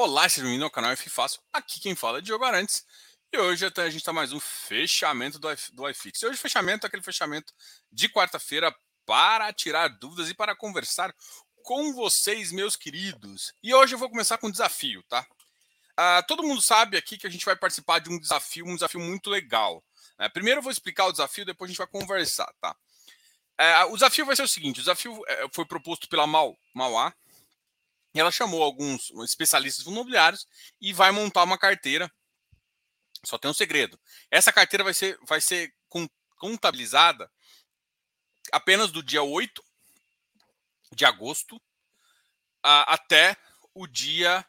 Olá, 0.00 0.28
seja 0.28 0.44
bem-vindo 0.44 0.64
ao 0.64 0.70
canal 0.70 0.92
F 0.92 1.10
Fácil. 1.10 1.40
Aqui 1.52 1.80
quem 1.80 1.96
fala 1.96 2.18
é 2.18 2.20
Diogo 2.20 2.44
Arantes. 2.44 2.86
E 3.32 3.36
hoje 3.36 3.66
a 3.66 3.90
gente 3.90 3.96
está 3.96 4.12
mais 4.12 4.32
um 4.32 4.38
fechamento 4.38 5.40
do, 5.40 5.48
do 5.72 5.90
iFix. 5.90 6.22
E 6.22 6.26
hoje 6.26 6.38
fechamento 6.38 6.86
é 6.86 6.86
aquele 6.86 7.02
fechamento 7.02 7.52
de 7.90 8.08
quarta-feira 8.08 8.72
para 9.04 9.52
tirar 9.52 9.88
dúvidas 9.88 10.30
e 10.30 10.34
para 10.34 10.54
conversar 10.54 11.12
com 11.64 11.92
vocês, 11.94 12.52
meus 12.52 12.76
queridos. 12.76 13.52
E 13.60 13.74
hoje 13.74 13.96
eu 13.96 13.98
vou 13.98 14.08
começar 14.08 14.38
com 14.38 14.46
um 14.46 14.52
desafio, 14.52 15.02
tá? 15.08 15.26
Uh, 15.98 16.24
todo 16.28 16.44
mundo 16.44 16.62
sabe 16.62 16.96
aqui 16.96 17.18
que 17.18 17.26
a 17.26 17.30
gente 17.30 17.44
vai 17.44 17.56
participar 17.56 17.98
de 17.98 18.08
um 18.08 18.20
desafio, 18.20 18.66
um 18.66 18.76
desafio 18.76 19.00
muito 19.00 19.28
legal. 19.28 19.82
Né? 20.16 20.28
Primeiro 20.28 20.60
eu 20.60 20.62
vou 20.62 20.70
explicar 20.70 21.06
o 21.06 21.12
desafio, 21.12 21.44
depois 21.44 21.68
a 21.68 21.72
gente 21.72 21.78
vai 21.78 21.88
conversar, 21.88 22.54
tá? 22.60 22.70
Uh, 23.60 23.92
o 23.92 23.94
desafio 23.94 24.24
vai 24.24 24.36
ser 24.36 24.42
o 24.42 24.48
seguinte: 24.48 24.78
o 24.78 24.82
desafio 24.84 25.12
uh, 25.12 25.26
foi 25.52 25.64
proposto 25.64 26.08
pela 26.08 26.24
Mau, 26.24 26.56
Mauá, 26.72 27.12
ela 28.20 28.30
chamou 28.30 28.62
alguns 28.62 29.10
especialistas 29.24 29.86
imobiliários 29.86 30.46
e 30.80 30.92
vai 30.92 31.10
montar 31.10 31.44
uma 31.44 31.58
carteira. 31.58 32.10
Só 33.24 33.36
tem 33.36 33.50
um 33.50 33.54
segredo. 33.54 33.98
Essa 34.30 34.52
carteira 34.52 34.84
vai 34.84 34.94
ser, 34.94 35.18
vai 35.26 35.40
ser 35.40 35.74
contabilizada 36.36 37.30
apenas 38.52 38.90
do 38.90 39.02
dia 39.02 39.22
8 39.22 39.62
de 40.92 41.04
agosto 41.04 41.60
a, 42.62 42.94
até 42.94 43.36
o 43.74 43.86
dia 43.86 44.44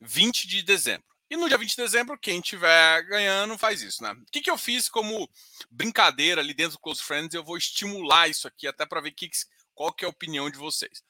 20 0.00 0.46
de 0.46 0.62
dezembro. 0.62 1.06
E 1.30 1.36
no 1.36 1.48
dia 1.48 1.58
20 1.58 1.70
de 1.70 1.76
dezembro, 1.76 2.18
quem 2.18 2.38
estiver 2.38 3.02
ganhando 3.04 3.58
faz 3.58 3.82
isso, 3.82 4.02
né? 4.02 4.12
O 4.12 4.26
que, 4.30 4.40
que 4.40 4.50
eu 4.50 4.58
fiz 4.58 4.88
como 4.88 5.28
brincadeira 5.70 6.40
ali 6.40 6.54
dentro 6.54 6.72
do 6.72 6.80
Close 6.80 7.02
Friends? 7.02 7.34
Eu 7.34 7.42
vou 7.42 7.56
estimular 7.56 8.28
isso 8.28 8.46
aqui 8.46 8.66
até 8.66 8.84
para 8.84 9.00
ver 9.00 9.12
que, 9.12 9.28
qual 9.74 9.92
que 9.92 10.04
é 10.04 10.06
a 10.06 10.10
opinião 10.10 10.50
de 10.50 10.58
vocês. 10.58 11.02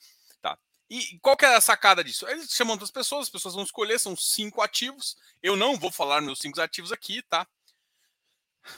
E 0.95 1.19
qual 1.19 1.37
que 1.37 1.45
é 1.45 1.57
a 1.57 1.61
sacada 1.61 2.05
disso? 2.05 2.25
Eles 2.29 2.53
chamam 2.53 2.75
outras 2.75 2.93
pessoas, 2.93 3.25
as 3.25 3.29
pessoas 3.29 3.55
vão 3.55 3.65
escolher, 3.65 3.99
são 3.99 4.15
cinco 4.15 4.63
ativos. 4.63 5.17
Eu 5.43 5.57
não 5.57 5.77
vou 5.77 5.91
falar 5.91 6.21
meus 6.21 6.39
cinco 6.39 6.61
ativos 6.61 6.93
aqui, 6.93 7.21
tá? 7.23 7.45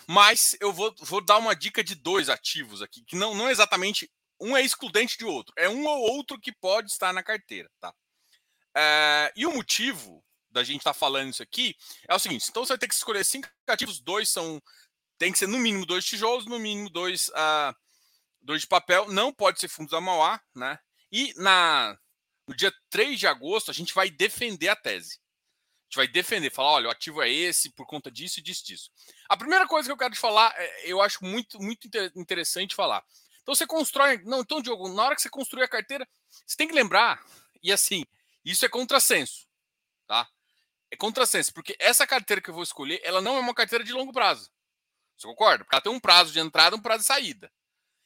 Mas 0.07 0.57
eu 0.59 0.73
vou, 0.73 0.95
vou 1.01 1.21
dar 1.21 1.37
uma 1.37 1.55
dica 1.55 1.85
de 1.85 1.95
dois 1.95 2.31
ativos 2.31 2.81
aqui, 2.81 3.05
que 3.05 3.17
não, 3.17 3.35
não 3.35 3.49
é 3.49 3.53
exatamente 3.53 4.11
um 4.41 4.57
é 4.57 4.63
excludente 4.63 5.19
de 5.19 5.27
outro, 5.27 5.53
é 5.59 5.69
um 5.69 5.85
ou 5.85 6.11
outro 6.17 6.41
que 6.41 6.53
pode 6.53 6.91
estar 6.91 7.13
na 7.13 7.23
carteira, 7.23 7.71
tá? 7.79 7.95
É, 8.75 9.31
e 9.37 9.45
o 9.45 9.53
motivo 9.53 10.25
da 10.51 10.65
gente 10.65 10.79
estar 10.79 10.95
tá 10.95 10.99
falando 10.99 11.31
isso 11.31 11.43
aqui 11.43 11.77
é 12.09 12.15
o 12.15 12.19
seguinte: 12.19 12.47
então 12.49 12.65
você 12.65 12.73
vai 12.73 12.79
ter 12.79 12.89
que 12.89 12.95
escolher 12.95 13.25
cinco 13.27 13.47
ativos, 13.67 14.01
dois 14.01 14.31
são. 14.31 14.61
Tem 15.19 15.33
que 15.33 15.39
ser 15.39 15.49
no 15.49 15.59
mínimo 15.59 15.85
dois 15.85 16.05
tijolos, 16.07 16.47
no 16.47 16.59
mínimo 16.59 16.89
dois, 16.89 17.29
uh, 17.29 17.77
dois 18.41 18.63
de 18.63 18.67
papel, 18.67 19.13
não 19.13 19.33
pode 19.33 19.61
ser 19.61 19.69
fundos 19.69 19.91
da 19.91 20.01
Mauá, 20.01 20.41
né? 20.55 20.79
E 21.13 21.33
na, 21.37 21.99
no 22.47 22.55
dia 22.55 22.73
3 22.91 23.19
de 23.19 23.27
agosto, 23.27 23.71
a 23.71 23.75
gente 23.75 23.93
vai 23.93 24.11
defender 24.11 24.69
a 24.69 24.77
tese. 24.77 25.19
A 25.19 25.85
gente 25.89 25.97
vai 25.97 26.09
defender, 26.09 26.51
falar, 26.51 26.73
olha, 26.73 26.89
o 26.89 26.91
ativo 26.91 27.23
é 27.23 27.31
esse 27.31 27.71
por 27.71 27.87
conta 27.87 28.11
disso 28.11 28.41
e 28.41 28.43
disso, 28.43 28.65
disso. 28.65 28.91
A 29.29 29.37
primeira 29.37 29.67
coisa 29.67 29.89
que 29.89 29.93
eu 29.93 29.97
quero 29.97 30.15
te 30.15 30.21
falar, 30.21 30.53
é, 30.57 30.91
eu 30.91 31.01
acho 31.01 31.25
muito, 31.25 31.61
muito 31.61 31.89
interessante 32.17 32.75
falar. 32.75 33.05
Então 33.43 33.55
você 33.55 33.67
constrói. 33.67 34.21
Não, 34.25 34.41
então, 34.41 34.61
Diogo, 34.61 34.89
na 34.89 35.05
hora 35.05 35.15
que 35.15 35.23
você 35.23 35.31
construir 35.31 35.63
a 35.63 35.69
carteira, 35.69 36.07
você 36.29 36.57
tem 36.57 36.67
que 36.67 36.75
lembrar, 36.75 37.25
e 37.63 37.73
assim, 37.73 38.05
isso 38.45 38.65
é 38.65 38.69
contrassenso. 38.69 39.47
Tá? 40.07 40.29
É 40.91 40.97
contrassenso, 40.97 41.53
porque 41.53 41.77
essa 41.79 42.07
carteira 42.07 42.43
que 42.43 42.51
eu 42.51 42.55
vou 42.55 42.63
escolher, 42.63 43.01
ela 43.05 43.21
não 43.21 43.37
é 43.37 43.41
uma 43.41 43.55
carteira 43.55 43.85
de 43.85 43.93
longo 43.93 44.13
prazo. 44.13 44.51
Você 45.17 45.27
concorda? 45.27 45.65
Porque 45.65 45.75
ela 45.75 45.83
tem 45.83 45.93
um 45.93 46.01
prazo 46.01 46.33
de 46.33 46.41
entrada 46.41 46.77
um 46.77 46.83
prazo 46.83 47.03
de 47.03 47.07
saída. 47.07 47.51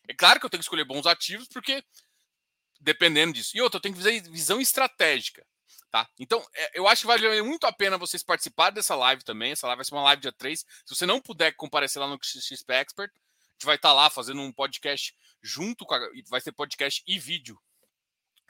É 0.06 0.14
claro 0.14 0.38
que 0.38 0.46
eu 0.46 0.50
tenho 0.50 0.60
que 0.60 0.64
escolher 0.64 0.84
bons 0.84 1.06
ativos, 1.06 1.48
porque 1.48 1.82
dependendo 2.80 3.34
disso. 3.34 3.56
E 3.56 3.60
outra, 3.60 3.78
eu 3.78 3.82
tenho 3.82 3.94
que 3.94 4.02
fazer 4.02 4.22
visão 4.30 4.60
estratégica. 4.60 5.46
Tá? 5.90 6.08
Então, 6.18 6.44
é, 6.54 6.78
eu 6.78 6.86
acho 6.86 7.02
que 7.02 7.06
vale 7.08 7.42
muito 7.42 7.66
a 7.66 7.72
pena 7.72 7.98
vocês 7.98 8.22
participarem 8.22 8.74
dessa 8.74 8.94
live 8.94 9.24
também. 9.24 9.52
Essa 9.52 9.66
live 9.66 9.78
vai 9.78 9.84
ser 9.84 9.94
uma 9.94 10.04
live 10.04 10.22
dia 10.22 10.32
3. 10.32 10.60
Se 10.60 10.94
você 10.94 11.04
não 11.04 11.20
puder 11.20 11.52
comparecer 11.56 12.00
lá 12.00 12.08
no 12.08 12.18
XP 12.22 12.72
Expert, 12.72 13.10
a 13.10 13.52
gente 13.52 13.66
vai 13.66 13.76
estar 13.76 13.88
tá 13.88 13.94
lá 13.94 14.08
fazendo 14.08 14.40
um 14.40 14.52
podcast 14.52 15.14
junto 15.42 15.84
com 15.84 15.94
a, 15.94 16.00
vai 16.28 16.40
ser 16.40 16.52
podcast 16.52 17.02
e 17.06 17.18
vídeo 17.18 17.60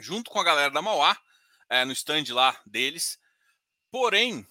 junto 0.01 0.31
com 0.31 0.41
a 0.41 0.45
galera 0.45 0.73
da 0.73 0.83
Mauá, 0.83 1.17
é, 1.69 1.85
no 1.85 1.93
stand 1.93 2.25
lá 2.31 2.59
deles. 2.67 3.19
Porém, 3.91 4.47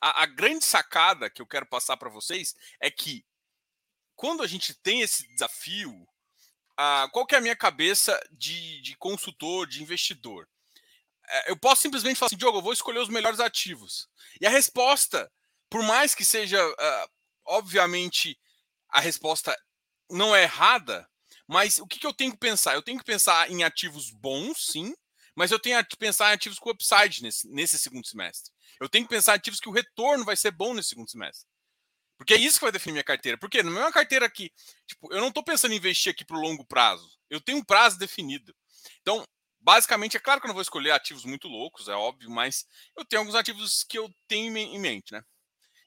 a, 0.00 0.22
a 0.22 0.26
grande 0.26 0.64
sacada 0.64 1.30
que 1.30 1.40
eu 1.40 1.46
quero 1.46 1.66
passar 1.66 1.96
para 1.96 2.10
vocês 2.10 2.54
é 2.80 2.90
que 2.90 3.24
quando 4.14 4.42
a 4.42 4.46
gente 4.46 4.74
tem 4.74 5.00
esse 5.00 5.26
desafio 5.28 6.06
ah, 6.80 7.08
qual 7.10 7.26
que 7.26 7.34
é 7.34 7.38
a 7.38 7.40
minha 7.40 7.56
cabeça 7.56 8.16
de, 8.30 8.80
de 8.82 8.96
consultor, 8.96 9.66
de 9.66 9.82
investidor? 9.82 10.48
É, 11.28 11.50
eu 11.50 11.56
posso 11.56 11.82
simplesmente 11.82 12.16
falar 12.16 12.28
assim, 12.28 12.36
Diogo, 12.36 12.58
eu 12.58 12.62
vou 12.62 12.72
escolher 12.72 13.00
os 13.00 13.08
melhores 13.08 13.40
ativos. 13.40 14.08
E 14.40 14.46
a 14.46 14.50
resposta, 14.50 15.28
por 15.68 15.82
mais 15.82 16.14
que 16.14 16.24
seja, 16.24 16.64
uh, 16.64 17.10
obviamente, 17.44 18.38
a 18.88 19.00
resposta 19.00 19.58
não 20.08 20.36
é 20.36 20.44
errada, 20.44 21.10
mas 21.48 21.80
o 21.80 21.86
que, 21.86 21.98
que, 21.98 22.06
eu 22.06 22.14
tenho 22.14 22.30
que 22.30 22.38
pensar? 22.38 22.74
Eu 22.74 22.82
tenho 22.82 22.98
que 22.98 23.04
pensar 23.04 23.50
em 23.50 23.64
ativos 23.64 24.12
bons, 24.12 24.66
sim, 24.70 24.94
mas 25.34 25.50
eu 25.50 25.58
tenho 25.58 25.84
que 25.84 25.96
pensar 25.96 26.30
em 26.30 26.34
ativos 26.34 26.60
com 26.60 26.70
upside 26.70 27.24
nesse, 27.24 27.48
nesse 27.48 27.76
segundo 27.76 28.06
semestre. 28.06 28.52
Eu 28.80 28.88
tenho 28.88 29.04
que 29.04 29.10
pensar 29.10 29.32
em 29.32 29.36
ativos 29.36 29.58
que 29.58 29.68
o 29.68 29.72
retorno 29.72 30.24
vai 30.24 30.36
ser 30.36 30.52
bom 30.52 30.72
nesse 30.74 30.90
segundo 30.90 31.10
semestre. 31.10 31.48
Porque 32.18 32.34
é 32.34 32.36
isso 32.36 32.58
que 32.58 32.64
vai 32.64 32.72
definir 32.72 32.94
minha 32.94 33.04
carteira. 33.04 33.38
Porque 33.38 33.62
não 33.62 33.78
é 33.78 33.82
uma 33.82 33.92
carteira 33.92 34.26
aqui. 34.26 34.52
Tipo, 34.86 35.12
eu 35.14 35.20
não 35.20 35.28
estou 35.28 35.42
pensando 35.42 35.72
em 35.72 35.76
investir 35.76 36.12
aqui 36.12 36.24
para 36.24 36.36
o 36.36 36.40
longo 36.40 36.66
prazo. 36.66 37.08
Eu 37.30 37.40
tenho 37.40 37.58
um 37.58 37.64
prazo 37.64 37.96
definido. 37.96 38.54
Então, 39.00 39.24
basicamente, 39.60 40.16
é 40.16 40.20
claro 40.20 40.40
que 40.40 40.46
eu 40.46 40.48
não 40.48 40.54
vou 40.54 40.62
escolher 40.62 40.90
ativos 40.90 41.24
muito 41.24 41.46
loucos, 41.46 41.88
é 41.88 41.94
óbvio, 41.94 42.30
mas 42.30 42.66
eu 42.96 43.04
tenho 43.04 43.20
alguns 43.20 43.34
ativos 43.34 43.84
que 43.84 43.98
eu 43.98 44.12
tenho 44.26 44.56
em 44.56 44.78
mente, 44.78 45.12
né? 45.12 45.22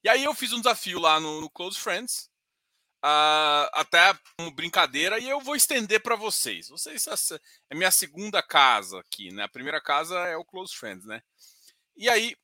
E 0.03 0.09
aí 0.09 0.23
eu 0.23 0.33
fiz 0.33 0.53
um 0.53 0.59
desafio 0.59 0.99
lá 0.99 1.19
no, 1.19 1.41
no 1.41 1.49
Close 1.49 1.77
Friends, 1.77 2.29
uh, 3.03 3.69
até 3.73 4.17
como 4.37 4.51
brincadeira, 4.51 5.19
e 5.19 5.29
eu 5.29 5.39
vou 5.39 5.55
estender 5.55 6.01
para 6.01 6.15
vocês. 6.15 6.69
Vocês 6.69 7.05
é 7.69 7.75
minha 7.75 7.91
segunda 7.91 8.41
casa 8.41 8.99
aqui, 8.99 9.31
né? 9.31 9.43
A 9.43 9.49
primeira 9.49 9.81
casa 9.81 10.17
é 10.27 10.37
o 10.37 10.45
Close 10.45 10.75
Friends, 10.75 11.05
né? 11.05 11.21
E 11.95 12.09
aí 12.09 12.35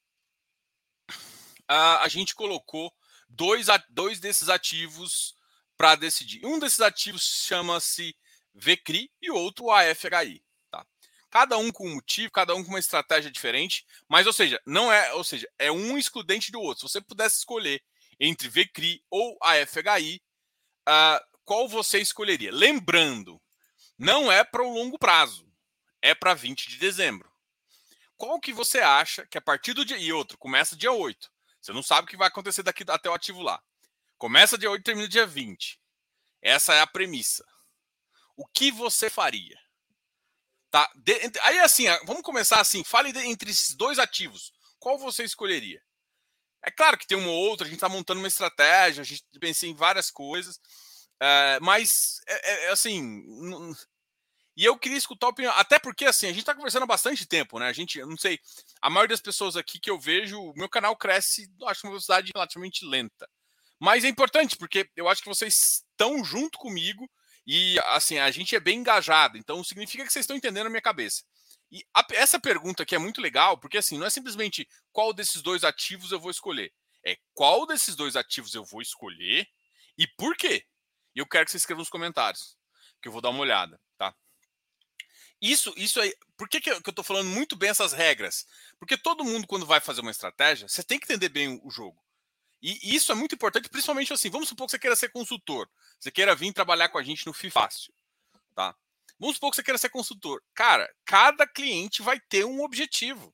uh, 1.69 1.99
a 2.01 2.07
gente 2.07 2.35
colocou 2.35 2.93
dois, 3.27 3.67
dois 3.89 4.19
desses 4.19 4.49
ativos 4.49 5.35
para 5.77 5.95
decidir. 5.95 6.45
Um 6.45 6.59
desses 6.59 6.81
ativos 6.81 7.23
chama-se 7.45 8.15
VCRI 8.53 9.11
e 9.21 9.29
outro 9.29 9.69
AFHI. 9.69 10.43
Tá? 10.71 10.85
Cada 11.29 11.57
um 11.57 11.71
com 11.71 11.87
um 11.87 11.95
motivo, 11.95 12.31
cada 12.31 12.55
um 12.55 12.63
com 12.63 12.69
uma 12.69 12.79
estratégia 12.79 13.31
diferente, 13.31 13.85
mas 14.07 14.25
ou 14.25 14.33
seja, 14.33 14.59
não 14.65 14.91
é, 14.91 15.13
ou 15.13 15.23
seja, 15.23 15.47
é 15.59 15.71
um 15.71 15.97
excludente 15.97 16.51
do 16.51 16.59
outro. 16.59 16.87
Se 16.87 16.93
você 16.93 17.01
pudesse 17.01 17.37
escolher 17.37 17.81
entre 18.19 18.49
VCRI 18.49 19.03
ou 19.09 19.37
AFHI, 19.41 20.21
uh, 20.87 21.37
qual 21.45 21.67
você 21.67 21.99
escolheria? 21.99 22.51
Lembrando, 22.51 23.41
não 23.97 24.31
é 24.31 24.43
para 24.43 24.63
o 24.63 24.73
longo 24.73 24.97
prazo, 24.97 25.47
é 26.01 26.15
para 26.15 26.33
20 26.33 26.69
de 26.69 26.77
dezembro. 26.77 27.31
Qual 28.17 28.39
que 28.39 28.51
você 28.51 28.79
acha 28.79 29.27
que 29.27 29.37
a 29.37 29.41
partir 29.41 29.73
do 29.73 29.85
dia. 29.85 29.97
E 29.97 30.11
outro, 30.11 30.37
começa 30.39 30.75
dia 30.75 30.91
8. 30.91 31.31
Você 31.67 31.73
não 31.73 31.83
sabe 31.83 32.05
o 32.05 32.09
que 32.09 32.15
vai 32.15 32.29
acontecer 32.29 32.63
daqui 32.63 32.85
até 32.87 33.09
o 33.09 33.13
ativo 33.13 33.41
lá. 33.41 33.61
Começa 34.17 34.57
dia 34.57 34.71
8 34.71 34.79
e 34.79 34.83
termina 34.85 35.05
dia 35.05 35.27
20. 35.27 35.77
Essa 36.41 36.73
é 36.73 36.79
a 36.79 36.87
premissa. 36.87 37.43
O 38.37 38.47
que 38.47 38.71
você 38.71 39.09
faria? 39.09 39.59
Tá? 40.71 40.89
De, 40.95 41.13
aí 41.41 41.59
assim, 41.59 41.83
vamos 42.05 42.21
começar 42.21 42.61
assim. 42.61 42.85
Fale 42.85 43.11
de, 43.11 43.19
entre 43.19 43.51
esses 43.51 43.75
dois 43.75 43.99
ativos. 43.99 44.53
Qual 44.79 44.97
você 44.97 45.25
escolheria? 45.25 45.83
É 46.63 46.71
claro 46.71 46.97
que 46.97 47.05
tem 47.05 47.17
uma 47.17 47.27
ou 47.27 47.49
outra, 47.49 47.67
a 47.67 47.69
gente 47.69 47.79
está 47.79 47.89
montando 47.89 48.21
uma 48.21 48.29
estratégia, 48.29 49.01
a 49.01 49.05
gente 49.05 49.25
pensa 49.37 49.67
em 49.67 49.75
várias 49.75 50.09
coisas, 50.09 50.61
é, 51.19 51.59
mas 51.59 52.21
é, 52.27 52.51
é, 52.51 52.65
é 52.67 52.69
assim. 52.69 53.25
E 54.57 54.65
eu 54.65 54.75
queria 54.75 54.97
escutar 54.97 55.27
a 55.27 55.29
opinião, 55.29 55.53
até 55.55 55.77
porque 55.77 56.03
assim, 56.03 56.25
a 56.25 56.29
gente 56.29 56.39
está 56.39 56.55
conversando 56.55 56.81
há 56.81 56.87
bastante 56.87 57.27
tempo, 57.27 57.59
né? 57.59 57.67
A 57.67 57.73
gente, 57.73 57.99
eu 57.99 58.07
não 58.07 58.17
sei, 58.17 58.39
a 58.81 58.89
maioria 58.89 59.13
das 59.13 59.21
pessoas 59.21 59.55
aqui 59.55 59.79
que 59.79 59.87
eu 59.87 59.99
vejo, 59.99 60.41
o 60.41 60.53
meu 60.55 60.67
canal 60.67 60.95
cresce, 60.95 61.47
acho 61.67 61.85
uma 61.85 61.91
velocidade 61.91 62.31
relativamente 62.33 62.83
lenta. 62.83 63.29
Mas 63.79 64.03
é 64.03 64.07
importante, 64.07 64.57
porque 64.57 64.89
eu 64.95 65.07
acho 65.07 65.21
que 65.21 65.29
vocês 65.29 65.83
estão 65.91 66.23
junto 66.25 66.57
comigo 66.57 67.07
e 67.45 67.77
assim, 67.85 68.17
a 68.17 68.31
gente 68.31 68.55
é 68.55 68.59
bem 68.59 68.79
engajado, 68.79 69.37
então 69.37 69.63
significa 69.63 70.03
que 70.03 70.11
vocês 70.11 70.23
estão 70.23 70.35
entendendo 70.35 70.65
a 70.65 70.71
minha 70.71 70.81
cabeça. 70.81 71.23
E 71.71 71.85
a, 71.93 72.03
essa 72.13 72.39
pergunta 72.39 72.81
aqui 72.81 72.95
é 72.95 72.99
muito 72.99 73.21
legal, 73.21 73.59
porque 73.59 73.77
assim, 73.77 73.99
não 73.99 74.07
é 74.07 74.09
simplesmente 74.09 74.67
qual 74.91 75.13
desses 75.13 75.43
dois 75.43 75.63
ativos 75.63 76.11
eu 76.11 76.19
vou 76.19 76.31
escolher. 76.31 76.73
É 77.05 77.15
qual 77.35 77.67
desses 77.67 77.95
dois 77.95 78.15
ativos 78.15 78.55
eu 78.55 78.65
vou 78.65 78.81
escolher 78.81 79.47
e 79.95 80.07
por 80.17 80.35
quê. 80.35 80.65
E 81.15 81.19
eu 81.19 81.27
quero 81.27 81.45
que 81.45 81.51
você 81.51 81.57
escreva 81.57 81.79
nos 81.79 81.89
comentários, 81.89 82.57
que 82.99 83.07
eu 83.07 83.11
vou 83.11 83.21
dar 83.21 83.29
uma 83.29 83.41
olhada? 83.41 83.79
Isso, 85.41 85.73
isso 85.77 86.01
aí. 86.01 86.13
Por 86.35 86.49
que, 86.49 86.59
que 86.59 86.69
eu 86.71 86.77
estou 86.77 87.03
falando 87.03 87.29
muito 87.29 87.55
bem 87.55 87.69
essas 87.69 87.93
regras? 87.93 88.45
Porque 88.79 88.97
todo 88.97 89.23
mundo, 89.23 89.47
quando 89.47 89.65
vai 89.65 89.79
fazer 89.79 90.01
uma 90.01 90.11
estratégia, 90.11 90.67
você 90.67 90.83
tem 90.83 90.99
que 90.99 91.05
entender 91.05 91.29
bem 91.29 91.59
o 91.63 91.69
jogo. 91.69 92.01
E 92.61 92.95
isso 92.95 93.11
é 93.11 93.15
muito 93.15 93.35
importante, 93.35 93.69
principalmente 93.69 94.11
assim. 94.11 94.29
Vamos 94.29 94.49
supor 94.49 94.65
que 94.65 94.71
você 94.71 94.79
queira 94.79 94.95
ser 94.95 95.09
consultor. 95.09 95.69
Você 95.99 96.11
queira 96.11 96.35
vir 96.35 96.51
trabalhar 96.53 96.89
com 96.89 96.97
a 96.97 97.03
gente 97.03 97.25
no 97.27 97.33
FIFácil. 97.33 97.93
Tá? 98.55 98.75
Vamos 99.19 99.35
supor 99.35 99.51
que 99.51 99.57
você 99.57 99.63
queira 99.63 99.77
ser 99.77 99.89
consultor. 99.89 100.43
Cara, 100.55 100.91
cada 101.05 101.45
cliente 101.45 102.01
vai 102.01 102.19
ter 102.19 102.45
um 102.45 102.61
objetivo. 102.63 103.33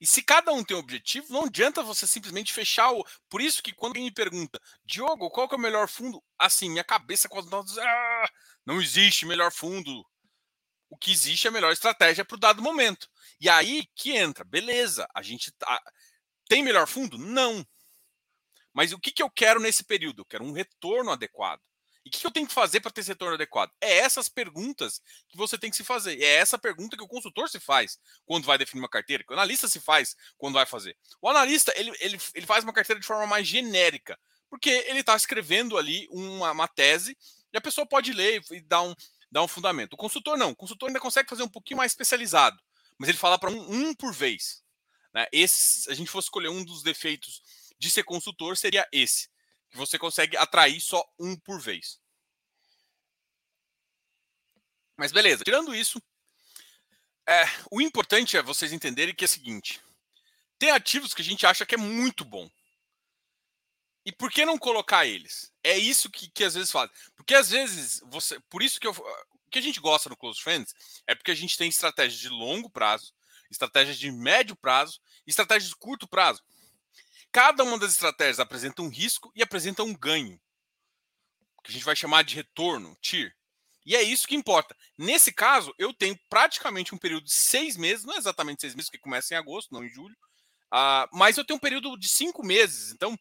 E 0.00 0.06
se 0.06 0.22
cada 0.22 0.52
um 0.52 0.62
tem 0.62 0.76
um 0.76 0.80
objetivo, 0.80 1.32
não 1.32 1.44
adianta 1.44 1.82
você 1.82 2.06
simplesmente 2.06 2.52
fechar 2.52 2.92
o. 2.92 3.04
Por 3.28 3.40
isso 3.40 3.62
que 3.62 3.72
quando 3.72 3.92
alguém 3.92 4.04
me 4.04 4.10
pergunta, 4.10 4.60
Diogo, 4.84 5.30
qual 5.30 5.48
que 5.48 5.54
é 5.54 5.58
o 5.58 5.60
melhor 5.60 5.88
fundo? 5.88 6.22
Assim, 6.38 6.68
minha 6.68 6.84
cabeça 6.84 7.28
com 7.28 7.38
as 7.38 7.46
notas. 7.46 7.78
Ah, 7.78 8.30
não 8.66 8.82
existe 8.82 9.24
melhor 9.24 9.52
fundo. 9.52 10.04
O 10.90 10.96
que 10.96 11.12
existe 11.12 11.46
é 11.46 11.50
a 11.50 11.52
melhor 11.52 11.72
estratégia 11.72 12.24
para 12.24 12.34
o 12.34 12.40
dado 12.40 12.60
momento. 12.60 13.08
E 13.40 13.48
aí 13.48 13.86
que 13.94 14.16
entra, 14.16 14.44
beleza, 14.44 15.08
a 15.14 15.22
gente 15.22 15.52
tá. 15.52 15.80
Tem 16.48 16.62
melhor 16.62 16.86
fundo? 16.86 17.16
Não. 17.16 17.66
Mas 18.72 18.92
o 18.92 18.98
que, 18.98 19.10
que 19.12 19.22
eu 19.22 19.30
quero 19.30 19.60
nesse 19.60 19.84
período? 19.84 20.20
Eu 20.20 20.26
quero 20.26 20.44
um 20.44 20.52
retorno 20.52 21.10
adequado. 21.10 21.60
E 22.04 22.08
o 22.08 22.12
que, 22.12 22.20
que 22.20 22.26
eu 22.26 22.30
tenho 22.30 22.46
que 22.46 22.54
fazer 22.54 22.80
para 22.80 22.90
ter 22.92 23.00
esse 23.00 23.10
retorno 23.10 23.34
adequado? 23.34 23.72
É 23.80 23.96
essas 23.96 24.28
perguntas 24.28 25.00
que 25.28 25.36
você 25.36 25.58
tem 25.58 25.70
que 25.70 25.76
se 25.76 25.82
fazer. 25.82 26.20
É 26.22 26.36
essa 26.36 26.56
pergunta 26.56 26.96
que 26.96 27.02
o 27.02 27.08
consultor 27.08 27.48
se 27.48 27.58
faz 27.58 27.98
quando 28.24 28.44
vai 28.44 28.56
definir 28.56 28.80
uma 28.80 28.88
carteira, 28.88 29.24
que 29.24 29.32
o 29.32 29.34
analista 29.34 29.66
se 29.66 29.80
faz 29.80 30.14
quando 30.38 30.54
vai 30.54 30.66
fazer. 30.66 30.96
O 31.20 31.28
analista 31.28 31.72
ele, 31.74 31.90
ele, 31.98 32.16
ele 32.34 32.46
faz 32.46 32.62
uma 32.62 32.72
carteira 32.72 33.00
de 33.00 33.06
forma 33.06 33.26
mais 33.26 33.48
genérica, 33.48 34.16
porque 34.48 34.70
ele 34.70 35.00
está 35.00 35.16
escrevendo 35.16 35.76
ali 35.76 36.06
uma, 36.10 36.52
uma 36.52 36.68
tese 36.68 37.16
e 37.56 37.58
a 37.58 37.60
pessoa 37.60 37.86
pode 37.86 38.12
ler 38.12 38.44
e 38.50 38.60
dar 38.60 38.82
um, 38.82 38.94
dar 39.32 39.42
um 39.42 39.48
fundamento. 39.48 39.94
O 39.94 39.96
consultor 39.96 40.36
não. 40.36 40.50
O 40.50 40.56
consultor 40.56 40.88
ainda 40.88 41.00
consegue 41.00 41.28
fazer 41.28 41.42
um 41.42 41.48
pouquinho 41.48 41.78
mais 41.78 41.92
especializado, 41.92 42.62
mas 42.98 43.08
ele 43.08 43.16
fala 43.18 43.38
para 43.38 43.50
um, 43.50 43.72
um 43.72 43.94
por 43.94 44.12
vez. 44.12 44.62
Né? 45.14 45.26
Esse, 45.32 45.82
se 45.82 45.90
a 45.90 45.94
gente 45.94 46.10
fosse 46.10 46.26
escolher 46.26 46.48
um 46.48 46.62
dos 46.62 46.82
defeitos 46.82 47.42
de 47.78 47.90
ser 47.90 48.04
consultor, 48.04 48.56
seria 48.58 48.86
esse 48.92 49.30
que 49.70 49.76
você 49.76 49.98
consegue 49.98 50.36
atrair 50.36 50.80
só 50.80 51.02
um 51.18 51.34
por 51.34 51.58
vez. 51.58 51.98
Mas 54.98 55.12
beleza, 55.12 55.42
tirando 55.42 55.74
isso, 55.74 56.00
é, 57.26 57.44
o 57.70 57.80
importante 57.80 58.36
é 58.36 58.42
vocês 58.42 58.72
entenderem 58.72 59.14
que 59.14 59.24
é 59.24 59.26
o 59.26 59.28
seguinte: 59.28 59.80
tem 60.58 60.70
ativos 60.70 61.14
que 61.14 61.22
a 61.22 61.24
gente 61.24 61.46
acha 61.46 61.64
que 61.64 61.74
é 61.74 61.78
muito 61.78 62.22
bom. 62.22 62.50
E 64.06 64.12
por 64.12 64.30
que 64.30 64.46
não 64.46 64.56
colocar 64.56 65.04
eles? 65.04 65.52
É 65.64 65.76
isso 65.76 66.08
que, 66.08 66.30
que 66.30 66.44
às 66.44 66.54
vezes 66.54 66.70
faz. 66.70 66.88
Porque 67.16 67.34
às 67.34 67.50
vezes 67.50 68.00
você. 68.06 68.38
Por 68.48 68.62
isso 68.62 68.78
que 68.78 68.86
eu, 68.86 68.92
o 68.92 69.50
que 69.50 69.58
a 69.58 69.62
gente 69.62 69.80
gosta 69.80 70.08
no 70.08 70.16
Close 70.16 70.40
Friends 70.40 70.72
é 71.08 71.14
porque 71.16 71.32
a 71.32 71.34
gente 71.34 71.58
tem 71.58 71.68
estratégias 71.68 72.20
de 72.20 72.28
longo 72.28 72.70
prazo, 72.70 73.12
estratégias 73.50 73.98
de 73.98 74.12
médio 74.12 74.54
prazo 74.54 75.00
e 75.26 75.30
estratégias 75.30 75.70
de 75.70 75.76
curto 75.76 76.06
prazo. 76.06 76.40
Cada 77.32 77.64
uma 77.64 77.76
das 77.78 77.90
estratégias 77.90 78.38
apresenta 78.38 78.80
um 78.80 78.88
risco 78.88 79.32
e 79.34 79.42
apresenta 79.42 79.82
um 79.82 79.92
ganho, 79.92 80.40
que 81.64 81.70
a 81.70 81.74
gente 81.74 81.84
vai 81.84 81.96
chamar 81.96 82.22
de 82.22 82.36
retorno, 82.36 82.96
TIR. 83.00 83.34
E 83.84 83.96
é 83.96 84.02
isso 84.02 84.26
que 84.26 84.36
importa. 84.36 84.76
Nesse 84.96 85.32
caso, 85.32 85.74
eu 85.78 85.92
tenho 85.92 86.18
praticamente 86.30 86.94
um 86.94 86.98
período 86.98 87.24
de 87.24 87.34
seis 87.34 87.76
meses, 87.76 88.04
não 88.04 88.14
é 88.14 88.18
exatamente 88.18 88.60
seis 88.60 88.74
meses, 88.74 88.88
que 88.88 88.98
começa 88.98 89.34
em 89.34 89.36
agosto, 89.36 89.74
não 89.74 89.84
em 89.84 89.88
julho, 89.88 90.16
uh, 90.72 91.08
mas 91.12 91.36
eu 91.36 91.44
tenho 91.44 91.56
um 91.56 91.60
período 91.60 91.96
de 91.98 92.08
cinco 92.08 92.44
meses, 92.44 92.92
então, 92.92 93.18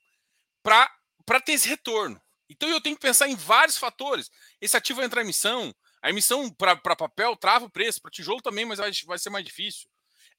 para 0.65 1.39
ter 1.39 1.53
esse 1.53 1.69
retorno. 1.69 2.19
Então 2.49 2.67
eu 2.69 2.81
tenho 2.81 2.95
que 2.95 3.01
pensar 3.01 3.27
em 3.27 3.35
vários 3.35 3.77
fatores. 3.77 4.29
Esse 4.59 4.75
ativo 4.75 4.97
vai 4.97 5.05
entrar 5.05 5.21
em 5.21 5.25
emissão, 5.25 5.73
a 6.01 6.09
emissão 6.09 6.51
para 6.51 6.75
papel 6.95 7.35
trava 7.35 7.65
o 7.65 7.69
preço, 7.69 8.01
para 8.01 8.11
tijolo 8.11 8.41
também, 8.41 8.65
mas 8.65 8.79
vai, 8.79 8.91
vai 9.05 9.17
ser 9.17 9.29
mais 9.29 9.45
difícil 9.45 9.89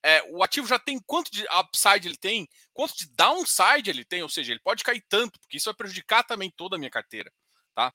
é, 0.07 0.23
o 0.31 0.41
ativo 0.43 0.69
já 0.69 0.79
tem 0.79 1.01
quanto 1.01 1.33
de 1.33 1.45
upside 1.49 2.07
ele 2.07 2.17
tem, 2.17 2.49
quanto 2.73 2.97
de 2.97 3.09
downside 3.17 3.91
ele 3.91 4.05
tem, 4.05 4.23
ou 4.23 4.29
seja, 4.29 4.53
ele 4.53 4.61
pode 4.61 4.85
cair 4.85 5.05
tanto, 5.09 5.41
porque 5.41 5.57
isso 5.57 5.65
vai 5.65 5.75
prejudicar 5.75 6.23
também 6.23 6.49
toda 6.49 6.77
a 6.77 6.79
minha 6.79 6.91
carteira, 6.91 7.33
tá? 7.75 7.93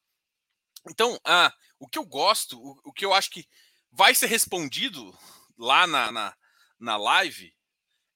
Então, 0.90 1.18
ah, 1.26 1.54
o 1.80 1.88
que 1.88 1.98
eu 1.98 2.06
gosto, 2.06 2.60
o, 2.60 2.82
o 2.86 2.92
que 2.94 3.06
eu 3.06 3.14
acho 3.14 3.30
que 3.30 3.46
vai 3.92 4.14
ser 4.14 4.28
respondido 4.28 5.18
lá 5.58 5.88
na, 5.88 6.12
na, 6.12 6.36
na 6.78 6.98
live 6.98 7.56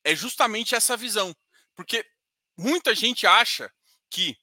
é 0.04 0.14
justamente 0.14 0.76
essa 0.76 0.98
visão, 0.98 1.34
porque 1.74 2.06
muita 2.58 2.94
gente 2.94 3.26
acha 3.26 3.72
que 4.16 4.38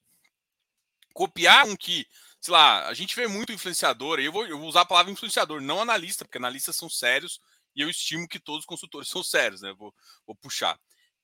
copiar 1.14 1.66
um 1.66 1.74
que, 1.74 2.06
sei 2.40 2.52
lá, 2.52 2.86
a 2.88 2.94
gente 2.94 3.16
vê 3.16 3.26
muito 3.26 3.52
influenciador, 3.52 4.20
eu 4.20 4.30
vou, 4.30 4.46
eu 4.46 4.58
vou 4.58 4.68
usar 4.68 4.82
a 4.82 4.86
palavra 4.86 5.10
influenciador, 5.10 5.62
não 5.62 5.80
analista, 5.80 6.24
porque 6.24 6.36
analistas 6.36 6.76
são 6.76 6.90
sérios, 6.90 7.40
e 7.74 7.80
eu 7.80 7.88
estimo 7.88 8.28
que 8.28 8.38
todos 8.38 8.60
os 8.60 8.66
consultores 8.66 9.08
são 9.10 9.22
sérios, 9.22 9.62
né? 9.62 9.72
Vou, 9.72 9.94
vou 10.26 10.36
puxar. 10.36 10.78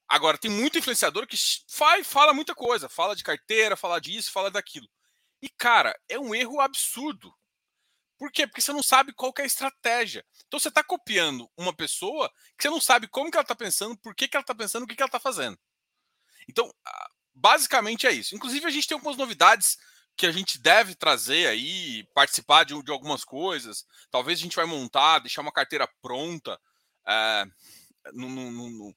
Agora, 0.09 0.39
tem 0.39 0.50
muito 0.50 0.79
influenciador 0.79 1.27
que 1.27 1.37
faz, 1.69 2.06
fala 2.06 2.33
muita 2.33 2.55
coisa, 2.55 2.89
fala 2.89 3.15
de 3.15 3.23
carteira, 3.23 3.77
fala 3.77 4.00
disso, 4.00 4.33
fala 4.33 4.51
daquilo. 4.51 4.89
E, 5.43 5.51
cara, 5.51 5.99
é 6.09 6.19
um 6.19 6.35
erro 6.35 6.61
absurdo. 6.61 7.35
Por 8.17 8.33
quê? 8.33 8.47
Porque 8.47 8.62
você 8.62 8.73
não 8.73 8.83
sabe 8.83 9.12
qual 9.12 9.33
é 9.39 9.43
a 9.43 9.47
estratégia. 9.47 10.25
Então 10.47 10.59
você 10.59 10.71
está 10.71 10.83
copiando 10.83 11.49
uma 11.56 11.77
pessoa 11.77 12.33
que 12.56 12.62
você 12.62 12.71
não 12.71 12.81
sabe 12.81 13.06
como 13.06 13.31
que 13.31 13.37
ela 13.37 13.43
está 13.43 13.55
pensando, 13.55 13.97
por 13.99 14.15
que, 14.15 14.27
que 14.27 14.37
ela 14.37 14.43
está 14.43 14.55
pensando, 14.55 14.85
o 14.85 14.87
que, 14.87 14.97
que 14.97 15.03
ela 15.03 15.09
está 15.09 15.21
fazendo. 15.21 15.59
Então, 16.49 16.73
basicamente 17.38 18.06
é 18.06 18.12
isso. 18.12 18.35
Inclusive, 18.35 18.67
a 18.67 18.70
gente 18.70 18.87
tem 18.87 18.94
algumas 18.94 19.17
novidades 19.17 19.79
que 20.17 20.26
a 20.26 20.32
gente 20.32 20.58
deve 20.58 20.94
trazer 20.94 21.46
aí, 21.46 22.05
participar 22.12 22.64
de, 22.64 22.81
de 22.82 22.90
algumas 22.90 23.25
coisas. 23.25 23.87
Talvez 24.11 24.38
a 24.38 24.43
gente 24.43 24.56
vai 24.56 24.64
montar, 24.64 25.20
deixar 25.20 25.43
uma 25.43 25.52
carteira 25.52 25.88
pronta 26.02 26.61
é, 27.06 27.44
no, 28.12 28.29
no, 28.29 28.50
no, 28.50 28.96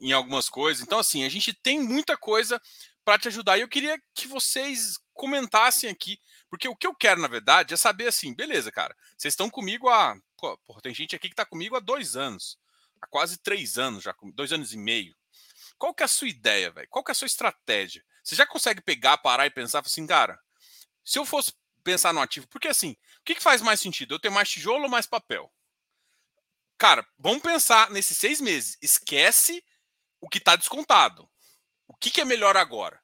em 0.00 0.12
algumas 0.12 0.48
coisas. 0.48 0.82
Então, 0.82 1.00
assim, 1.00 1.24
a 1.24 1.28
gente 1.28 1.52
tem 1.52 1.80
muita 1.80 2.16
coisa 2.16 2.60
para 3.04 3.18
te 3.18 3.28
ajudar. 3.28 3.58
E 3.58 3.62
eu 3.62 3.68
queria 3.68 4.00
que 4.14 4.28
vocês 4.28 4.96
comentassem 5.12 5.90
aqui, 5.90 6.18
porque 6.48 6.68
o 6.68 6.76
que 6.76 6.86
eu 6.86 6.94
quero, 6.94 7.20
na 7.20 7.28
verdade, 7.28 7.74
é 7.74 7.76
saber 7.76 8.06
assim, 8.06 8.32
beleza, 8.32 8.70
cara, 8.70 8.96
vocês 9.16 9.32
estão 9.32 9.50
comigo 9.50 9.88
há. 9.88 10.16
Pô, 10.36 10.80
tem 10.80 10.94
gente 10.94 11.14
aqui 11.16 11.28
que 11.28 11.34
está 11.34 11.44
comigo 11.44 11.76
há 11.76 11.80
dois 11.80 12.16
anos, 12.16 12.56
há 13.02 13.06
quase 13.08 13.38
três 13.38 13.76
anos 13.76 14.04
já, 14.04 14.14
dois 14.34 14.52
anos 14.52 14.72
e 14.72 14.78
meio. 14.78 15.14
Qual 15.80 15.94
que 15.94 16.02
é 16.02 16.04
a 16.04 16.08
sua 16.08 16.28
ideia, 16.28 16.70
velho? 16.70 16.86
Qual 16.90 17.02
que 17.02 17.10
é 17.10 17.12
a 17.12 17.14
sua 17.14 17.24
estratégia? 17.24 18.04
Você 18.22 18.36
já 18.36 18.46
consegue 18.46 18.82
pegar, 18.82 19.16
parar 19.16 19.46
e 19.46 19.50
pensar 19.50 19.80
assim, 19.80 20.06
cara, 20.06 20.38
se 21.02 21.18
eu 21.18 21.24
fosse 21.24 21.54
pensar 21.82 22.12
no 22.12 22.20
ativo, 22.20 22.46
porque 22.48 22.68
assim, 22.68 22.90
o 22.92 23.24
que, 23.24 23.34
que 23.34 23.42
faz 23.42 23.62
mais 23.62 23.80
sentido? 23.80 24.14
Eu 24.14 24.20
ter 24.20 24.28
mais 24.28 24.50
tijolo 24.50 24.84
ou 24.84 24.90
mais 24.90 25.06
papel? 25.06 25.50
Cara, 26.76 27.06
vamos 27.18 27.42
pensar 27.42 27.90
nesses 27.90 28.18
seis 28.18 28.42
meses. 28.42 28.76
Esquece 28.82 29.64
o 30.20 30.28
que 30.28 30.36
está 30.36 30.54
descontado. 30.54 31.26
O 31.88 31.96
que, 31.96 32.10
que 32.10 32.20
é 32.20 32.26
melhor 32.26 32.58
agora? 32.58 33.02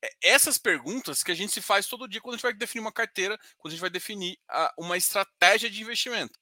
É 0.00 0.08
essas 0.22 0.56
perguntas 0.56 1.24
que 1.24 1.32
a 1.32 1.34
gente 1.34 1.52
se 1.52 1.60
faz 1.60 1.88
todo 1.88 2.06
dia 2.06 2.20
quando 2.20 2.34
a 2.34 2.36
gente 2.36 2.44
vai 2.44 2.54
definir 2.54 2.82
uma 2.82 2.92
carteira, 2.92 3.36
quando 3.58 3.72
a 3.72 3.74
gente 3.74 3.80
vai 3.80 3.90
definir 3.90 4.38
uma 4.78 4.96
estratégia 4.96 5.68
de 5.68 5.82
investimento. 5.82 6.38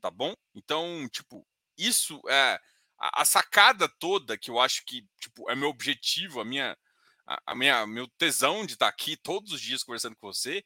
Tá 0.00 0.10
bom? 0.10 0.34
Então, 0.54 1.06
tipo, 1.10 1.46
isso 1.76 2.18
é 2.30 2.58
a, 3.02 3.22
a, 3.22 3.24
sacada 3.24 3.88
toda 3.88 4.38
que 4.38 4.48
eu 4.48 4.60
acho 4.60 4.84
que 4.84 5.04
tipo, 5.20 5.50
é 5.50 5.56
meu 5.56 5.68
objetivo, 5.68 6.40
a 6.40 6.44
minha, 6.44 6.78
a, 7.26 7.54
minha 7.54 7.84
meu 7.84 8.06
tesão 8.16 8.64
de 8.64 8.74
estar 8.74 8.86
aqui 8.86 9.16
todos 9.16 9.52
os 9.52 9.60
dias 9.60 9.82
conversando 9.82 10.14
com 10.14 10.32
você 10.32 10.64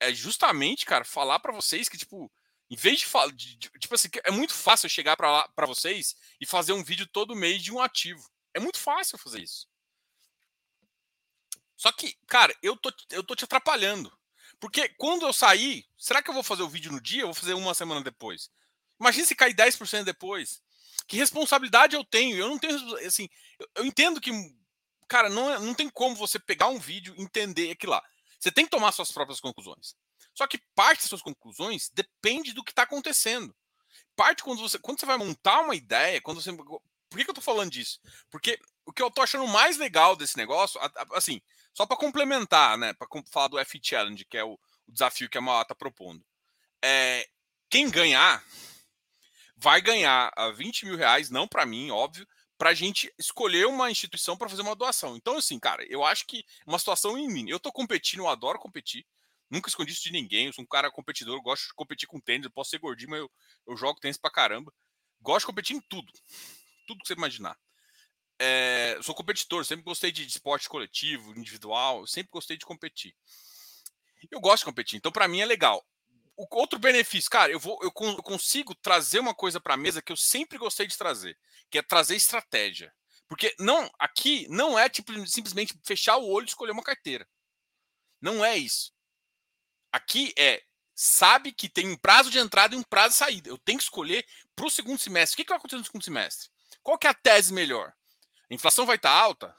é 0.00 0.12
justamente, 0.12 0.84
cara, 0.84 1.04
falar 1.04 1.38
para 1.38 1.52
vocês 1.52 1.88
que 1.88 1.96
tipo, 1.96 2.30
em 2.68 2.76
vez 2.76 2.98
de 2.98 3.06
falar, 3.06 3.32
tipo 3.32 3.94
assim, 3.94 4.08
é 4.24 4.30
muito 4.32 4.54
fácil 4.54 4.88
chegar 4.88 5.16
para 5.16 5.48
para 5.50 5.66
vocês 5.66 6.16
e 6.40 6.46
fazer 6.46 6.72
um 6.72 6.82
vídeo 6.82 7.06
todo 7.06 7.36
mês 7.36 7.62
de 7.62 7.72
um 7.72 7.80
ativo. 7.80 8.28
É 8.52 8.58
muito 8.58 8.78
fácil 8.78 9.16
fazer 9.16 9.40
isso. 9.40 9.68
Só 11.76 11.92
que, 11.92 12.18
cara, 12.26 12.52
eu 12.60 12.76
tô, 12.76 12.92
eu 13.10 13.22
tô 13.22 13.36
te 13.36 13.44
atrapalhando. 13.44 14.12
Porque 14.58 14.88
quando 14.98 15.24
eu 15.24 15.32
sair, 15.32 15.86
será 15.96 16.20
que 16.20 16.28
eu 16.28 16.34
vou 16.34 16.42
fazer 16.42 16.62
o 16.62 16.68
vídeo 16.68 16.90
no 16.90 17.00
dia 17.00 17.24
ou 17.24 17.32
vou 17.32 17.40
fazer 17.40 17.54
uma 17.54 17.72
semana 17.72 18.02
depois? 18.02 18.50
Imagina 18.98 19.26
se 19.26 19.36
cair 19.36 19.54
10% 19.54 20.02
depois. 20.02 20.60
Que 21.08 21.16
responsabilidade 21.16 21.96
eu 21.96 22.04
tenho? 22.04 22.36
Eu 22.36 22.48
não 22.48 22.58
tenho, 22.58 22.76
assim, 22.98 23.28
eu, 23.58 23.68
eu 23.76 23.84
entendo 23.84 24.20
que 24.20 24.30
cara, 25.08 25.30
não, 25.30 25.50
é, 25.50 25.58
não 25.58 25.74
tem 25.74 25.88
como 25.88 26.14
você 26.14 26.38
pegar 26.38 26.68
um 26.68 26.78
vídeo 26.78 27.14
e 27.16 27.22
entender 27.22 27.70
aquilo 27.70 27.92
lá. 27.92 28.04
Você 28.38 28.52
tem 28.52 28.66
que 28.66 28.70
tomar 28.70 28.92
suas 28.92 29.10
próprias 29.10 29.40
conclusões. 29.40 29.96
Só 30.34 30.46
que 30.46 30.58
parte 30.74 31.00
das 31.00 31.08
suas 31.08 31.22
conclusões 31.22 31.90
depende 31.92 32.52
do 32.52 32.62
que 32.62 32.70
está 32.70 32.82
acontecendo. 32.82 33.52
Parte 34.14 34.44
quando 34.44 34.60
você, 34.60 34.78
quando 34.78 35.00
você 35.00 35.06
vai 35.06 35.16
montar 35.16 35.62
uma 35.62 35.74
ideia, 35.74 36.20
quando 36.20 36.40
você. 36.40 36.52
Por 36.52 37.16
que, 37.16 37.24
que 37.24 37.30
eu 37.30 37.32
estou 37.32 37.42
falando 37.42 37.70
disso? 37.70 38.00
Porque 38.30 38.60
o 38.84 38.92
que 38.92 39.02
eu 39.02 39.08
estou 39.08 39.24
achando 39.24 39.46
mais 39.48 39.78
legal 39.78 40.14
desse 40.14 40.36
negócio, 40.36 40.78
assim, 41.14 41.40
só 41.72 41.86
para 41.86 41.96
complementar, 41.96 42.76
né? 42.76 42.92
Para 42.92 43.08
falar 43.30 43.48
do 43.48 43.58
F 43.58 43.80
Challenge, 43.82 44.24
que 44.24 44.36
é 44.36 44.44
o, 44.44 44.52
o 44.86 44.92
desafio 44.92 45.28
que 45.28 45.38
a 45.38 45.40
Mauá 45.40 45.62
está 45.62 45.74
propondo. 45.74 46.24
É, 46.82 47.28
quem 47.70 47.90
ganhar 47.90 48.44
vai 49.58 49.80
ganhar 49.80 50.32
20 50.54 50.86
mil 50.86 50.96
reais, 50.96 51.30
não 51.30 51.48
para 51.48 51.66
mim, 51.66 51.90
óbvio, 51.90 52.26
para 52.56 52.70
a 52.70 52.74
gente 52.74 53.12
escolher 53.18 53.66
uma 53.66 53.90
instituição 53.90 54.36
para 54.36 54.48
fazer 54.48 54.62
uma 54.62 54.74
doação. 54.74 55.16
Então, 55.16 55.36
assim, 55.36 55.58
cara, 55.58 55.84
eu 55.88 56.04
acho 56.04 56.26
que 56.26 56.38
é 56.38 56.70
uma 56.70 56.78
situação 56.78 57.18
em 57.18 57.28
mim. 57.28 57.48
Eu 57.48 57.56
estou 57.56 57.72
competindo, 57.72 58.20
eu 58.20 58.28
adoro 58.28 58.58
competir. 58.58 59.04
Nunca 59.50 59.68
escondi 59.68 59.92
isso 59.92 60.02
de 60.02 60.12
ninguém. 60.12 60.46
Eu 60.46 60.52
sou 60.52 60.62
um 60.62 60.66
cara 60.66 60.90
competidor, 60.90 61.40
gosto 61.42 61.68
de 61.68 61.74
competir 61.74 62.06
com 62.08 62.20
tênis. 62.20 62.44
Eu 62.44 62.50
posso 62.50 62.70
ser 62.70 62.78
gordinho, 62.78 63.10
mas 63.10 63.20
eu, 63.20 63.30
eu 63.66 63.76
jogo 63.76 64.00
tênis 64.00 64.16
pra 64.16 64.30
caramba. 64.30 64.72
Gosto 65.20 65.40
de 65.40 65.46
competir 65.46 65.76
em 65.76 65.80
tudo. 65.80 66.12
Tudo 66.86 67.00
que 67.00 67.08
você 67.08 67.14
imaginar. 67.14 67.56
É, 68.40 68.98
sou 69.02 69.14
competidor, 69.14 69.64
sempre 69.64 69.84
gostei 69.84 70.12
de 70.12 70.24
esporte 70.24 70.68
coletivo, 70.68 71.36
individual. 71.36 72.06
sempre 72.06 72.30
gostei 72.30 72.56
de 72.56 72.64
competir. 72.64 73.14
Eu 74.30 74.40
gosto 74.40 74.60
de 74.60 74.66
competir. 74.66 74.96
Então, 74.96 75.10
para 75.12 75.28
mim, 75.28 75.40
é 75.40 75.46
legal. 75.46 75.84
O 76.38 76.46
outro 76.52 76.78
benefício, 76.78 77.28
cara, 77.28 77.50
eu 77.50 77.58
vou 77.58 77.78
eu, 77.82 77.92
eu 77.94 78.22
consigo 78.22 78.72
trazer 78.76 79.18
uma 79.18 79.34
coisa 79.34 79.60
para 79.60 79.74
a 79.74 79.76
mesa 79.76 80.00
que 80.00 80.12
eu 80.12 80.16
sempre 80.16 80.56
gostei 80.56 80.86
de 80.86 80.96
trazer, 80.96 81.36
que 81.68 81.78
é 81.78 81.82
trazer 81.82 82.14
estratégia. 82.14 82.94
Porque 83.26 83.54
não, 83.58 83.90
aqui 83.98 84.46
não 84.48 84.78
é 84.78 84.88
tipo 84.88 85.12
simplesmente 85.26 85.78
fechar 85.84 86.16
o 86.16 86.26
olho 86.28 86.46
e 86.46 86.48
escolher 86.48 86.70
uma 86.70 86.82
carteira. 86.82 87.28
Não 88.20 88.44
é 88.44 88.56
isso. 88.56 88.92
Aqui 89.92 90.32
é 90.38 90.62
sabe 90.94 91.52
que 91.52 91.68
tem 91.68 91.88
um 91.88 91.96
prazo 91.96 92.30
de 92.30 92.38
entrada 92.38 92.74
e 92.74 92.78
um 92.78 92.82
prazo 92.82 93.10
de 93.10 93.18
saída. 93.18 93.50
Eu 93.50 93.58
tenho 93.58 93.78
que 93.78 93.84
escolher 93.84 94.24
para 94.54 94.66
o 94.66 94.70
segundo 94.70 94.98
semestre. 94.98 95.34
O 95.34 95.36
que, 95.36 95.44
que 95.44 95.50
vai 95.50 95.58
acontecer 95.58 95.78
no 95.78 95.84
segundo 95.84 96.04
semestre? 96.04 96.48
Qual 96.82 96.98
que 96.98 97.06
é 97.06 97.10
a 97.10 97.14
tese 97.14 97.52
melhor? 97.52 97.92
A 98.50 98.54
inflação 98.54 98.86
vai 98.86 98.96
estar 98.96 99.10
tá 99.10 99.20
alta? 99.20 99.56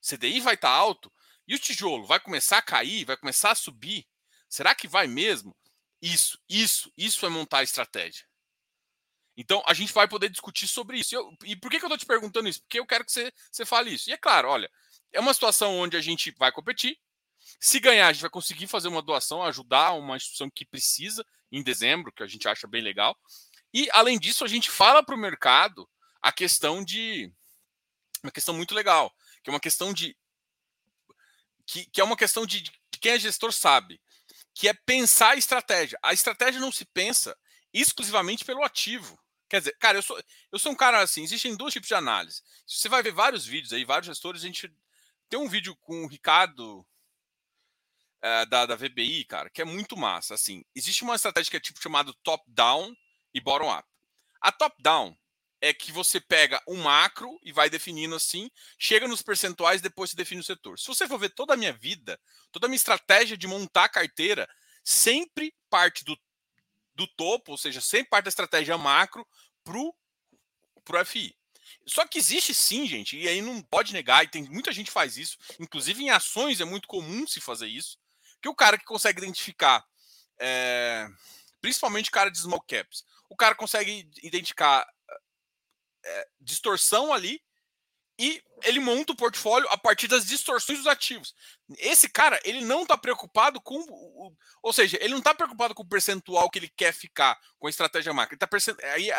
CDI 0.00 0.40
vai 0.40 0.54
estar 0.54 0.68
tá 0.68 0.74
alto? 0.74 1.12
E 1.46 1.54
o 1.54 1.58
tijolo 1.58 2.06
vai 2.06 2.18
começar 2.20 2.58
a 2.58 2.62
cair? 2.62 3.04
Vai 3.04 3.16
começar 3.16 3.52
a 3.52 3.54
subir? 3.54 4.06
Será 4.48 4.74
que 4.74 4.88
vai 4.88 5.06
mesmo? 5.06 5.56
Isso, 6.00 6.38
isso, 6.48 6.92
isso 6.96 7.26
é 7.26 7.28
montar 7.28 7.62
estratégia. 7.62 8.26
Então, 9.36 9.62
a 9.66 9.74
gente 9.74 9.92
vai 9.92 10.08
poder 10.08 10.28
discutir 10.28 10.68
sobre 10.68 10.98
isso. 10.98 11.14
Eu, 11.14 11.32
e 11.44 11.56
por 11.56 11.70
que, 11.70 11.78
que 11.78 11.84
eu 11.84 11.88
estou 11.88 11.98
te 11.98 12.06
perguntando 12.06 12.48
isso? 12.48 12.60
Porque 12.60 12.78
eu 12.78 12.86
quero 12.86 13.04
que 13.04 13.12
você, 13.12 13.32
você 13.50 13.64
fale 13.64 13.94
isso. 13.94 14.10
E 14.10 14.12
é 14.12 14.16
claro, 14.16 14.48
olha, 14.48 14.70
é 15.12 15.20
uma 15.20 15.34
situação 15.34 15.78
onde 15.78 15.96
a 15.96 16.00
gente 16.00 16.30
vai 16.38 16.52
competir. 16.52 16.98
Se 17.58 17.80
ganhar, 17.80 18.08
a 18.08 18.12
gente 18.12 18.22
vai 18.22 18.30
conseguir 18.30 18.66
fazer 18.66 18.88
uma 18.88 19.02
doação, 19.02 19.42
ajudar 19.42 19.92
uma 19.92 20.16
instituição 20.16 20.50
que 20.50 20.64
precisa 20.64 21.24
em 21.50 21.62
dezembro, 21.62 22.12
que 22.12 22.22
a 22.22 22.26
gente 22.26 22.46
acha 22.48 22.66
bem 22.66 22.82
legal. 22.82 23.18
E, 23.72 23.88
além 23.92 24.18
disso, 24.18 24.44
a 24.44 24.48
gente 24.48 24.70
fala 24.70 25.02
para 25.02 25.14
o 25.14 25.18
mercado 25.18 25.88
a 26.22 26.32
questão 26.32 26.84
de. 26.84 27.32
Uma 28.22 28.32
questão 28.32 28.54
muito 28.54 28.74
legal, 28.74 29.10
que 29.42 29.50
é 29.50 29.52
uma 29.52 29.60
questão 29.60 29.92
de. 29.92 30.16
Que, 31.66 31.86
que 31.86 32.00
é 32.00 32.04
uma 32.04 32.16
questão 32.16 32.44
de, 32.44 32.62
de 32.62 32.72
quem 33.00 33.12
é 33.12 33.18
gestor 33.18 33.52
sabe, 33.52 34.00
que 34.54 34.68
é 34.68 34.74
pensar 34.74 35.30
a 35.30 35.36
estratégia. 35.36 35.98
A 36.02 36.12
estratégia 36.12 36.60
não 36.60 36.72
se 36.72 36.84
pensa 36.84 37.36
exclusivamente 37.72 38.44
pelo 38.44 38.64
ativo. 38.64 39.18
Quer 39.48 39.60
dizer, 39.60 39.76
cara, 39.78 39.98
eu 39.98 40.02
sou, 40.02 40.22
eu 40.52 40.58
sou 40.58 40.72
um 40.72 40.76
cara 40.76 41.00
assim, 41.00 41.22
existem 41.22 41.56
dois 41.56 41.72
tipos 41.72 41.88
de 41.88 41.94
análise. 41.94 42.42
Você 42.66 42.88
vai 42.88 43.02
ver 43.02 43.12
vários 43.12 43.44
vídeos 43.44 43.72
aí, 43.72 43.84
vários 43.84 44.06
gestores, 44.06 44.42
a 44.42 44.46
gente 44.46 44.72
tem 45.28 45.38
um 45.38 45.48
vídeo 45.48 45.76
com 45.76 46.04
o 46.04 46.06
Ricardo 46.06 46.86
é, 48.22 48.46
da, 48.46 48.66
da 48.66 48.76
VBI, 48.76 49.24
cara, 49.24 49.50
que 49.50 49.62
é 49.62 49.64
muito 49.64 49.96
massa. 49.96 50.34
Assim, 50.34 50.64
existe 50.74 51.02
uma 51.02 51.16
estratégia 51.16 51.50
que 51.50 51.56
é 51.56 51.60
tipo 51.60 51.82
chamado 51.82 52.14
top-down 52.22 52.94
e 53.34 53.40
bottom-up. 53.40 53.88
A 54.40 54.52
top-down 54.52 55.16
é 55.60 55.74
que 55.74 55.92
você 55.92 56.20
pega 56.20 56.62
um 56.66 56.82
macro 56.82 57.38
e 57.42 57.52
vai 57.52 57.68
definindo 57.68 58.14
assim, 58.14 58.50
chega 58.78 59.06
nos 59.06 59.20
percentuais, 59.20 59.82
depois 59.82 60.10
você 60.10 60.16
define 60.16 60.40
o 60.40 60.44
setor. 60.44 60.78
Se 60.78 60.86
você 60.86 61.06
for 61.06 61.18
ver 61.18 61.30
toda 61.30 61.54
a 61.54 61.56
minha 61.56 61.72
vida, 61.72 62.18
toda 62.50 62.66
a 62.66 62.68
minha 62.68 62.76
estratégia 62.76 63.36
de 63.36 63.46
montar 63.46 63.88
carteira, 63.90 64.48
sempre 64.82 65.54
parte 65.68 66.04
do, 66.04 66.18
do 66.94 67.06
topo, 67.06 67.52
ou 67.52 67.58
seja, 67.58 67.80
sempre 67.80 68.08
parte 68.08 68.24
da 68.24 68.30
estratégia 68.30 68.78
macro 68.78 69.26
pro, 69.62 69.94
pro 70.84 71.04
FI. 71.04 71.36
Só 71.86 72.06
que 72.06 72.18
existe 72.18 72.54
sim, 72.54 72.86
gente, 72.86 73.16
e 73.16 73.28
aí 73.28 73.42
não 73.42 73.62
pode 73.62 73.92
negar, 73.92 74.24
e 74.24 74.28
tem 74.28 74.42
muita 74.44 74.72
gente 74.72 74.90
faz 74.90 75.16
isso, 75.16 75.36
inclusive 75.58 76.02
em 76.02 76.10
ações 76.10 76.60
é 76.60 76.64
muito 76.64 76.88
comum 76.88 77.26
se 77.26 77.40
fazer 77.40 77.68
isso, 77.68 77.98
que 78.40 78.48
o 78.48 78.54
cara 78.54 78.78
que 78.78 78.84
consegue 78.84 79.20
identificar, 79.20 79.84
é, 80.38 81.06
principalmente 81.60 82.10
cara 82.10 82.30
de 82.30 82.38
small 82.38 82.62
caps, 82.62 83.04
o 83.28 83.36
cara 83.36 83.54
consegue 83.54 84.10
identificar 84.22 84.86
é, 86.04 86.28
distorção 86.40 87.12
ali 87.12 87.42
e 88.18 88.42
ele 88.64 88.80
monta 88.80 89.12
o 89.12 89.16
portfólio 89.16 89.66
a 89.70 89.78
partir 89.78 90.06
das 90.06 90.26
distorções 90.26 90.78
dos 90.78 90.86
ativos. 90.86 91.34
Esse 91.78 92.08
cara, 92.08 92.38
ele 92.44 92.60
não 92.60 92.82
está 92.82 92.98
preocupado 92.98 93.60
com. 93.60 93.82
Ou 94.62 94.72
seja, 94.72 94.98
ele 95.00 95.12
não 95.12 95.20
está 95.20 95.34
preocupado 95.34 95.74
com 95.74 95.82
o 95.82 95.88
percentual 95.88 96.50
que 96.50 96.58
ele 96.58 96.68
quer 96.76 96.92
ficar 96.92 97.38
com 97.58 97.66
a 97.66 97.70
estratégia 97.70 98.12
macro. 98.12 98.34
Ele 98.34 98.38
tá 98.38 98.48
aí, 98.92 99.10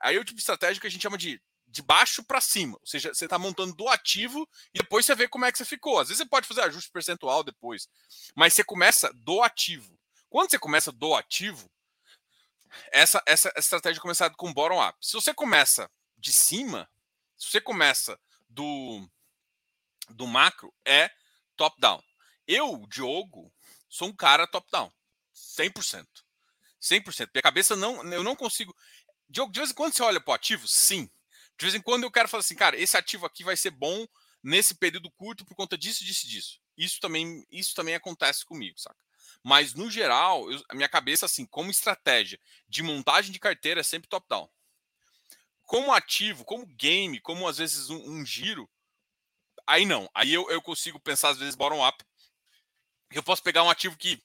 aí 0.00 0.16
é 0.16 0.18
o 0.18 0.24
tipo 0.24 0.36
de 0.36 0.40
estratégia 0.40 0.80
que 0.80 0.86
a 0.86 0.90
gente 0.90 1.02
chama 1.02 1.18
de 1.18 1.40
de 1.70 1.82
baixo 1.82 2.22
para 2.24 2.40
cima. 2.40 2.76
Ou 2.80 2.86
seja, 2.86 3.14
você 3.14 3.24
está 3.24 3.38
montando 3.38 3.74
do 3.74 3.88
ativo 3.88 4.48
e 4.74 4.78
depois 4.78 5.06
você 5.06 5.14
vê 5.14 5.28
como 5.28 5.44
é 5.44 5.52
que 5.52 5.58
você 5.58 5.64
ficou. 5.64 5.98
Às 5.98 6.08
vezes 6.08 6.18
você 6.18 6.28
pode 6.28 6.46
fazer 6.46 6.62
ajuste 6.62 6.90
percentual 6.90 7.44
depois, 7.44 7.88
mas 8.34 8.52
você 8.52 8.64
começa 8.64 9.12
do 9.14 9.42
ativo. 9.42 9.98
Quando 10.28 10.50
você 10.50 10.58
começa 10.58 10.92
do 10.92 11.14
ativo, 11.14 11.70
essa, 12.92 13.22
essa 13.24 13.52
estratégia 13.56 14.00
começa 14.02 14.28
com 14.30 14.52
bottom 14.52 14.84
up. 14.84 14.98
Se 15.00 15.12
você 15.12 15.32
começa 15.32 15.90
de 16.20 16.32
cima, 16.32 16.88
se 17.36 17.50
você 17.50 17.60
começa 17.60 18.20
do, 18.48 19.08
do 20.10 20.26
macro, 20.26 20.72
é 20.84 21.10
top-down. 21.56 22.02
Eu, 22.46 22.86
Diogo, 22.88 23.52
sou 23.88 24.08
um 24.08 24.14
cara 24.14 24.46
top-down. 24.46 24.92
100%. 25.34 26.06
100%. 26.80 27.30
Minha 27.34 27.42
cabeça 27.42 27.74
não. 27.74 28.04
Eu 28.12 28.22
não 28.22 28.36
consigo. 28.36 28.76
Diogo, 29.28 29.52
de 29.52 29.60
vez 29.60 29.70
em 29.70 29.74
quando 29.74 29.94
você 29.94 30.02
olha 30.02 30.20
para 30.20 30.32
o 30.32 30.34
ativo? 30.34 30.66
Sim. 30.68 31.10
De 31.58 31.66
vez 31.66 31.74
em 31.74 31.80
quando 31.80 32.04
eu 32.04 32.10
quero 32.10 32.28
falar 32.28 32.40
assim, 32.40 32.56
cara, 32.56 32.76
esse 32.76 32.96
ativo 32.96 33.26
aqui 33.26 33.44
vai 33.44 33.56
ser 33.56 33.70
bom 33.70 34.06
nesse 34.42 34.74
período 34.74 35.10
curto 35.10 35.44
por 35.44 35.54
conta 35.54 35.76
disso, 35.76 36.04
disso, 36.04 36.26
disso. 36.26 36.60
Isso 36.76 37.00
também, 37.00 37.46
isso 37.50 37.74
também 37.74 37.94
acontece 37.94 38.44
comigo, 38.44 38.78
saca? 38.78 38.96
Mas 39.42 39.74
no 39.74 39.90
geral, 39.90 40.50
eu, 40.50 40.62
a 40.68 40.74
minha 40.74 40.88
cabeça, 40.88 41.26
assim, 41.26 41.46
como 41.46 41.70
estratégia 41.70 42.38
de 42.68 42.82
montagem 42.82 43.30
de 43.30 43.38
carteira 43.38 43.80
é 43.80 43.82
sempre 43.82 44.08
top-down 44.08 44.48
como 45.70 45.92
ativo, 45.92 46.44
como 46.44 46.66
game, 46.66 47.20
como 47.20 47.46
às 47.46 47.58
vezes 47.58 47.90
um, 47.90 48.10
um 48.10 48.26
giro, 48.26 48.68
aí 49.64 49.86
não. 49.86 50.10
Aí 50.12 50.34
eu, 50.34 50.50
eu 50.50 50.60
consigo 50.60 50.98
pensar 50.98 51.28
às 51.28 51.38
vezes 51.38 51.54
bottom-up. 51.54 52.04
Eu 53.12 53.22
posso 53.22 53.40
pegar 53.40 53.62
um 53.62 53.70
ativo 53.70 53.96
que 53.96 54.20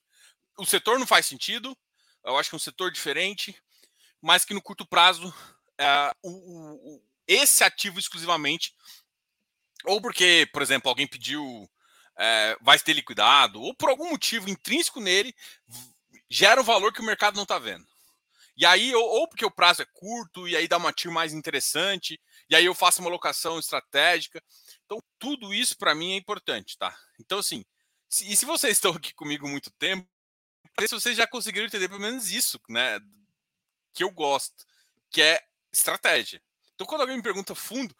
o 0.57 0.65
setor 0.65 0.97
não 0.97 1.05
faz 1.05 1.27
sentido, 1.27 1.77
eu 2.23 2.35
acho 2.35 2.49
que 2.49 2.55
é 2.55 2.57
um 2.57 2.59
setor 2.59 2.91
diferente, 2.91 3.55
mas 4.19 4.43
que 4.43 4.55
no 4.55 4.61
curto 4.61 4.87
prazo 4.87 5.31
é, 5.77 6.15
o, 6.23 6.31
o, 6.31 7.03
esse 7.27 7.63
ativo 7.63 7.99
exclusivamente, 7.99 8.75
ou 9.83 10.01
porque, 10.01 10.49
por 10.51 10.63
exemplo, 10.63 10.89
alguém 10.89 11.05
pediu, 11.05 11.69
é, 12.17 12.57
vai 12.59 12.79
ter 12.79 12.93
liquidado, 12.93 13.61
ou 13.61 13.71
por 13.75 13.89
algum 13.89 14.09
motivo 14.09 14.49
intrínseco 14.49 14.99
nele, 14.99 15.31
gera 16.27 16.59
um 16.59 16.63
valor 16.65 16.91
que 16.91 17.01
o 17.01 17.05
mercado 17.05 17.35
não 17.35 17.43
está 17.43 17.59
vendo. 17.59 17.85
E 18.57 18.65
aí, 18.65 18.93
ou, 18.95 19.03
ou, 19.03 19.27
porque 19.27 19.45
o 19.45 19.51
prazo 19.51 19.81
é 19.81 19.85
curto, 19.93 20.47
e 20.47 20.55
aí 20.55 20.67
dá 20.67 20.77
uma 20.77 20.93
TIR 20.93 21.11
mais 21.11 21.33
interessante, 21.33 22.19
e 22.49 22.55
aí 22.55 22.65
eu 22.65 22.73
faço 22.73 23.01
uma 23.01 23.09
locação 23.09 23.59
estratégica. 23.59 24.41
Então, 24.85 25.01
tudo 25.19 25.53
isso 25.53 25.77
para 25.77 25.93
mim 25.93 26.13
é 26.13 26.17
importante, 26.17 26.77
tá? 26.77 26.97
Então, 27.19 27.39
assim, 27.39 27.65
se, 28.09 28.31
e 28.31 28.35
se 28.35 28.45
vocês 28.45 28.77
estão 28.77 28.91
aqui 28.91 29.13
comigo 29.13 29.47
muito 29.47 29.69
tempo, 29.71 30.07
se 30.79 30.93
vocês 30.93 31.17
já 31.17 31.27
conseguiram 31.27 31.67
entender 31.67 31.89
pelo 31.89 31.99
menos 32.01 32.31
isso, 32.31 32.59
né? 32.69 32.99
Que 33.93 34.03
eu 34.03 34.11
gosto, 34.11 34.65
que 35.11 35.21
é 35.21 35.41
estratégia. 35.71 36.41
Então, 36.73 36.87
quando 36.87 37.01
alguém 37.01 37.17
me 37.17 37.23
pergunta 37.23 37.55
fundo, 37.55 37.95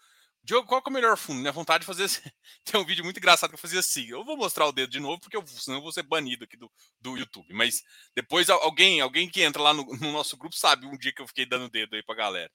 Diogo, 0.46 0.68
qual 0.68 0.80
é 0.86 0.90
o 0.90 0.94
melhor 0.94 1.18
fundo? 1.18 1.40
Minha 1.40 1.52
vontade 1.52 1.82
de 1.82 1.88
fazer. 1.88 2.08
Tem 2.64 2.80
um 2.80 2.86
vídeo 2.86 3.04
muito 3.04 3.18
engraçado 3.18 3.50
que 3.50 3.56
eu 3.56 3.60
fazia 3.60 3.80
assim. 3.80 4.06
Eu 4.06 4.24
vou 4.24 4.38
mostrar 4.38 4.68
o 4.68 4.72
dedo 4.72 4.92
de 4.92 5.00
novo, 5.00 5.20
porque 5.20 5.36
eu, 5.36 5.44
senão 5.48 5.80
eu 5.80 5.82
vou 5.82 5.92
ser 5.92 6.04
banido 6.04 6.44
aqui 6.44 6.56
do, 6.56 6.72
do 7.02 7.18
YouTube. 7.18 7.52
Mas 7.52 7.82
depois 8.16 8.48
alguém 8.48 9.02
alguém 9.02 9.28
que 9.28 9.42
entra 9.42 9.60
lá 9.60 9.74
no, 9.74 9.84
no 9.84 10.12
nosso 10.12 10.38
grupo 10.38 10.56
sabe 10.56 10.86
um 10.86 10.96
dia 10.96 11.12
que 11.12 11.20
eu 11.20 11.28
fiquei 11.28 11.48
dando 11.48 11.68
dedo 11.68 11.96
aí 11.96 12.04
pra 12.04 12.14
galera. 12.14 12.52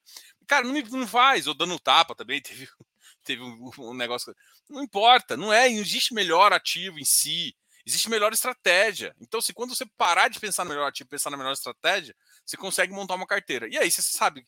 Cara, 0.47 0.65
não, 0.65 0.73
me, 0.73 0.83
não 0.85 1.05
faz, 1.05 1.49
ou 1.49 1.55
dando 1.55 1.81
tapa 1.81 2.15
também. 2.15 2.41
Teve, 2.47 2.69
teve 3.25 3.43
um, 3.43 3.71
um 3.79 3.95
negócio. 3.95 4.33
Não 4.69 4.85
importa, 4.85 5.37
não 5.37 5.53
é. 5.53 5.69
Não 5.69 5.81
existe 5.81 6.15
melhor 6.15 6.53
ativo 6.53 6.97
em 6.97 7.05
si. 7.05 7.57
Existe 7.85 8.09
melhor 8.09 8.33
estratégia. 8.33 9.15
Então, 9.21 9.41
se 9.41 9.53
quando 9.53 9.75
você 9.75 9.85
parar 9.97 10.29
de 10.29 10.39
pensar 10.39 10.65
no 10.65 10.71
melhor 10.71 10.87
ativo, 10.87 11.09
pensar 11.09 11.31
na 11.31 11.37
melhor 11.37 11.53
estratégia, 11.53 12.15
você 12.47 12.57
consegue 12.57 12.93
montar 12.93 13.15
uma 13.17 13.27
carteira. 13.27 13.67
E 13.69 13.77
aí 13.77 13.91
você 13.91 14.03
sabe 14.03 14.47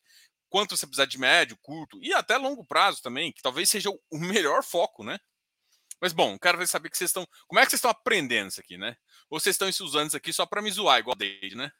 quanto 0.53 0.77
você 0.77 0.87
precisar 0.87 1.07
de 1.07 1.17
médio, 1.17 1.57
curto 1.63 1.99
e 2.03 2.13
até 2.13 2.37
longo 2.37 2.63
prazo 2.63 3.01
também, 3.01 3.33
que 3.33 3.41
talvez 3.41 3.71
seja 3.71 3.89
o 3.89 4.19
melhor 4.19 4.63
foco, 4.63 5.03
né? 5.03 5.19
Mas 5.99 6.13
bom, 6.13 6.39
quero 6.39 6.65
saber 6.67 6.91
que 6.91 6.99
vocês 6.99 7.09
estão. 7.09 7.27
Como 7.47 7.59
é 7.59 7.65
que 7.65 7.71
vocês 7.71 7.79
estão 7.79 7.91
aprendendo 7.91 8.49
isso 8.49 8.61
aqui, 8.61 8.77
né? 8.77 8.95
Ou 9.31 9.41
vocês 9.41 9.55
estão 9.55 9.67
usando 9.87 10.09
isso 10.09 10.17
aqui 10.17 10.31
só 10.31 10.45
para 10.45 10.61
me 10.61 10.71
zoar, 10.71 10.99
igual 10.99 11.15
a 11.15 11.19
Deide, 11.19 11.57
né? 11.57 11.73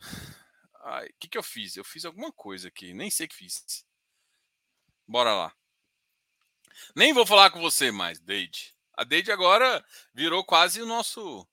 O 0.00 1.18
que, 1.18 1.28
que 1.28 1.36
eu 1.36 1.42
fiz? 1.42 1.76
Eu 1.76 1.84
fiz 1.84 2.04
alguma 2.04 2.32
coisa 2.32 2.68
aqui, 2.68 2.94
nem 2.94 3.10
sei 3.10 3.26
o 3.26 3.28
que 3.28 3.34
fiz. 3.34 3.84
Bora 5.04 5.34
lá. 5.34 5.52
Nem 6.94 7.12
vou 7.12 7.26
falar 7.26 7.50
com 7.50 7.60
você 7.60 7.90
mais, 7.90 8.20
Deide. 8.20 8.72
A 8.94 9.02
Deide 9.02 9.32
agora 9.32 9.84
virou 10.14 10.44
quase 10.44 10.80
o 10.80 10.86
nosso. 10.86 11.44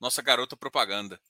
Nossa 0.00 0.22
garota 0.22 0.56
propaganda. 0.56 1.20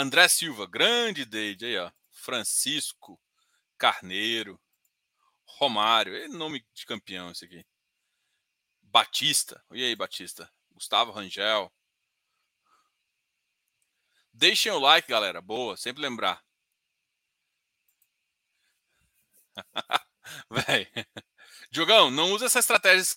André 0.00 0.28
Silva, 0.28 0.64
grande 0.64 1.24
Deide 1.24 1.66
aí, 1.66 1.76
ó. 1.76 1.90
Francisco 2.12 3.20
Carneiro, 3.76 4.60
Romário, 5.44 6.28
nome 6.28 6.64
de 6.72 6.86
campeão 6.86 7.32
esse 7.32 7.44
aqui. 7.44 7.66
Batista, 8.80 9.60
e 9.72 9.82
aí, 9.84 9.96
Batista? 9.96 10.48
Gustavo 10.70 11.10
Rangel. 11.10 11.72
Deixem 14.32 14.70
o 14.70 14.78
like, 14.78 15.08
galera. 15.08 15.42
Boa, 15.42 15.76
sempre 15.76 16.00
lembrar. 16.00 16.44
Véi. 20.48 20.86
Diogão, 21.72 22.08
não 22.08 22.30
usa 22.34 22.46
essa 22.46 22.60
estratégia 22.60 23.16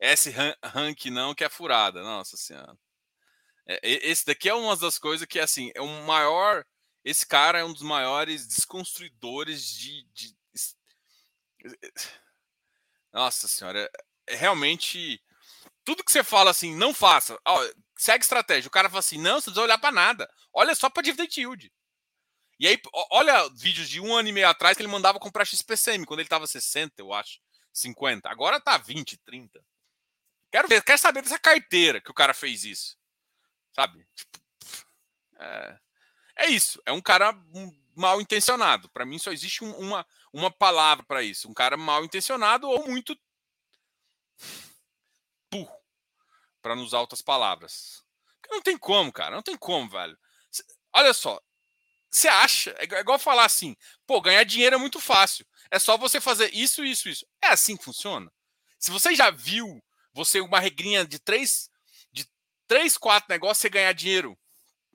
S 0.00 0.30
rank 0.64 1.04
não, 1.10 1.34
que 1.34 1.44
é 1.44 1.50
furada. 1.50 2.02
Nossa 2.02 2.38
senhora. 2.38 2.74
É, 3.66 3.80
esse 3.82 4.26
daqui 4.26 4.48
é 4.48 4.54
uma 4.54 4.76
das 4.76 4.98
coisas 4.98 5.26
que, 5.26 5.40
assim, 5.40 5.70
é 5.74 5.80
o 5.80 5.86
maior. 6.04 6.64
Esse 7.04 7.26
cara 7.26 7.58
é 7.58 7.64
um 7.64 7.72
dos 7.72 7.82
maiores 7.82 8.46
desconstruidores 8.46 9.68
de. 9.68 10.04
de... 10.12 10.36
Nossa 13.12 13.48
senhora, 13.48 13.90
é, 14.28 14.34
é 14.34 14.36
realmente. 14.36 15.22
Tudo 15.84 16.04
que 16.04 16.12
você 16.12 16.24
fala 16.24 16.50
assim, 16.50 16.74
não 16.74 16.94
faça. 16.94 17.38
Ó, 17.46 17.70
segue 17.96 18.24
estratégia. 18.24 18.68
O 18.68 18.70
cara 18.70 18.88
fala 18.88 19.00
assim, 19.00 19.18
não, 19.18 19.40
você 19.40 19.50
não 19.50 19.54
precisa 19.54 19.62
olhar 19.62 19.78
para 19.78 19.92
nada. 19.92 20.32
Olha 20.52 20.74
só 20.74 20.88
para 20.88 21.02
dividend 21.02 21.38
yield. 21.38 21.72
E 22.58 22.68
aí, 22.68 22.80
olha 23.10 23.48
vídeos 23.50 23.88
de 23.88 24.00
um 24.00 24.14
ano 24.14 24.28
e 24.28 24.32
meio 24.32 24.48
atrás 24.48 24.76
que 24.76 24.82
ele 24.82 24.90
mandava 24.90 25.18
comprar 25.18 25.44
XPCM, 25.44 26.06
quando 26.06 26.20
ele 26.20 26.26
estava 26.26 26.46
60, 26.46 26.94
eu 26.98 27.12
acho, 27.12 27.40
50. 27.72 28.28
Agora 28.28 28.60
tá 28.60 28.78
20, 28.78 29.18
30. 29.18 29.60
Quero 30.52 30.68
ver, 30.68 30.82
quero 30.84 30.98
saber 30.98 31.20
dessa 31.20 31.38
carteira 31.38 32.00
que 32.00 32.10
o 32.10 32.14
cara 32.14 32.32
fez 32.32 32.64
isso. 32.64 32.96
Sabe? 33.74 34.06
Tipo, 34.14 34.38
é, 35.38 35.78
é 36.36 36.46
isso. 36.46 36.80
É 36.86 36.92
um 36.92 37.00
cara 37.00 37.32
mal 37.96 38.20
intencionado. 38.20 38.88
Para 38.90 39.04
mim 39.04 39.18
só 39.18 39.32
existe 39.32 39.64
um, 39.64 39.76
uma, 39.78 40.06
uma 40.32 40.50
palavra 40.50 41.04
para 41.04 41.22
isso. 41.22 41.48
Um 41.48 41.54
cara 41.54 41.76
mal 41.76 42.04
intencionado 42.04 42.68
ou 42.68 42.86
muito 42.86 43.18
burro. 45.50 45.76
Para 46.62 46.74
não 46.74 46.82
usar 46.82 47.00
outras 47.00 47.22
palavras. 47.22 48.04
Porque 48.40 48.54
não 48.54 48.62
tem 48.62 48.76
como, 48.76 49.12
cara. 49.12 49.34
Não 49.34 49.42
tem 49.42 49.56
como, 49.56 49.88
velho. 49.88 50.18
Olha 50.92 51.12
só. 51.12 51.40
Você 52.10 52.28
acha? 52.28 52.70
É, 52.78 52.86
é 52.94 53.00
igual 53.00 53.18
falar 53.18 53.44
assim, 53.44 53.76
pô, 54.06 54.20
ganhar 54.20 54.44
dinheiro 54.44 54.76
é 54.76 54.78
muito 54.78 55.00
fácil. 55.00 55.44
É 55.68 55.80
só 55.80 55.96
você 55.96 56.20
fazer 56.20 56.54
isso, 56.54 56.84
isso, 56.84 57.08
isso. 57.08 57.26
É 57.42 57.48
assim 57.48 57.76
que 57.76 57.84
funciona? 57.84 58.32
Se 58.78 58.92
você 58.92 59.14
já 59.14 59.30
viu 59.30 59.82
você 60.12 60.40
uma 60.40 60.60
regrinha 60.60 61.04
de 61.04 61.18
três, 61.18 61.68
três, 62.74 62.98
quatro 62.98 63.28
negócios, 63.28 63.58
você 63.58 63.68
ganhar 63.68 63.92
dinheiro. 63.92 64.36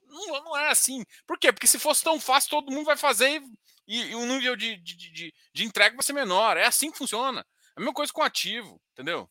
Não, 0.05 0.43
não 0.43 0.57
é 0.57 0.67
assim. 0.67 1.05
Por 1.25 1.39
quê? 1.39 1.53
Porque 1.53 1.65
se 1.65 1.79
fosse 1.79 2.03
tão 2.03 2.19
fácil, 2.19 2.49
todo 2.49 2.71
mundo 2.71 2.85
vai 2.85 2.97
fazer 2.97 3.41
e, 3.87 4.01
e 4.01 4.15
o 4.15 4.25
nível 4.25 4.57
de, 4.57 4.75
de, 4.75 4.95
de, 4.95 5.33
de 5.53 5.63
entrega 5.63 5.95
vai 5.95 6.03
ser 6.03 6.11
menor. 6.11 6.57
É 6.57 6.65
assim 6.65 6.91
que 6.91 6.97
funciona. 6.97 7.39
É 7.39 7.43
a 7.77 7.79
mesma 7.79 7.93
coisa 7.93 8.11
com 8.11 8.21
ativo, 8.21 8.81
entendeu? 8.91 9.29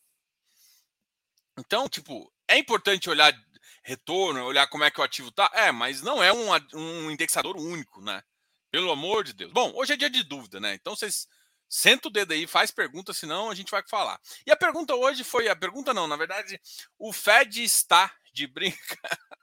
Então, 1.59 1.91
tipo, 1.91 2.33
é 2.49 2.57
importante 2.57 3.11
olhar 3.11 3.39
retorno, 3.83 4.43
olhar 4.45 4.67
como 4.67 4.85
é 4.85 4.91
que 4.91 5.01
o 5.01 5.05
ativo 5.05 5.31
tá. 5.31 5.51
É, 5.53 5.71
mas 5.71 6.01
não 6.01 6.23
é 6.23 6.33
um, 6.33 6.49
um 6.75 7.11
indexador 7.11 7.55
único, 7.55 8.01
né? 8.01 8.23
Pelo 8.71 8.91
amor 8.91 9.25
de 9.25 9.35
Deus. 9.35 9.53
Bom, 9.53 9.73
hoje 9.75 9.93
é 9.93 9.97
dia 9.97 10.09
de 10.09 10.23
dúvida, 10.23 10.59
né? 10.59 10.73
Então 10.73 10.97
vocês 10.97 11.29
senta 11.69 12.09
o 12.09 12.11
dedo 12.11 12.33
aí, 12.33 12.47
faz 12.47 12.71
pergunta, 12.71 13.13
senão 13.13 13.51
a 13.51 13.55
gente 13.55 13.71
vai 13.71 13.83
falar. 13.87 14.19
E 14.47 14.51
a 14.51 14.57
pergunta 14.57 14.95
hoje 14.95 15.23
foi, 15.23 15.49
a 15.49 15.57
pergunta 15.57 15.93
não, 15.93 16.07
na 16.07 16.17
verdade, 16.17 16.59
o 16.99 17.13
Fed 17.13 17.63
está 17.63 18.11
de 18.33 18.47
brinca. 18.47 18.99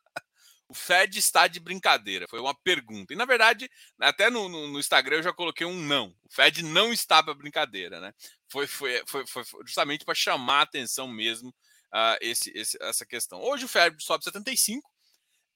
o 0.68 0.74
Fed 0.74 1.18
está 1.18 1.48
de 1.48 1.60
brincadeira. 1.60 2.28
Foi 2.28 2.40
uma 2.40 2.54
pergunta. 2.54 3.14
E 3.14 3.16
na 3.16 3.26
verdade, 3.26 3.70
até 4.00 4.30
no, 4.30 4.50
no, 4.50 4.68
no 4.68 4.80
Instagram 4.80 5.18
eu 5.18 5.24
já 5.24 5.34
coloquei 5.34 5.66
um 5.66 5.80
não. 5.80 6.16
O 6.24 6.34
Fed 6.34 6.64
não 6.64 6.92
está 6.92 7.22
para 7.22 7.34
brincadeira, 7.34 8.00
né? 8.00 8.14
Foi, 8.50 8.68
foi, 8.68 9.04
foi, 9.08 9.26
foi 9.28 9.46
justamente 9.66 10.06
para 10.06 10.16
chamar 10.16 10.60
a 10.60 10.64
atenção 10.64 11.08
mesmo 11.08 11.50
uh, 11.94 12.18
esse, 12.22 12.52
esse, 12.56 12.78
essa 12.82 13.06
questão. 13.06 13.42
Hoje 13.42 13.66
o 13.66 13.70
Fed 13.70 14.02
sobe 14.04 14.24
75. 14.24 14.90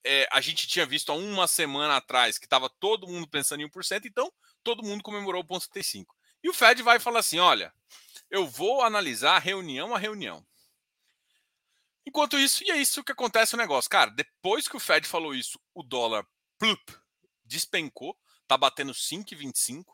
É, 0.05 0.27
a 0.31 0.39
gente 0.39 0.67
tinha 0.67 0.85
visto 0.85 1.11
há 1.11 1.15
uma 1.15 1.47
semana 1.47 1.97
atrás 1.97 2.37
que 2.37 2.45
estava 2.45 2.69
todo 2.79 3.07
mundo 3.07 3.27
pensando 3.27 3.61
em 3.61 3.69
1%, 3.69 4.05
então 4.05 4.31
todo 4.63 4.83
mundo 4.83 5.03
comemorou 5.03 5.41
o 5.41 5.45
ponto 5.45 5.65
75. 5.65 6.15
E 6.41 6.49
o 6.49 6.53
Fed 6.53 6.81
vai 6.81 6.99
falar 6.99 7.19
assim: 7.19 7.39
olha, 7.39 7.73
eu 8.29 8.47
vou 8.47 8.81
analisar 8.81 9.39
reunião 9.39 9.93
a 9.93 9.99
reunião. 9.99 10.45
Enquanto 12.05 12.39
isso, 12.39 12.63
e 12.63 12.71
é 12.71 12.77
isso 12.77 13.03
que 13.03 13.11
acontece 13.11 13.53
no 13.53 13.61
negócio. 13.61 13.89
Cara, 13.89 14.09
depois 14.11 14.67
que 14.67 14.75
o 14.75 14.79
Fed 14.79 15.07
falou 15.07 15.35
isso, 15.35 15.59
o 15.73 15.83
dólar 15.83 16.25
plup, 16.57 16.97
despencou, 17.45 18.17
tá 18.47 18.57
batendo 18.57 18.93
5,25. 18.93 19.85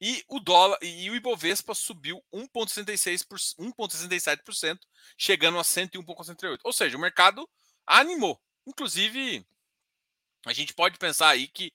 E 0.00 0.24
o 0.28 0.38
dólar 0.38 0.78
e 0.80 1.10
o 1.10 1.16
Ibovespa 1.16 1.74
subiu 1.74 2.24
1,67%, 2.32 4.78
chegando 5.16 5.58
a 5.58 5.62
101,68. 5.62 6.60
Ou 6.62 6.72
seja, 6.72 6.96
o 6.96 7.00
mercado 7.00 7.50
animou. 7.84 8.40
Inclusive, 8.64 9.44
a 10.46 10.52
gente 10.52 10.72
pode 10.72 10.98
pensar 10.98 11.30
aí 11.30 11.48
que 11.48 11.72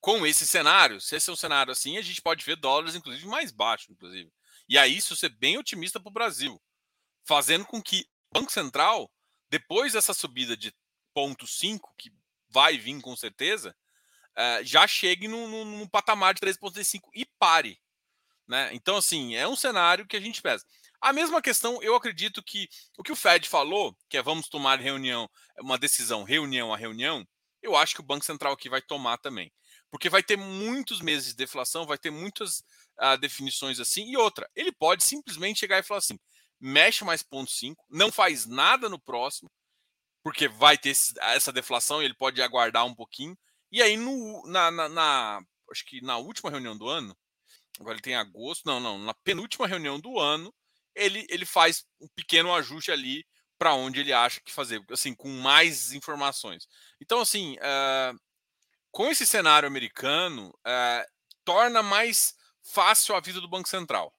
com 0.00 0.26
esse 0.26 0.46
cenário, 0.46 1.00
se 1.00 1.16
esse 1.16 1.30
é 1.30 1.32
um 1.32 1.36
cenário 1.36 1.72
assim, 1.72 1.96
a 1.96 2.02
gente 2.02 2.20
pode 2.20 2.44
ver 2.44 2.56
dólares, 2.56 2.94
inclusive, 2.94 3.26
mais 3.26 3.50
baixo, 3.52 3.90
inclusive. 3.90 4.30
E 4.68 4.76
aí, 4.76 4.94
isso 4.96 5.16
ser 5.16 5.30
bem 5.30 5.56
otimista 5.56 5.98
para 6.00 6.10
o 6.10 6.12
Brasil, 6.12 6.60
fazendo 7.24 7.64
com 7.64 7.80
que 7.80 8.02
o 8.02 8.06
Banco 8.32 8.52
Central, 8.52 9.10
depois 9.50 9.92
dessa 9.92 10.14
subida 10.14 10.56
de 10.56 10.72
0,5, 11.16 11.80
que 11.98 12.10
vai 12.48 12.78
vir 12.78 13.00
com 13.00 13.14
certeza, 13.16 13.74
uh, 14.32 14.64
já 14.64 14.86
chegue 14.86 15.28
num, 15.28 15.86
patamar 15.88 16.34
de 16.34 16.40
3,5 16.40 17.00
e 17.14 17.26
pare. 17.38 17.78
Né? 18.48 18.70
Então, 18.72 18.96
assim, 18.96 19.34
é 19.34 19.46
um 19.46 19.56
cenário 19.56 20.06
que 20.06 20.16
a 20.16 20.20
gente 20.20 20.42
pesa. 20.42 20.64
A 21.00 21.12
mesma 21.12 21.42
questão, 21.42 21.82
eu 21.82 21.94
acredito 21.94 22.42
que 22.42 22.68
o 22.96 23.02
que 23.02 23.12
o 23.12 23.16
Fed 23.16 23.48
falou, 23.48 23.96
que 24.08 24.16
é 24.16 24.22
vamos 24.22 24.48
tomar 24.48 24.80
reunião, 24.80 25.28
uma 25.60 25.78
decisão, 25.78 26.22
reunião 26.22 26.72
a 26.72 26.76
reunião, 26.76 27.26
eu 27.60 27.76
acho 27.76 27.94
que 27.94 28.00
o 28.00 28.04
Banco 28.04 28.24
Central 28.24 28.52
aqui 28.52 28.68
vai 28.68 28.80
tomar 28.80 29.18
também 29.18 29.52
porque 29.92 30.08
vai 30.08 30.22
ter 30.22 30.38
muitos 30.38 31.02
meses 31.02 31.28
de 31.28 31.36
deflação, 31.36 31.84
vai 31.84 31.98
ter 31.98 32.10
muitas 32.10 32.60
uh, 32.98 33.18
definições 33.20 33.78
assim. 33.78 34.10
E 34.10 34.16
outra, 34.16 34.50
ele 34.56 34.72
pode 34.72 35.04
simplesmente 35.04 35.60
chegar 35.60 35.78
e 35.78 35.82
falar 35.82 35.98
assim: 35.98 36.18
mexe 36.62 37.04
mais 37.04 37.22
ponto 37.22 37.50
5, 37.50 37.84
não 37.90 38.12
faz 38.12 38.46
nada 38.46 38.88
no 38.88 38.98
próximo, 38.98 39.50
porque 40.22 40.46
vai 40.46 40.78
ter 40.78 40.90
esse, 40.90 41.12
essa 41.20 41.52
deflação 41.52 42.00
e 42.00 42.04
ele 42.04 42.14
pode 42.14 42.40
aguardar 42.40 42.86
um 42.86 42.94
pouquinho. 42.94 43.36
E 43.72 43.82
aí, 43.82 43.96
no, 43.96 44.46
na, 44.46 44.70
na, 44.70 44.88
na, 44.88 45.40
acho 45.70 45.84
que 45.84 46.00
na 46.00 46.16
última 46.18 46.50
reunião 46.50 46.76
do 46.78 46.88
ano, 46.88 47.16
agora 47.80 47.96
ele 47.96 48.02
tem 48.02 48.14
agosto, 48.14 48.64
não, 48.64 48.78
não, 48.78 48.98
na 48.98 49.14
penúltima 49.24 49.66
reunião 49.66 49.98
do 49.98 50.20
ano, 50.20 50.54
ele, 50.94 51.26
ele 51.28 51.44
faz 51.44 51.84
um 52.00 52.06
pequeno 52.14 52.54
ajuste 52.54 52.92
ali 52.92 53.26
para 53.58 53.74
onde 53.74 54.00
ele 54.00 54.12
acha 54.12 54.40
que 54.40 54.52
fazer, 54.52 54.84
assim, 54.90 55.14
com 55.14 55.28
mais 55.28 55.92
informações. 55.92 56.68
Então, 57.00 57.20
assim, 57.20 57.56
uh, 57.56 58.18
com 58.90 59.10
esse 59.10 59.26
cenário 59.26 59.66
americano, 59.66 60.52
é, 60.66 61.06
torna 61.44 61.82
mais 61.82 62.34
fácil 62.62 63.14
a 63.16 63.20
vida 63.20 63.40
do 63.40 63.48
Banco 63.48 63.68
Central. 63.68 64.14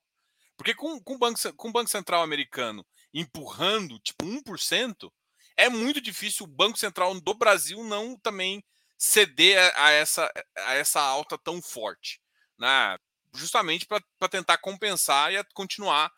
Porque 0.57 0.73
com, 0.73 1.01
com, 1.01 1.15
o 1.15 1.17
Banco, 1.17 1.53
com 1.55 1.69
o 1.69 1.71
Banco 1.71 1.89
Central 1.89 2.21
americano 2.21 2.85
empurrando 3.13 3.99
tipo 3.99 4.25
1%, 4.25 5.11
é 5.55 5.69
muito 5.69 6.01
difícil 6.01 6.45
o 6.45 6.49
Banco 6.49 6.77
Central 6.77 7.19
do 7.19 7.33
Brasil 7.33 7.83
não 7.83 8.17
também 8.17 8.63
ceder 8.97 9.59
a, 9.59 9.87
a 9.87 9.91
essa, 9.91 10.31
a 10.57 10.73
essa 10.75 11.01
alta 11.01 11.37
tão 11.37 11.61
forte. 11.61 12.21
Né? 12.57 12.97
Justamente 13.33 13.85
para 13.85 14.29
tentar 14.29 14.57
compensar 14.57 15.33
e 15.33 15.43
continuar 15.53 16.11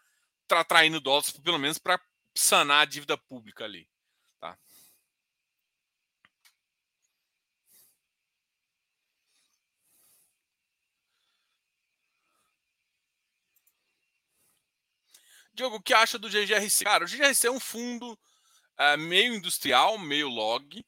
tra 0.48 0.64
traindo 0.64 1.02
dólares, 1.02 1.32
pelo 1.32 1.58
menos 1.58 1.78
para 1.78 2.00
sanar 2.36 2.82
a 2.82 2.86
dívida 2.86 3.18
pública 3.18 3.64
ali. 3.64 3.88
Diogo, 15.56 15.78
o 15.78 15.82
que 15.82 15.94
acha 15.94 16.20
do 16.20 16.30
GGRC? 16.30 16.84
Cara, 16.84 17.06
o 17.06 17.08
GGRC 17.08 17.48
é 17.48 17.52
um 17.52 17.60
fundo 17.60 18.18
é, 18.78 18.98
meio 18.98 19.34
industrial, 19.34 19.98
meio 19.98 20.28
log, 20.28 20.86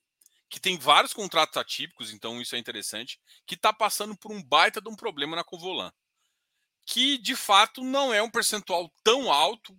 que 0.49 0.60
tem 0.60 0.77
vários 0.77 1.13
contratos 1.13 1.58
atípicos, 1.58 2.12
então 2.12 2.41
isso 2.41 2.56
é 2.56 2.60
interessante, 2.60 3.19
que 3.45 3.56
está 3.56 3.73
passando 3.73 4.15
por 4.15 4.32
um 4.32 4.41
baita 4.41 4.82
de 4.82 4.89
um 4.89 4.95
problema 4.95 5.36
na 5.36 5.43
Covolan, 5.43 5.91
que 6.86 7.17
de 7.17 7.36
fato 7.36 7.84
não 7.84 8.13
é 8.13 8.21
um 8.21 8.30
percentual 8.30 8.91
tão 9.03 9.32
alto 9.32 9.77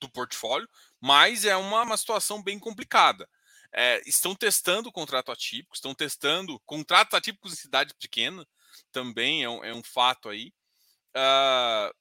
do 0.00 0.08
portfólio, 0.08 0.68
mas 1.00 1.44
é 1.44 1.56
uma, 1.56 1.82
uma 1.82 1.96
situação 1.96 2.42
bem 2.42 2.58
complicada. 2.58 3.28
É, 3.72 4.00
estão 4.06 4.34
testando 4.34 4.92
contrato 4.92 5.32
atípico, 5.32 5.74
estão 5.74 5.94
testando 5.94 6.60
contratos 6.60 7.14
atípicos 7.14 7.52
em 7.52 7.56
cidade 7.56 7.92
pequena, 7.94 8.46
também 8.92 9.42
é 9.42 9.48
um, 9.48 9.64
é 9.64 9.74
um 9.74 9.82
fato 9.82 10.28
aí. 10.28 10.52
Uh, 11.16 11.94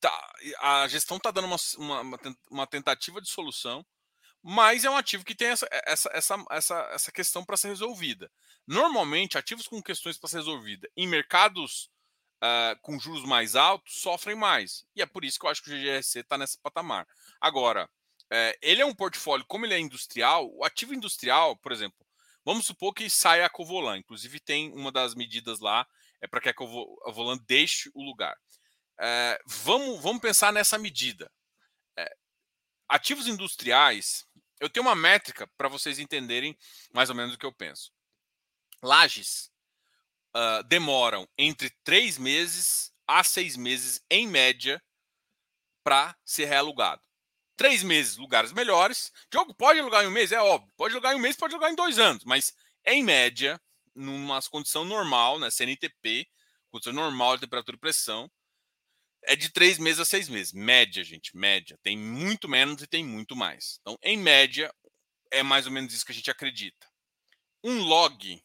tá, 0.00 0.32
a 0.60 0.88
gestão 0.88 1.16
está 1.16 1.30
dando 1.30 1.46
uma, 1.46 1.56
uma, 1.78 2.18
uma, 2.50 2.66
tentativa 2.66 3.20
de 3.20 3.28
solução, 3.28 3.84
mas 4.42 4.84
é 4.84 4.90
um 4.90 4.96
ativo 4.96 5.24
que 5.24 5.34
tem 5.34 5.48
essa, 5.48 5.68
essa, 5.70 6.10
essa, 6.12 6.44
essa, 6.50 6.90
essa 6.92 7.12
questão 7.12 7.44
para 7.44 7.56
ser 7.56 7.68
resolvida. 7.68 8.30
Normalmente, 8.66 9.38
ativos 9.38 9.66
com 9.66 9.82
questões 9.82 10.18
para 10.18 10.28
ser 10.28 10.36
resolvida 10.38 10.88
em 10.96 11.06
mercados 11.06 11.90
uh, 12.40 12.78
com 12.82 12.98
juros 12.98 13.24
mais 13.24 13.54
altos 13.54 14.00
sofrem 14.00 14.36
mais. 14.36 14.84
E 14.94 15.02
é 15.02 15.06
por 15.06 15.24
isso 15.24 15.38
que 15.38 15.46
eu 15.46 15.50
acho 15.50 15.62
que 15.62 15.70
o 15.70 15.74
GGRC 15.74 16.20
está 16.20 16.36
nesse 16.36 16.58
patamar. 16.58 17.06
Agora, 17.40 17.84
uh, 17.84 18.58
ele 18.60 18.82
é 18.82 18.86
um 18.86 18.94
portfólio, 18.94 19.46
como 19.46 19.66
ele 19.66 19.74
é 19.74 19.78
industrial, 19.78 20.50
o 20.52 20.64
ativo 20.64 20.94
industrial, 20.94 21.56
por 21.56 21.72
exemplo, 21.72 22.06
vamos 22.44 22.66
supor 22.66 22.92
que 22.94 23.08
saia 23.08 23.46
a 23.46 23.50
Covolan. 23.50 23.98
Inclusive, 23.98 24.40
tem 24.40 24.72
uma 24.72 24.90
das 24.90 25.14
medidas 25.14 25.60
lá, 25.60 25.86
é 26.20 26.26
para 26.26 26.40
que 26.40 26.48
a 26.48 26.54
Covolan 26.54 27.38
deixe 27.46 27.90
o 27.94 28.02
lugar. 28.02 28.36
É, 29.00 29.40
vamos, 29.46 30.02
vamos 30.02 30.20
pensar 30.20 30.52
nessa 30.52 30.76
medida. 30.76 31.32
É, 31.96 32.16
ativos 32.88 33.26
industriais, 33.26 34.26
eu 34.60 34.68
tenho 34.68 34.84
uma 34.84 34.94
métrica 34.94 35.46
para 35.56 35.68
vocês 35.68 35.98
entenderem 35.98 36.56
mais 36.92 37.08
ou 37.08 37.16
menos 37.16 37.34
o 37.34 37.38
que 37.38 37.46
eu 37.46 37.52
penso. 37.52 37.90
Lages 38.82 39.50
uh, 40.36 40.62
demoram 40.64 41.26
entre 41.38 41.70
três 41.82 42.18
meses 42.18 42.92
a 43.06 43.24
seis 43.24 43.56
meses, 43.56 44.04
em 44.08 44.26
média, 44.26 44.80
para 45.82 46.16
ser 46.24 46.44
realugado. 46.44 47.02
Três 47.56 47.82
meses, 47.82 48.16
lugares 48.16 48.52
melhores. 48.52 49.12
Jogo 49.32 49.54
pode 49.54 49.80
alugar 49.80 50.04
em 50.04 50.06
um 50.06 50.12
mês, 50.12 50.30
é 50.30 50.40
óbvio. 50.40 50.72
Pode 50.76 50.94
alugar 50.94 51.12
em 51.12 51.16
um 51.16 51.20
mês, 51.20 51.36
pode 51.36 51.54
alugar 51.54 51.72
em 51.72 51.74
dois 51.74 51.98
anos. 51.98 52.24
Mas, 52.24 52.54
em 52.86 53.02
média, 53.02 53.60
numa 53.94 54.40
condição 54.42 54.84
normal, 54.84 55.38
né, 55.38 55.50
CNTP, 55.50 56.28
condição 56.70 56.92
normal 56.92 57.36
de 57.36 57.42
temperatura 57.42 57.76
e 57.76 57.80
pressão, 57.80 58.30
é 59.24 59.36
de 59.36 59.50
três 59.50 59.78
meses 59.78 60.00
a 60.00 60.04
seis 60.04 60.28
meses. 60.28 60.52
Média, 60.52 61.04
gente, 61.04 61.36
média. 61.36 61.78
Tem 61.82 61.96
muito 61.96 62.48
menos 62.48 62.82
e 62.82 62.86
tem 62.86 63.04
muito 63.04 63.36
mais. 63.36 63.78
Então, 63.80 63.98
em 64.02 64.16
média, 64.16 64.72
é 65.30 65.42
mais 65.42 65.66
ou 65.66 65.72
menos 65.72 65.92
isso 65.92 66.04
que 66.04 66.12
a 66.12 66.14
gente 66.14 66.30
acredita. 66.30 66.88
Um 67.62 67.82
log, 67.82 68.42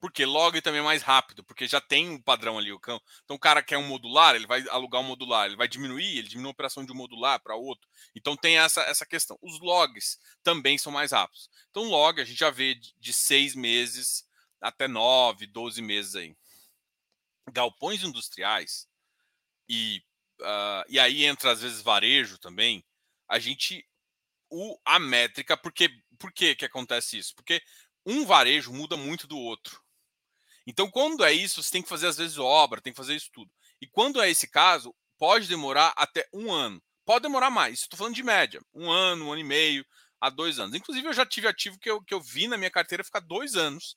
porque 0.00 0.24
log 0.24 0.60
também 0.60 0.80
é 0.80 0.84
mais 0.84 1.02
rápido, 1.02 1.44
porque 1.44 1.66
já 1.66 1.80
tem 1.80 2.08
um 2.08 2.20
padrão 2.20 2.58
ali. 2.58 2.70
Então, 2.70 3.00
o 3.30 3.38
cara 3.38 3.62
quer 3.62 3.76
um 3.76 3.86
modular, 3.86 4.34
ele 4.34 4.46
vai 4.46 4.66
alugar 4.68 5.00
um 5.00 5.04
modular, 5.04 5.46
ele 5.46 5.56
vai 5.56 5.68
diminuir, 5.68 6.18
ele 6.18 6.28
diminui 6.28 6.50
a 6.50 6.52
operação 6.52 6.84
de 6.84 6.92
um 6.92 6.96
modular 6.96 7.40
para 7.42 7.56
outro. 7.56 7.88
Então, 8.14 8.36
tem 8.36 8.58
essa, 8.58 8.82
essa 8.82 9.06
questão. 9.06 9.38
Os 9.42 9.60
logs 9.60 10.18
também 10.42 10.78
são 10.78 10.92
mais 10.92 11.12
rápidos. 11.12 11.50
Então, 11.70 11.88
log 11.88 12.20
a 12.20 12.24
gente 12.24 12.38
já 12.38 12.50
vê 12.50 12.74
de 12.74 13.12
seis 13.12 13.54
meses 13.54 14.26
até 14.60 14.88
nove, 14.88 15.46
doze 15.46 15.82
meses 15.82 16.14
aí. 16.14 16.36
Galpões 17.52 18.02
industriais, 18.02 18.88
e, 19.68 20.02
uh, 20.40 20.84
e 20.88 20.98
aí 20.98 21.24
entra 21.24 21.52
às 21.52 21.60
vezes 21.60 21.82
varejo 21.82 22.38
também, 22.38 22.84
a 23.28 23.38
gente. 23.38 23.86
O, 24.48 24.78
a 24.84 25.00
métrica, 25.00 25.56
porque, 25.56 25.90
por 26.18 26.32
que, 26.32 26.54
que 26.54 26.64
acontece 26.64 27.18
isso? 27.18 27.34
Porque 27.34 27.60
um 28.06 28.24
varejo 28.24 28.72
muda 28.72 28.96
muito 28.96 29.26
do 29.26 29.36
outro. 29.36 29.82
Então, 30.64 30.88
quando 30.88 31.24
é 31.24 31.32
isso, 31.32 31.62
você 31.62 31.70
tem 31.70 31.82
que 31.82 31.88
fazer, 31.88 32.06
às 32.06 32.16
vezes, 32.16 32.38
obra, 32.38 32.80
tem 32.80 32.92
que 32.92 32.96
fazer 32.96 33.16
isso 33.16 33.30
tudo. 33.32 33.50
E 33.80 33.86
quando 33.86 34.20
é 34.22 34.30
esse 34.30 34.48
caso, 34.48 34.94
pode 35.18 35.48
demorar 35.48 35.92
até 35.96 36.28
um 36.32 36.52
ano. 36.52 36.82
Pode 37.04 37.22
demorar 37.22 37.50
mais. 37.50 37.80
Estou 37.80 37.96
falando 37.96 38.14
de 38.14 38.22
média. 38.22 38.60
Um 38.74 38.90
ano, 38.90 39.26
um 39.26 39.32
ano 39.32 39.40
e 39.40 39.44
meio, 39.44 39.84
a 40.20 40.30
dois 40.30 40.58
anos. 40.58 40.74
Inclusive, 40.74 41.06
eu 41.06 41.12
já 41.12 41.24
tive 41.24 41.46
ativo 41.46 41.78
que 41.78 41.90
eu, 41.90 42.02
que 42.02 42.14
eu 42.14 42.20
vi 42.20 42.48
na 42.48 42.56
minha 42.56 42.70
carteira 42.70 43.04
ficar 43.04 43.20
dois 43.20 43.54
anos. 43.54 43.96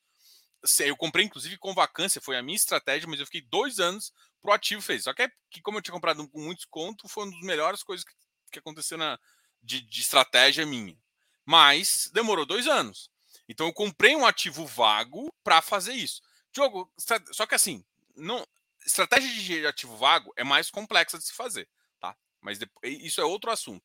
Eu 0.80 0.96
comprei, 0.98 1.26
inclusive, 1.26 1.58
com 1.58 1.74
vacância, 1.74 2.22
foi 2.22 2.38
a 2.38 2.44
minha 2.44 2.56
estratégia, 2.56 3.08
mas 3.08 3.20
eu 3.20 3.26
fiquei 3.26 3.42
dois 3.42 3.80
anos 3.80 4.12
pro 4.42 4.54
ativo 4.54 4.82
fez. 4.82 5.04
Só 5.04 5.14
que, 5.14 5.24
é 5.24 5.32
que 5.50 5.62
como 5.62 5.78
eu 5.78 5.82
tinha 5.82 5.94
comprado 5.94 6.28
com 6.30 6.42
muito 6.42 6.60
desconto, 6.60 7.08
foi 7.08 7.24
uma 7.26 7.32
das 7.32 7.42
melhores 7.42 7.84
coisas 7.84 8.06
que, 8.06 8.14
que 8.52 8.60
aconteceu 8.60 8.98
na, 8.98 9.20
de, 9.62 9.82
de 9.82 10.02
estratégia 10.02 10.66
minha. 10.66 10.98
Mas 11.46 12.10
demorou 12.14 12.46
dois 12.46 12.68
anos. 12.68 13.10
Então 13.48 13.68
eu 13.68 13.74
comprei 13.74 14.16
um 14.16 14.26
ativo 14.26 14.66
vago 14.66 15.34
para 15.44 15.62
fazer 15.62 15.94
isso. 15.94 16.22
Jogo, 16.56 16.92
só 17.32 17.46
que 17.46 17.56
assim, 17.56 17.84
não, 18.16 18.46
estratégia 18.86 19.30
de 19.30 19.68
ativo 19.68 19.96
vago 19.98 20.32
é 20.36 20.44
mais 20.44 20.70
complexa 20.70 21.18
de 21.18 21.26
se 21.26 21.34
fazer, 21.34 21.68
tá? 22.00 22.16
Mas 22.42 22.58
depois, 22.58 23.00
isso 23.02 23.22
é 23.22 23.24
outro 23.26 23.52
assunto. 23.52 23.84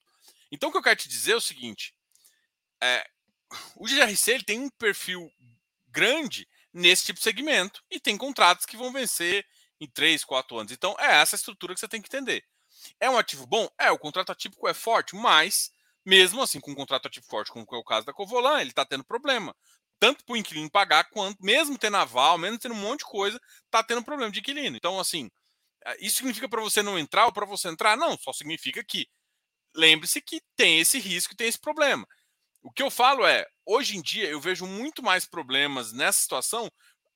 Então 0.51 0.69
o 0.69 0.73
que 0.73 0.79
eu 0.79 0.83
quero 0.83 1.01
te 1.01 1.09
dizer 1.09 1.33
é 1.33 1.37
o 1.37 1.41
seguinte: 1.41 1.95
é, 2.83 3.07
o 3.77 3.87
GRC 3.87 4.33
ele 4.33 4.45
tem 4.45 4.61
um 4.61 4.71
perfil 4.71 5.31
grande 5.89 6.49
nesse 6.73 7.07
tipo 7.07 7.19
de 7.19 7.25
segmento 7.25 7.83
e 7.91 8.01
tem 8.01 8.17
contratos 8.17 8.67
que 8.67 8.77
vão 8.77 8.93
vencer 8.93 9.47
em 9.81 9.89
3, 9.89 10.25
4 10.25 10.59
anos. 10.59 10.73
Então, 10.73 10.95
é 10.99 11.21
essa 11.21 11.37
estrutura 11.37 11.75
que 11.75 11.81
você 11.81 11.89
tem 11.89 12.01
que 12.01 12.09
entender. 12.09 12.45
É 13.01 13.09
um 13.09 13.19
ativo 13.19 13.47
bom? 13.47 13.69
É, 13.79 13.91
o 13.91 13.99
contrato 13.99 14.33
atípico 14.33 14.69
é 14.69 14.75
forte, 14.75 15.15
mas, 15.15 15.71
mesmo 16.05 16.43
assim, 16.43 16.61
com 16.61 16.73
um 16.73 16.75
contrato 16.75 17.07
ativo 17.07 17.27
forte, 17.27 17.51
como 17.51 17.67
é 17.73 17.77
o 17.77 17.85
caso 17.85 18.07
da 18.07 18.13
Covolan, 18.13 18.61
ele 18.61 18.71
está 18.71 18.85
tendo 18.85 19.05
problema. 19.05 19.55
Tanto 19.99 20.25
para 20.25 20.35
o 20.35 20.37
inquilino 20.37 20.71
pagar, 20.71 21.05
quanto, 21.11 21.43
mesmo 21.43 21.79
tendo 21.79 21.97
aval, 21.97 22.37
mesmo 22.37 22.59
tendo 22.59 22.75
um 22.75 22.81
monte 22.81 23.01
de 23.01 23.07
coisa, 23.07 23.41
está 23.65 23.83
tendo 23.83 24.05
problema 24.05 24.31
de 24.31 24.41
inquilino. 24.41 24.77
Então, 24.77 24.99
assim, 24.99 25.31
isso 25.99 26.17
significa 26.17 26.49
para 26.49 26.61
você 26.61 26.83
não 26.83 26.99
entrar 26.99 27.27
ou 27.27 27.33
para 27.33 27.47
você 27.47 27.69
entrar? 27.69 27.97
Não, 27.97 28.17
só 28.19 28.33
significa 28.33 28.83
que 28.85 29.09
lembre-se 29.75 30.21
que 30.21 30.41
tem 30.57 30.81
esse 30.81 30.99
risco 30.99 31.37
tem 31.37 31.49
esse 31.49 31.61
problema. 31.61 32.07
O 32.63 32.73
que 32.73 32.83
eu 32.83 32.91
falo 32.91 33.27
é, 33.27 33.47
hoje 33.67 33.97
em 33.97 34.03
dia 34.03 34.29
eu 34.29 34.41
vejo 34.41 34.67
muito 34.67 35.03
mais 35.03 35.27
problemas 35.27 35.93
nessa 35.93 36.21
situação. 36.21 36.71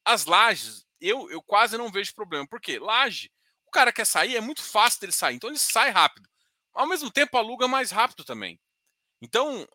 As 0.05 0.27
lajes 0.27 0.85
eu, 1.01 1.31
eu 1.31 1.43
quase 1.43 1.77
não 1.77 1.91
vejo 1.91 2.15
problema. 2.15 2.47
Por 2.47 2.61
quê? 2.61 2.79
Laje, 2.79 3.31
o 3.67 3.71
cara 3.71 3.93
quer 3.93 4.07
sair, 4.07 4.37
é 4.37 4.41
muito 4.41 4.63
fácil 4.63 5.01
dele 5.01 5.13
sair, 5.13 5.37
então 5.37 5.51
ele 5.51 5.59
sai 5.59 5.91
rápido. 5.91 6.29
Ao 6.75 6.87
mesmo 6.87 7.11
tempo, 7.11 7.37
aluga 7.37 7.67
mais 7.69 7.91
rápido 7.91 8.25
também. 8.25 8.59
Então, 9.21 9.67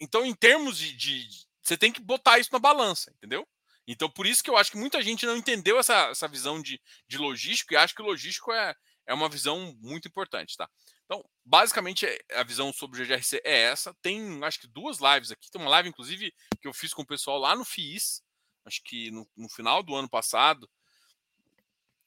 então 0.00 0.24
em 0.24 0.34
termos 0.34 0.78
de, 0.78 0.96
de, 0.96 1.28
Você 1.62 1.76
tem 1.76 1.92
que 1.92 2.00
botar 2.00 2.38
isso 2.38 2.50
na 2.52 2.58
balança, 2.58 3.12
entendeu? 3.12 3.46
Então, 3.86 4.10
por 4.10 4.26
isso 4.26 4.42
que 4.42 4.50
eu 4.50 4.56
acho 4.56 4.70
que 4.70 4.76
muita 4.76 5.02
gente 5.02 5.24
não 5.24 5.36
entendeu 5.36 5.78
essa, 5.78 6.08
essa 6.10 6.28
visão 6.28 6.60
de, 6.60 6.80
de 7.06 7.16
logístico 7.16 7.72
e 7.72 7.76
acho 7.76 7.94
que 7.94 8.02
o 8.02 8.04
logístico 8.04 8.52
é, 8.52 8.74
é 9.06 9.14
uma 9.14 9.28
visão 9.28 9.74
muito 9.80 10.06
importante, 10.08 10.56
tá? 10.56 10.68
Então, 11.06 11.24
basicamente, 11.42 12.04
é, 12.04 12.18
a 12.34 12.42
visão 12.42 12.70
sobre 12.70 13.02
o 13.02 13.06
GRC 13.06 13.40
é 13.42 13.62
essa. 13.62 13.94
Tem, 14.02 14.44
acho 14.44 14.60
que, 14.60 14.66
duas 14.66 14.98
lives 14.98 15.30
aqui. 15.30 15.50
Tem 15.50 15.58
uma 15.60 15.70
live, 15.70 15.88
inclusive, 15.88 16.34
que 16.60 16.68
eu 16.68 16.74
fiz 16.74 16.92
com 16.92 17.00
o 17.00 17.06
pessoal 17.06 17.38
lá 17.38 17.56
no 17.56 17.64
FIIs, 17.64 18.22
acho 18.68 18.82
que 18.84 19.10
no, 19.10 19.28
no, 19.36 19.48
final 19.48 19.82
do 19.82 19.94
ano 19.94 20.08
passado, 20.08 20.68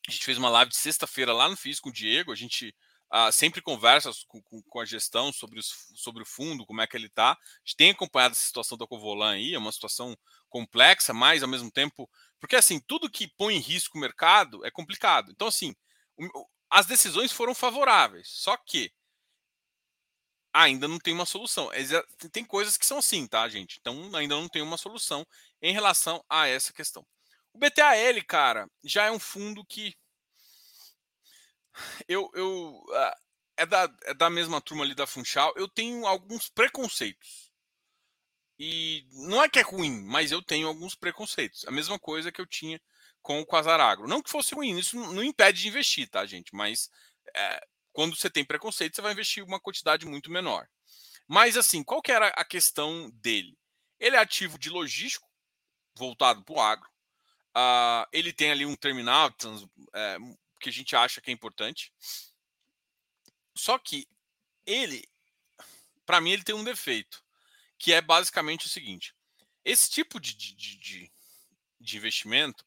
a 0.08 0.12
gente 0.12 0.26
fez 0.26 0.38
uma 0.38 0.50
live 0.50 0.72
de 0.72 0.78
sexta-feira 0.78 1.34
lá 1.34 1.50
no 1.50 1.58
FIS 1.58 1.80
com 1.80 1.90
o 1.90 1.94
Diego. 1.94 2.32
A 2.32 2.36
gente 2.36 2.74
uh, 3.14 3.32
sempre 3.32 3.62
conversa 3.62 4.10
com, 4.28 4.42
com, 4.42 4.62
com, 4.62 4.80
a 4.80 4.86
gestão 4.86 5.32
sobre, 5.34 5.60
os, 5.60 5.90
sobre 5.96 6.24
o 6.24 6.26
fundo, 6.26 6.66
como 6.66 6.82
é 6.82 6.88
que 6.88 6.96
ele 6.96 7.08
está. 7.08 7.32
A 7.32 7.38
gente 7.66 7.76
tem 7.76 7.92
acompanhado 7.92 8.34
essa 8.34 8.46
situação 8.46 8.78
da 8.78 8.88
Covolan 8.88 9.34
aí, 9.34 9.54
é 9.54 9.58
uma 9.58 9.72
situação 9.72 10.16
complexa, 10.50 11.14
mas 11.14 11.44
ao 11.44 11.50
mesmo 11.50 11.70
tempo. 11.70 12.10
Porque 12.40 12.56
assim, 12.56 12.80
tudo 12.80 13.10
que 13.10 13.28
põe 13.28 13.56
em 13.56 13.60
risco 13.60 13.98
o 13.98 14.02
mercado 14.02 14.66
é 14.66 14.72
complicado. 14.72 15.32
Então, 15.32 15.48
assim, 15.48 15.76
as 16.70 16.86
decisões 16.86 17.32
foram 17.32 17.54
favoráveis, 17.54 18.30
só 18.30 18.56
que 18.58 18.92
ainda 20.54 20.88
não 20.88 21.00
tem 21.00 21.14
uma 21.14 21.26
solução. 21.26 21.70
Tem 22.32 22.44
coisas 22.46 22.78
que 22.78 22.86
são 22.86 22.98
assim, 22.98 23.28
tá, 23.28 23.48
gente? 23.48 23.78
Então 23.80 24.16
ainda 24.16 24.36
não 24.36 24.48
tem 24.48 24.62
uma 24.62 24.78
solução 24.78 25.26
em 25.62 25.74
relação 25.74 26.24
a 26.30 26.48
essa 26.48 26.74
questão. 26.74 27.06
O 27.54 27.58
BTAL, 27.58 28.24
cara, 28.28 28.70
já 28.84 29.06
é 29.06 29.12
um 29.12 29.20
fundo 29.20 29.66
que 29.66 29.96
eu, 32.08 32.30
eu 32.34 32.84
ah, 32.94 33.18
é, 33.58 33.66
da, 33.66 33.90
é 34.04 34.14
da 34.14 34.30
mesma 34.30 34.62
turma 34.62 34.84
ali 34.84 34.96
da 34.96 35.08
Funchal. 35.08 35.54
Eu 35.56 35.68
tenho 35.68 36.06
alguns 36.06 36.50
preconceitos. 36.50 37.52
E 38.60 39.08
não 39.12 39.44
é 39.44 39.50
que 39.50 39.60
é 39.60 39.64
ruim, 39.64 40.04
mas 40.04 40.32
eu 40.32 40.42
tenho 40.42 40.68
alguns 40.68 40.96
preconceitos. 40.96 41.66
A 41.68 41.72
mesma 41.72 41.98
coisa 41.98 42.32
que 42.32 42.40
eu 42.40 42.46
tinha 42.46 42.80
com 43.22 43.40
o 43.40 43.46
Quasaragro. 43.46 44.08
Não 44.08 44.22
que 44.22 44.30
fosse 44.30 44.54
ruim, 44.54 44.78
isso 44.78 44.96
não 44.96 45.24
impede 45.24 45.62
de 45.62 45.68
investir, 45.68 46.10
tá, 46.10 46.26
gente? 46.26 46.54
Mas 46.56 46.90
é, 47.36 47.68
quando 47.94 48.16
você 48.16 48.30
tem 48.30 48.46
preconceito, 48.46 48.96
você 48.96 49.02
vai 49.02 49.12
investir 49.12 49.44
uma 49.44 49.60
quantidade 49.60 50.06
muito 50.06 50.32
menor. 50.32 50.68
Mas 51.28 51.58
assim, 51.58 51.84
qual 51.84 52.02
que 52.02 52.12
era 52.12 52.28
a 52.30 52.46
questão 52.46 53.10
dele? 53.16 53.58
Ele 54.00 54.16
é 54.16 54.20
ativo 54.20 54.58
de 54.58 54.70
logístico, 54.70 55.30
voltado 55.96 56.44
para 56.44 56.56
o 56.56 56.60
agro. 56.60 56.90
Uh, 57.56 58.08
ele 58.12 58.32
tem 58.34 58.52
ali 58.52 58.66
um 58.66 58.76
terminal 58.76 59.30
é, 59.94 60.18
que 60.60 60.70
a 60.70 60.72
gente 60.72 60.96
acha 60.96 61.22
que 61.22 61.30
é 61.30 61.34
importante. 61.34 61.94
Só 63.56 63.78
que 63.78 64.08
ele, 64.66 65.08
para 66.06 66.22
mim, 66.22 66.32
ele 66.32 66.44
tem 66.44 66.56
um 66.56 66.64
defeito, 66.64 67.24
que 67.78 67.94
é 67.94 68.02
basicamente 68.02 68.66
o 68.66 68.70
seguinte: 68.70 69.14
esse 69.64 69.90
tipo 69.90 70.20
de, 70.20 70.34
de, 70.34 70.56
de, 70.56 71.12
de 71.80 71.98
investimento 71.98 72.66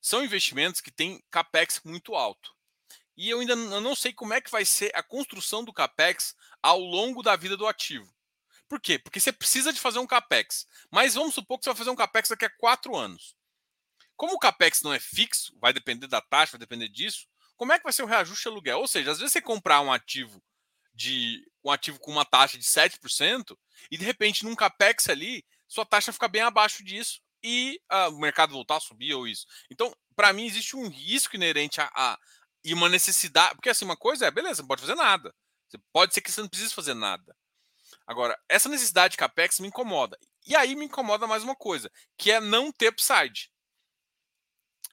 são 0.00 0.24
investimentos 0.24 0.80
que 0.80 0.90
têm 0.90 1.22
capex 1.30 1.80
muito 1.84 2.14
alto. 2.14 2.55
E 3.16 3.30
eu 3.30 3.40
ainda 3.40 3.56
não 3.56 3.94
sei 3.94 4.12
como 4.12 4.34
é 4.34 4.40
que 4.40 4.50
vai 4.50 4.64
ser 4.64 4.90
a 4.94 5.02
construção 5.02 5.64
do 5.64 5.72
capex 5.72 6.34
ao 6.62 6.78
longo 6.78 7.22
da 7.22 7.34
vida 7.34 7.56
do 7.56 7.66
ativo. 7.66 8.14
Por 8.68 8.80
quê? 8.80 8.98
Porque 8.98 9.20
você 9.20 9.32
precisa 9.32 9.72
de 9.72 9.80
fazer 9.80 9.98
um 9.98 10.06
capex. 10.06 10.66
Mas 10.90 11.14
vamos 11.14 11.34
supor 11.34 11.58
que 11.58 11.64
você 11.64 11.70
vai 11.70 11.76
fazer 11.76 11.90
um 11.90 11.96
capex 11.96 12.28
daqui 12.28 12.44
a 12.44 12.50
quatro 12.50 12.96
anos. 12.96 13.36
Como 14.16 14.34
o 14.34 14.38
capex 14.38 14.82
não 14.82 14.92
é 14.92 14.98
fixo, 14.98 15.56
vai 15.60 15.72
depender 15.72 16.06
da 16.06 16.20
taxa, 16.20 16.52
vai 16.52 16.60
depender 16.60 16.88
disso. 16.88 17.26
Como 17.56 17.72
é 17.72 17.78
que 17.78 17.84
vai 17.84 17.92
ser 17.92 18.02
o 18.02 18.06
reajuste 18.06 18.48
aluguel? 18.48 18.80
Ou 18.80 18.88
seja, 18.88 19.12
às 19.12 19.18
vezes 19.18 19.32
você 19.32 19.40
comprar 19.40 19.80
um 19.80 19.92
ativo 19.92 20.42
de 20.94 21.46
um 21.62 21.70
ativo 21.70 21.98
com 21.98 22.10
uma 22.10 22.24
taxa 22.24 22.58
de 22.58 22.64
7% 22.64 23.56
e 23.90 23.98
de 23.98 24.04
repente 24.04 24.44
num 24.44 24.54
capex 24.54 25.08
ali, 25.08 25.44
sua 25.68 25.84
taxa 25.84 26.12
fica 26.12 26.26
bem 26.26 26.42
abaixo 26.42 26.82
disso 26.82 27.20
e 27.42 27.80
ah, 27.88 28.08
o 28.08 28.18
mercado 28.18 28.52
voltar 28.52 28.76
a 28.76 28.80
subir 28.80 29.14
ou 29.14 29.28
isso. 29.28 29.46
Então, 29.70 29.94
para 30.14 30.32
mim 30.32 30.46
existe 30.46 30.74
um 30.74 30.88
risco 30.88 31.36
inerente 31.36 31.80
a, 31.80 31.90
a 31.94 32.18
e 32.66 32.74
uma 32.74 32.88
necessidade, 32.88 33.54
porque 33.54 33.70
assim 33.70 33.84
uma 33.84 33.96
coisa 33.96 34.26
é, 34.26 34.30
beleza, 34.30 34.60
não 34.60 34.66
pode 34.66 34.80
fazer 34.80 34.96
nada. 34.96 35.32
Você 35.68 35.78
pode 35.92 36.12
ser 36.12 36.20
que 36.20 36.32
você 36.32 36.40
não 36.40 36.48
precise 36.48 36.74
fazer 36.74 36.94
nada. 36.94 37.36
Agora, 38.04 38.36
essa 38.48 38.68
necessidade 38.68 39.12
de 39.12 39.18
capex 39.18 39.60
me 39.60 39.68
incomoda. 39.68 40.18
E 40.44 40.56
aí 40.56 40.74
me 40.74 40.86
incomoda 40.86 41.28
mais 41.28 41.44
uma 41.44 41.54
coisa, 41.54 41.88
que 42.18 42.32
é 42.32 42.40
não 42.40 42.72
ter 42.72 42.88
upside. 42.88 43.52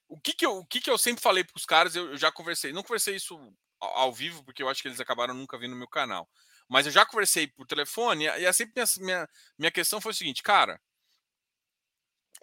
O 0.07 0.19
que, 0.19 0.33
que, 0.33 0.45
eu, 0.45 0.57
o 0.57 0.65
que, 0.67 0.79
que 0.79 0.89
eu 0.89 0.99
sempre 0.99 1.23
falei 1.23 1.43
para 1.43 1.57
os 1.57 1.65
caras, 1.65 1.95
eu, 1.95 2.11
eu, 2.11 2.17
já 2.17 2.31
conversei. 2.31 2.71
Não 2.71 2.83
conversei 2.83 3.15
isso 3.15 3.35
ao, 3.79 3.97
ao, 3.97 4.13
vivo, 4.13 4.43
porque 4.43 4.61
eu 4.61 4.69
acho 4.69 4.79
que 4.79 4.87
eles 4.87 4.99
acabaram 4.99 5.33
nunca 5.33 5.57
vindo 5.57 5.71
no 5.71 5.77
meu 5.77 5.87
canal. 5.87 6.29
mas 6.69 6.85
eu 6.85 6.91
já 6.91 7.03
conversei 7.03 7.47
por 7.47 7.65
telefone 7.65 8.25
e 8.25 8.45
a 8.45 8.53
sempre 8.53 8.73
minha, 8.75 8.85
minha, 8.99 9.29
minha 9.57 9.71
questão 9.71 9.99
foi 9.99 10.11
o 10.11 10.15
seguinte, 10.15 10.43
cara, 10.43 10.79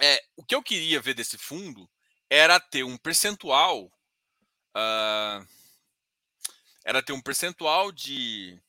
é, 0.00 0.20
o 0.34 0.44
que 0.44 0.56
eu 0.56 0.62
queria 0.62 1.00
ver 1.00 1.14
desse 1.14 1.38
fundo 1.38 1.88
era 2.28 2.58
ter 2.58 2.82
um 2.82 2.96
percentual, 2.96 3.92
uh, 4.76 5.46
era 6.85 7.02
ter 7.02 7.12
um 7.12 7.20
percentual 7.20 7.92
de, 7.92 8.61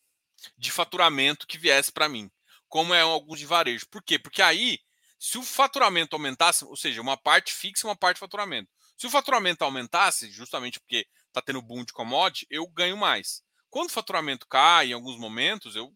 de 0.57 0.71
faturamento 0.71 1.47
que 1.47 1.57
viesse 1.57 1.91
para 1.91 2.09
mim, 2.09 2.29
como 2.67 2.93
é 2.93 3.01
alguns 3.01 3.39
de 3.39 3.45
varejo. 3.45 3.87
Por 3.89 4.03
quê? 4.03 4.19
Porque 4.19 4.41
aí, 4.41 4.79
se 5.19 5.37
o 5.37 5.43
faturamento 5.43 6.15
aumentasse, 6.15 6.65
ou 6.65 6.75
seja, 6.75 7.01
uma 7.01 7.17
parte 7.17 7.53
fixa 7.53 7.85
e 7.85 7.89
uma 7.89 7.95
parte 7.95 8.15
de 8.15 8.21
faturamento, 8.21 8.69
se 8.97 9.07
o 9.07 9.09
faturamento 9.09 9.63
aumentasse, 9.63 10.29
justamente 10.29 10.79
porque 10.79 11.07
está 11.27 11.41
tendo 11.41 11.61
boom 11.61 11.83
de 11.83 11.93
commodity, 11.93 12.45
eu 12.49 12.67
ganho 12.67 12.95
mais. 12.95 13.41
Quando 13.69 13.89
o 13.89 13.93
faturamento 13.93 14.45
cai 14.47 14.89
em 14.89 14.93
alguns 14.93 15.17
momentos, 15.17 15.75
eu, 15.75 15.91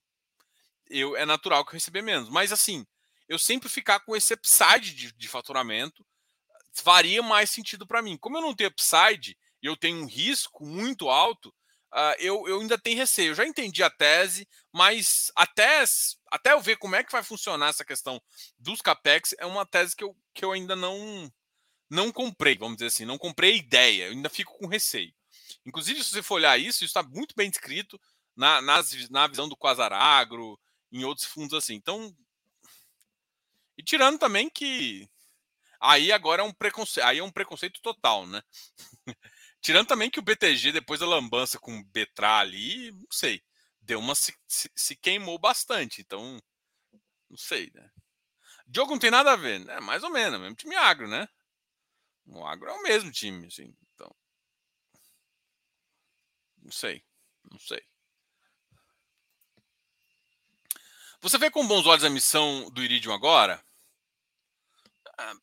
eu 0.89 1.15
é 1.15 1.25
natural 1.25 1.63
que 1.63 1.71
eu 1.71 1.73
receber 1.73 2.01
menos. 2.01 2.29
Mas 2.29 2.51
assim, 2.51 2.85
eu 3.27 3.37
sempre 3.37 3.69
ficar 3.69 3.99
com 3.99 4.15
esse 4.15 4.33
upside 4.33 4.93
de, 4.93 5.11
de 5.11 5.27
faturamento 5.27 6.05
faria 6.73 7.21
mais 7.21 7.51
sentido 7.51 7.85
para 7.85 8.01
mim. 8.01 8.17
Como 8.17 8.37
eu 8.37 8.41
não 8.41 8.55
tenho 8.55 8.69
upside 8.69 9.37
e 9.65 9.67
eu 9.67 9.75
tenho 9.75 9.97
um 10.03 10.05
risco 10.05 10.63
muito 10.63 11.09
alto, 11.09 11.49
uh, 11.91 12.15
eu, 12.19 12.47
eu 12.47 12.61
ainda 12.61 12.77
tenho 12.77 12.99
receio. 12.99 13.31
Eu 13.31 13.35
já 13.35 13.47
entendi 13.47 13.81
a 13.81 13.89
tese, 13.89 14.47
mas 14.71 15.31
até, 15.35 15.83
até 16.29 16.53
eu 16.53 16.61
ver 16.61 16.77
como 16.77 16.95
é 16.95 17.03
que 17.03 17.11
vai 17.11 17.23
funcionar 17.23 17.69
essa 17.69 17.83
questão 17.83 18.21
dos 18.59 18.79
capex, 18.79 19.33
é 19.39 19.45
uma 19.45 19.65
tese 19.65 19.95
que 19.95 20.03
eu, 20.03 20.15
que 20.35 20.45
eu 20.45 20.51
ainda 20.51 20.75
não 20.75 21.33
não 21.89 22.11
comprei, 22.11 22.55
vamos 22.55 22.77
dizer 22.77 22.87
assim, 22.87 23.05
não 23.05 23.17
comprei 23.17 23.53
a 23.53 23.57
ideia, 23.57 24.03
eu 24.05 24.11
ainda 24.11 24.29
fico 24.29 24.55
com 24.57 24.67
receio. 24.67 25.13
Inclusive, 25.65 26.03
se 26.03 26.11
você 26.11 26.21
for 26.21 26.35
olhar 26.35 26.59
isso, 26.59 26.83
isso 26.83 26.85
está 26.85 27.01
muito 27.01 27.33
bem 27.35 27.49
descrito 27.49 27.99
na, 28.35 28.61
na, 28.61 29.27
visão 29.27 29.49
do 29.49 29.57
Quasaragro, 29.57 30.59
em 30.91 31.03
outros 31.03 31.25
fundos 31.25 31.55
assim. 31.55 31.73
Então, 31.73 32.15
e 33.77 33.83
tirando 33.83 34.19
também 34.19 34.47
que 34.47 35.09
aí 35.79 36.11
agora 36.11 36.43
é 36.43 36.45
um 36.45 36.53
preconceito, 36.53 37.05
aí 37.05 37.17
é 37.19 37.23
um 37.23 37.31
preconceito 37.31 37.79
total, 37.81 38.27
né? 38.27 38.43
tirando 39.65 39.87
também 39.87 40.11
que 40.11 40.19
o 40.19 40.21
BTG 40.21 40.71
depois 40.71 40.99
da 40.99 41.07
lambança 41.07 41.59
com 41.59 41.75
o 41.75 41.83
Betra 41.85 42.37
ali, 42.37 42.91
não 42.91 43.07
sei, 43.11 43.43
deu 43.81 43.99
uma 43.99 44.13
se, 44.13 44.31
se, 44.47 44.69
se, 44.75 44.95
queimou 44.95 45.39
bastante, 45.39 46.01
então 46.01 46.39
não 47.27 47.37
sei, 47.37 47.71
né? 47.73 47.89
Diogo 48.67 48.91
não 48.91 48.99
tem 48.99 49.09
nada 49.09 49.33
a 49.33 49.35
ver, 49.35 49.59
né? 49.59 49.79
Mais 49.79 50.03
ou 50.03 50.11
menos, 50.11 50.39
mesmo 50.39 50.55
time 50.55 50.75
agro, 50.75 51.07
né? 51.07 51.27
O 52.27 52.45
agro 52.45 52.69
é 52.69 52.73
o 52.73 52.83
mesmo 52.83 53.11
time, 53.11 53.47
assim. 53.47 53.75
Não 56.65 56.71
sei. 56.71 57.03
Não 57.51 57.59
sei. 57.59 57.81
Você 61.21 61.37
vê 61.37 61.51
com 61.51 61.67
bons 61.67 61.85
olhos 61.85 62.03
a 62.03 62.09
missão 62.09 62.69
do 62.71 62.83
Iridium 62.83 63.13
agora? 63.13 63.63
Ah, 65.17 65.35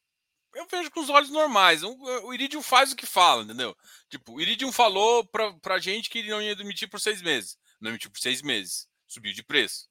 eu 0.55 0.67
vejo 0.71 0.91
com 0.91 1.01
os 1.01 1.09
olhos 1.09 1.31
normais. 1.31 1.83
O 1.83 2.33
Iridium 2.35 2.63
faz 2.63 2.93
o 2.93 2.97
que 2.97 3.07
fala, 3.07 3.43
entendeu? 3.43 3.77
Tipo, 4.09 4.35
o 4.35 4.41
Iridium 4.41 4.73
falou 4.73 5.25
pra, 5.27 5.53
pra 5.55 5.79
gente 5.79 6.11
que 6.11 6.19
ele 6.19 6.31
não 6.31 6.43
ia 6.43 6.57
demitir 6.57 6.89
por 6.89 7.01
seis 7.01 7.23
meses. 7.23 7.59
Não 7.81 7.91
emitiu 7.91 8.11
por 8.11 8.21
seis 8.21 8.43
meses. 8.43 8.89
Subiu 9.07 9.33
de 9.33 9.43
preço. 9.43 9.89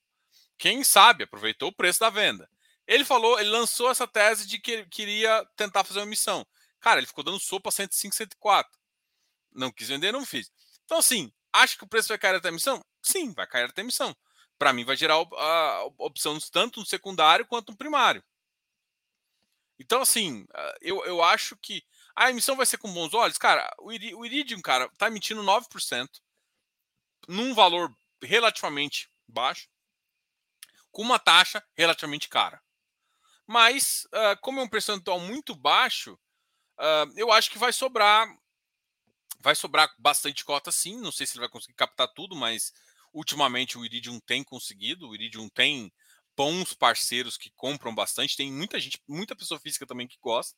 Quem 0.57 0.83
sabe 0.83 1.23
aproveitou 1.23 1.69
o 1.69 1.75
preço 1.75 1.99
da 1.99 2.09
venda. 2.09 2.49
Ele 2.87 3.05
falou, 3.05 3.39
ele 3.39 3.49
lançou 3.49 3.89
essa 3.89 4.07
tese 4.07 4.47
de 4.47 4.59
que 4.59 4.85
queria 4.85 5.45
tentar 5.55 5.83
fazer 5.83 5.99
uma 5.99 6.05
missão. 6.05 6.45
Cara, 6.79 6.99
ele 6.99 7.07
ficou 7.07 7.23
dando 7.23 7.39
sopa 7.39 7.69
a 7.69 7.71
105, 7.71 8.15
104. 8.15 8.79
Não 9.53 9.71
quis 9.71 9.87
vender, 9.87 10.11
não 10.11 10.25
fiz. 10.25 10.51
Então, 10.85 10.97
assim, 10.97 11.31
acho 11.53 11.77
que 11.77 11.83
o 11.83 11.87
preço 11.87 12.09
vai 12.09 12.17
cair 12.17 12.35
até 12.35 12.47
a 12.47 12.51
emissão? 12.51 12.83
Sim, 13.01 13.33
vai 13.33 13.47
cair 13.47 13.65
até 13.65 13.81
a 13.81 13.83
emissão. 13.83 14.15
Para 14.57 14.73
mim, 14.73 14.83
vai 14.83 14.95
gerar 14.95 15.15
a 15.15 15.85
opção 15.97 16.37
tanto 16.51 16.79
no 16.79 16.85
secundário 16.85 17.45
quanto 17.45 17.71
no 17.71 17.77
primário. 17.77 18.23
Então, 19.81 20.01
assim, 20.01 20.45
ah, 20.53 20.75
eu, 20.81 21.03
eu 21.05 21.23
acho 21.23 21.55
que 21.57 21.83
a 22.15 22.29
emissão 22.29 22.55
vai 22.55 22.65
ser 22.65 22.77
com 22.77 22.93
bons 22.93 23.13
olhos. 23.13 23.37
Cara, 23.37 23.73
o 23.79 23.91
Iridium, 24.25 24.61
cara, 24.61 24.89
tá 24.97 25.07
emitindo 25.07 25.43
9% 25.43 26.07
num 27.27 27.53
valor 27.53 27.95
relativamente 28.21 29.09
baixo, 29.27 29.67
com 30.91 31.01
uma 31.01 31.19
taxa 31.19 31.63
relativamente 31.75 32.29
cara. 32.29 32.61
Mas, 33.47 34.07
uh, 34.13 34.39
como 34.41 34.59
é 34.59 34.63
um 34.63 34.69
percentual 34.69 35.19
muito 35.19 35.55
baixo, 35.55 36.13
uh, 36.79 37.11
eu 37.15 37.31
acho 37.31 37.49
que 37.49 37.57
vai 37.57 37.73
sobrar 37.73 38.27
Vai 39.41 39.55
sobrar 39.55 39.91
bastante 39.97 40.45
cota 40.45 40.71
sim, 40.71 40.99
não 40.99 41.11
sei 41.11 41.25
se 41.25 41.33
ele 41.33 41.41
vai 41.41 41.49
conseguir 41.49 41.73
captar 41.73 42.07
tudo, 42.09 42.35
mas 42.35 42.71
ultimamente 43.11 43.77
o 43.77 43.83
Iridium 43.83 44.19
tem 44.19 44.43
conseguido, 44.43 45.09
o 45.09 45.15
Iridium 45.15 45.49
tem 45.49 45.91
bons 46.41 46.73
parceiros 46.73 47.37
que 47.37 47.51
compram 47.55 47.93
bastante, 47.93 48.35
tem 48.35 48.51
muita 48.51 48.79
gente, 48.79 48.99
muita 49.07 49.35
pessoa 49.35 49.59
física 49.59 49.85
também 49.85 50.07
que 50.07 50.17
gosta. 50.19 50.57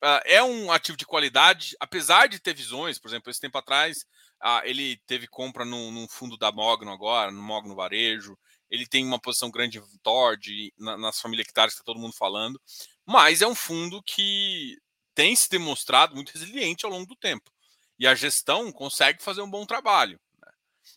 Uh, 0.00 0.22
é 0.24 0.40
um 0.40 0.70
ativo 0.70 0.96
de 0.96 1.04
qualidade, 1.04 1.74
apesar 1.80 2.28
de 2.28 2.38
ter 2.38 2.54
visões, 2.54 3.00
por 3.00 3.08
exemplo, 3.08 3.28
esse 3.28 3.40
tempo 3.40 3.58
atrás 3.58 4.04
uh, 4.44 4.62
ele 4.62 4.96
teve 5.04 5.26
compra 5.26 5.64
no, 5.64 5.90
no, 5.90 6.08
fundo 6.08 6.36
da 6.36 6.52
Mogno 6.52 6.92
agora, 6.92 7.32
no 7.32 7.42
Mogno 7.42 7.74
Varejo, 7.74 8.38
ele 8.70 8.86
tem 8.86 9.04
uma 9.04 9.18
posição 9.18 9.50
grande 9.50 9.78
em 9.78 9.98
Tord, 10.04 10.72
na, 10.78 10.96
nas 10.96 11.20
famílias 11.20 11.48
hectares 11.48 11.74
que 11.74 11.80
está 11.80 11.84
todo 11.84 12.00
mundo 12.00 12.14
falando, 12.14 12.60
mas 13.04 13.42
é 13.42 13.46
um 13.46 13.56
fundo 13.56 14.00
que 14.04 14.76
tem 15.16 15.34
se 15.34 15.50
demonstrado 15.50 16.14
muito 16.14 16.30
resiliente 16.30 16.84
ao 16.84 16.92
longo 16.92 17.06
do 17.06 17.16
tempo 17.16 17.50
e 17.98 18.06
a 18.06 18.14
gestão 18.14 18.70
consegue 18.70 19.20
fazer 19.20 19.42
um 19.42 19.50
bom 19.50 19.66
trabalho. 19.66 20.20
Né? 20.40 20.52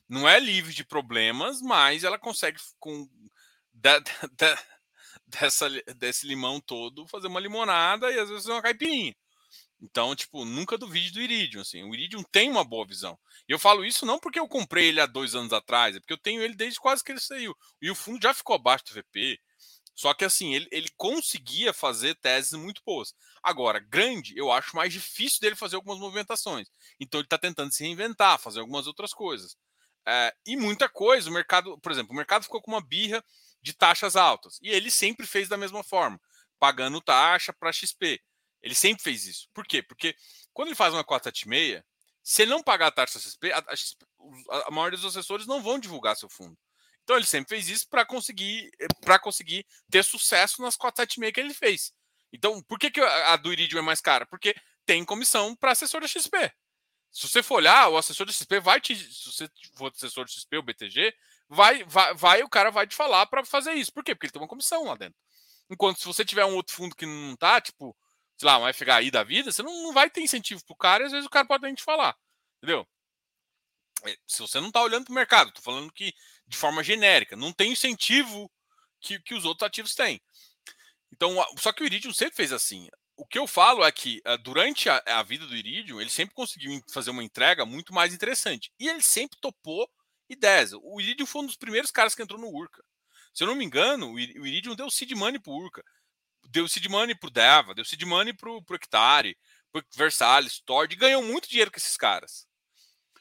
Não 0.08 0.30
é 0.30 0.39
livre 0.39 0.74
de 0.76 0.86
problemas, 0.86 1.60
mas 1.60 2.04
ela 2.04 2.20
consegue, 2.20 2.60
com 2.80 3.10
da, 3.86 4.00
da, 4.38 4.63
dessa, 5.28 5.69
desse 5.95 6.28
limão 6.28 6.60
todo, 6.60 7.08
fazer 7.08 7.28
uma 7.28 7.39
limonada 7.39 8.12
e 8.12 8.19
às 8.19 8.30
vezes 8.30 8.48
uma 8.48 8.62
caipirinha. 8.62 9.15
Então, 9.80 10.15
tipo, 10.15 10.43
nunca 10.45 10.78
duvide 10.78 11.12
do 11.12 11.21
Iridium. 11.21 11.62
Assim. 11.62 11.84
O 11.84 11.93
Iridium 11.93 12.24
tem 12.24 12.50
uma 12.50 12.63
boa 12.63 12.88
visão. 12.88 13.19
E 13.48 13.52
eu 13.52 13.60
falo 13.60 13.86
isso 13.86 14.06
não 14.06 14.17
porque 14.17 14.39
eu 14.39 14.48
comprei 14.48 14.88
ele 14.88 15.02
há 15.02 15.06
dois 15.06 15.36
anos 15.36 15.54
atrás, 15.54 15.95
é 15.95 16.00
porque 16.00 16.13
eu 16.13 16.17
tenho 16.17 16.41
ele 16.41 16.56
desde 16.56 16.80
quase 16.80 17.04
que 17.04 17.12
ele 17.12 17.19
saiu. 17.19 17.56
E 17.80 17.91
o 17.91 17.95
fundo 17.95 18.24
já 18.24 18.34
ficou 18.34 18.56
abaixo 18.56 18.86
do 18.86 18.93
VP. 18.93 19.39
Só 19.93 20.13
que 20.13 20.26
assim, 20.26 20.54
ele, 20.54 20.67
ele 20.71 20.89
conseguia 20.98 21.71
fazer 21.71 22.15
teses 22.15 22.54
muito 22.54 22.82
boas. 22.86 23.13
Agora, 23.43 23.80
grande, 23.80 24.34
eu 24.36 24.52
acho 24.52 24.76
mais 24.76 24.91
difícil 24.91 25.39
dele 25.39 25.56
fazer 25.56 25.76
algumas 25.76 26.00
movimentações. 26.00 26.67
Então 27.00 27.19
ele 27.19 27.28
está 27.28 27.38
tentando 27.38 27.71
se 27.71 27.84
reinventar, 27.84 28.39
fazer 28.39 28.60
algumas 28.60 28.88
outras 28.88 29.13
coisas. 29.13 29.56
É, 30.08 30.34
e 30.45 30.56
muita 30.56 30.89
coisa, 30.89 31.30
o 31.30 31.34
mercado, 31.34 31.80
por 31.80 31.91
exemplo, 31.91 32.13
o 32.13 32.15
mercado 32.15 32.43
ficou 32.43 32.62
com 32.62 32.71
uma 32.71 32.82
birra 32.82 33.24
de 33.65 33.73
taxas 33.73 34.15
altas. 34.15 34.60
E 34.62 34.69
ele 34.69 34.91
sempre 34.91 35.25
fez 35.25 35.49
da 35.49 35.58
mesma 35.58 35.84
forma, 35.84 36.21
pagando 36.60 37.01
taxa 37.01 37.51
para 37.51 37.73
XP. 37.73 38.21
Ele 38.62 38.75
sempre 38.75 39.04
fez 39.04 39.25
isso. 39.25 39.49
Por 39.54 39.65
quê? 39.65 39.82
Porque 39.82 40.15
quando 40.54 40.67
ele 40.67 40.75
faz 40.75 40.93
uma 40.93 41.04
476, 41.04 41.84
se 42.23 42.43
ele 42.43 42.51
não 42.51 42.62
pagar 42.62 42.88
a 42.88 42.91
taxa 42.91 43.19
XP, 43.19 43.51
a, 43.51 43.58
a, 43.58 44.67
a 44.67 44.71
maioria 44.71 44.97
dos 44.97 45.06
assessores 45.06 45.47
não 45.47 45.63
vão 45.63 45.80
divulgar 45.80 46.15
seu 46.15 46.30
fundo. 46.30 46.56
Então 47.04 47.15
ele 47.15 47.25
sempre 47.25 47.49
fez 47.49 47.67
isso 47.69 47.88
para 47.89 48.06
conseguir 48.06 48.69
eh, 48.80 48.88
para 49.01 49.19
conseguir 49.19 49.65
ter 49.89 50.04
sucesso 50.04 50.62
nas 50.62 50.75
476 50.75 51.34
que 51.34 51.39
ele 51.39 51.54
fez. 51.54 51.91
Então, 52.32 52.62
por 52.63 52.78
que, 52.78 52.91
que 52.91 53.01
a 53.01 53.36
do 53.36 53.51
Iridium 53.51 53.80
é 53.80 53.82
mais 53.82 54.01
cara? 54.01 54.25
Porque 54.25 54.56
tem 54.86 55.06
comissão 55.06 55.56
para 55.56 55.71
assessor 55.71 56.01
da 56.01 56.08
XP. 56.08 56.51
Se 57.12 57.28
você 57.30 57.41
for 57.41 57.56
olhar, 57.56 57.89
o 57.89 57.97
assessor 57.97 58.25
da 58.25 58.34
XP 58.34 58.60
vai 58.60 58.82
te. 58.82 58.95
Se 58.95 59.32
você 59.32 59.49
for 59.75 59.91
assessor 59.91 60.25
da 60.25 60.32
XP 60.32 60.58
ou 60.58 60.63
BTG, 60.63 61.15
vai, 61.49 61.84
vai, 61.84 62.13
vai 62.13 62.43
o 62.43 62.49
cara 62.49 62.71
vai 62.71 62.88
te 62.88 62.95
falar 62.95 63.25
para 63.27 63.45
fazer 63.45 63.73
isso. 63.73 63.93
Por 63.93 64.03
quê? 64.03 64.13
Porque 64.13 64.27
ele 64.27 64.34
tem 64.34 64.41
uma 64.41 64.47
comissão 64.47 64.86
lá 64.86 64.95
dentro. 64.95 65.19
Enquanto 65.69 65.99
se 65.99 66.05
você 66.05 66.23
tiver 66.23 66.45
um 66.45 66.55
outro 66.55 66.75
fundo 66.75 66.95
que 66.95 67.05
não 67.05 67.36
tá, 67.36 67.60
tipo, 67.60 67.95
sei 68.38 68.47
lá, 68.47 68.60
um 68.60 68.73
FHI 68.73 69.12
da 69.12 69.23
vida, 69.23 69.51
você 69.51 69.63
não, 69.63 69.84
não 69.84 69.93
vai 69.93 70.10
ter 70.10 70.21
incentivo 70.21 70.63
pro 70.65 70.75
cara 70.75 71.03
e 71.03 71.05
às 71.08 71.12
vezes 71.12 71.25
o 71.25 71.29
cara 71.29 71.47
pode 71.47 71.63
nem 71.63 71.73
te 71.73 71.84
falar. 71.84 72.15
Entendeu? 72.58 72.88
É, 74.03 74.15
se 74.27 74.41
você 74.41 74.60
não 74.60 74.67
está 74.67 74.81
olhando 74.81 75.05
para 75.05 75.12
o 75.12 75.15
mercado, 75.15 75.49
estou 75.49 75.63
falando 75.63 75.91
que 75.91 76.13
de 76.47 76.58
forma 76.58 76.84
genérica, 76.84 77.36
não 77.36 77.51
tem 77.51 77.71
incentivo 77.71 78.51
que, 78.99 79.19
que 79.19 79.34
os 79.34 79.45
outros 79.45 79.65
ativos 79.65 79.95
têm. 79.95 80.21
Então, 81.12 81.34
só 81.58 81.71
que 81.71 81.84
o 81.84 81.86
Iridium 81.86 82.13
sempre 82.13 82.36
fez 82.36 82.51
assim. 82.51 82.89
O 83.15 83.25
que 83.25 83.39
eu 83.39 83.47
falo 83.47 83.84
é 83.84 83.91
que 83.91 84.21
uh, 84.27 84.38
durante 84.38 84.89
a, 84.89 85.01
a, 85.05 85.23
vida 85.23 85.47
do 85.47 85.55
Iridium, 85.55 86.01
ele 86.01 86.10
sempre 86.10 86.36
conseguiu 86.36 86.81
fazer 86.91 87.12
uma 87.12 87.23
entrega 87.23 87.65
muito 87.65 87.93
mais 87.93 88.13
interessante. 88.13 88.71
E 88.79 88.89
ele 88.89 89.01
sempre 89.01 89.39
topou 89.39 89.89
ideias. 90.29 90.71
O 90.73 90.99
Iridium 90.99 91.25
foi 91.25 91.43
um 91.43 91.45
dos 91.45 91.55
primeiros 91.55 91.91
caras 91.91 92.15
que 92.15 92.21
entrou 92.21 92.39
no 92.39 92.47
Urca. 92.47 92.83
Se 93.33 93.43
eu 93.43 93.47
não 93.47 93.55
me 93.55 93.65
engano, 93.65 94.13
o 94.13 94.19
Iridium 94.19 94.75
deu 94.75 94.89
seed 94.89 95.11
money 95.11 95.39
pro 95.39 95.53
Urca. 95.53 95.83
Deu 96.49 96.67
seed 96.67 96.88
money 96.88 97.15
pro 97.15 97.29
Deva, 97.29 97.73
deu 97.73 97.83
seed 97.83 98.03
money 98.03 98.33
pro, 98.33 98.61
pro 98.63 98.75
Hectare, 98.75 99.38
pro 99.71 99.83
Versailles, 99.95 100.61
Tord, 100.65 100.93
e 100.93 100.97
ganhou 100.97 101.21
muito 101.21 101.49
dinheiro 101.49 101.71
com 101.71 101.77
esses 101.77 101.97
caras. 101.97 102.47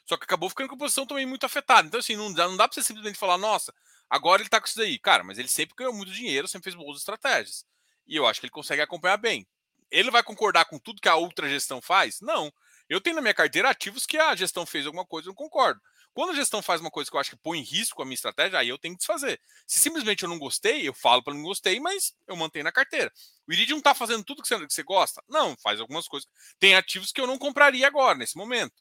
Só 0.07 0.15
que 0.17 0.23
acabou 0.23 0.49
ficando 0.49 0.69
com 0.69 0.75
a 0.75 0.77
posição 0.77 1.05
também 1.05 1.25
muito 1.25 1.45
afetada. 1.45 1.87
Então, 1.87 1.99
assim, 1.99 2.15
não 2.15 2.31
dá, 2.31 2.47
não 2.47 2.55
dá 2.55 2.67
pra 2.67 2.75
você 2.75 2.83
simplesmente 2.83 3.17
falar, 3.17 3.37
nossa, 3.37 3.73
agora 4.09 4.41
ele 4.41 4.49
tá 4.49 4.61
com 4.61 4.67
isso 4.67 4.77
daí. 4.77 4.99
Cara, 4.99 5.23
mas 5.23 5.39
ele 5.39 5.47
sempre 5.47 5.75
ganhou 5.75 5.93
muito 5.93 6.11
dinheiro, 6.11 6.47
sempre 6.47 6.71
fez 6.71 6.75
boas 6.75 6.99
estratégias. 6.99 7.65
E 8.07 8.15
eu 8.15 8.25
acho 8.27 8.39
que 8.39 8.45
ele 8.45 8.51
consegue 8.51 8.81
acompanhar 8.81 9.17
bem. 9.17 9.47
Ele 9.89 10.11
vai 10.11 10.23
concordar 10.23 10.65
com 10.65 10.79
tudo 10.79 11.01
que 11.01 11.09
a 11.09 11.15
outra 11.15 11.49
gestão 11.49 11.81
faz? 11.81 12.21
Não. 12.21 12.53
Eu 12.87 13.01
tenho 13.01 13.15
na 13.15 13.21
minha 13.21 13.33
carteira 13.33 13.69
ativos 13.69 14.05
que 14.05 14.17
a 14.17 14.35
gestão 14.35 14.65
fez 14.65 14.85
alguma 14.85 15.05
coisa, 15.05 15.27
eu 15.27 15.31
não 15.31 15.35
concordo. 15.35 15.81
Quando 16.15 16.29
a 16.29 16.35
gestão 16.35 16.61
faz 16.61 16.79
uma 16.79 16.89
coisa 16.89 17.11
que 17.11 17.17
eu 17.17 17.19
acho 17.19 17.31
que 17.31 17.35
põe 17.35 17.59
em 17.59 17.61
risco 17.61 18.01
a 18.01 18.05
minha 18.05 18.15
estratégia, 18.15 18.57
aí 18.57 18.69
eu 18.69 18.77
tenho 18.77 18.93
que 18.93 18.99
desfazer. 18.99 19.37
Se 19.67 19.79
simplesmente 19.79 20.23
eu 20.23 20.29
não 20.29 20.39
gostei, 20.39 20.87
eu 20.87 20.93
falo 20.93 21.21
para 21.21 21.33
não 21.33 21.43
gostei, 21.43 21.77
mas 21.77 22.13
eu 22.25 22.37
mantenho 22.37 22.63
na 22.63 22.71
carteira. 22.71 23.11
O 23.45 23.51
Iridium 23.51 23.79
está 23.79 23.93
fazendo 23.93 24.23
tudo 24.23 24.41
que 24.41 24.47
você, 24.47 24.81
gosta? 24.81 25.21
Não, 25.27 25.57
faz 25.61 25.81
algumas 25.81 26.07
coisas. 26.07 26.25
Tem 26.57 26.73
ativos 26.73 27.11
que 27.11 27.19
eu 27.19 27.27
não 27.27 27.37
compraria 27.37 27.85
agora, 27.85 28.17
nesse 28.17 28.37
momento. 28.37 28.73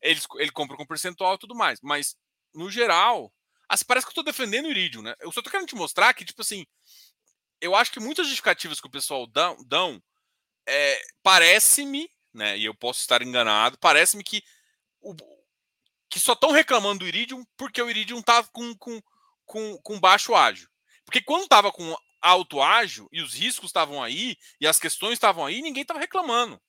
Ele, 0.00 0.18
ele 0.38 0.50
compra 0.50 0.74
com 0.74 0.86
percentual 0.86 1.34
e 1.34 1.38
tudo 1.38 1.54
mais. 1.54 1.78
Mas, 1.82 2.16
no 2.54 2.70
geral, 2.70 3.30
assim, 3.68 3.84
parece 3.84 4.06
que 4.06 4.08
eu 4.08 4.22
estou 4.22 4.24
defendendo 4.24 4.64
o 4.64 4.70
Iridium, 4.70 5.02
né? 5.02 5.14
Eu 5.20 5.30
só 5.30 5.40
estou 5.40 5.50
querendo 5.50 5.68
te 5.68 5.74
mostrar 5.74 6.14
que, 6.14 6.24
tipo 6.24 6.40
assim, 6.40 6.64
eu 7.60 7.76
acho 7.76 7.92
que 7.92 8.00
muitas 8.00 8.26
justificativas 8.26 8.80
que 8.80 8.86
o 8.86 8.90
pessoal 8.90 9.26
dão, 9.26 9.58
dão 9.66 10.02
é, 10.66 11.02
parece-me, 11.22 12.08
né? 12.32 12.56
E 12.56 12.64
eu 12.64 12.74
posso 12.74 13.00
estar 13.00 13.20
enganado, 13.20 13.76
parece-me 13.78 14.24
que, 14.24 14.42
o, 15.02 15.14
que 16.12 16.20
só 16.20 16.34
estão 16.34 16.50
reclamando 16.50 16.98
do 16.98 17.08
Iridium 17.08 17.42
porque 17.56 17.80
o 17.80 17.88
Iridium 17.88 18.20
tá 18.20 18.44
com, 18.44 18.76
com, 18.76 19.02
com, 19.46 19.78
com 19.78 19.98
baixo 19.98 20.34
ágio. 20.34 20.68
Porque 21.06 21.22
quando 21.22 21.44
estava 21.44 21.72
com 21.72 21.96
alto 22.20 22.60
ágio 22.60 23.08
e 23.10 23.22
os 23.22 23.32
riscos 23.32 23.70
estavam 23.70 24.02
aí 24.02 24.36
e 24.60 24.66
as 24.66 24.78
questões 24.78 25.14
estavam 25.14 25.46
aí, 25.46 25.62
ninguém 25.62 25.80
estava 25.80 25.98
reclamando. 25.98 26.60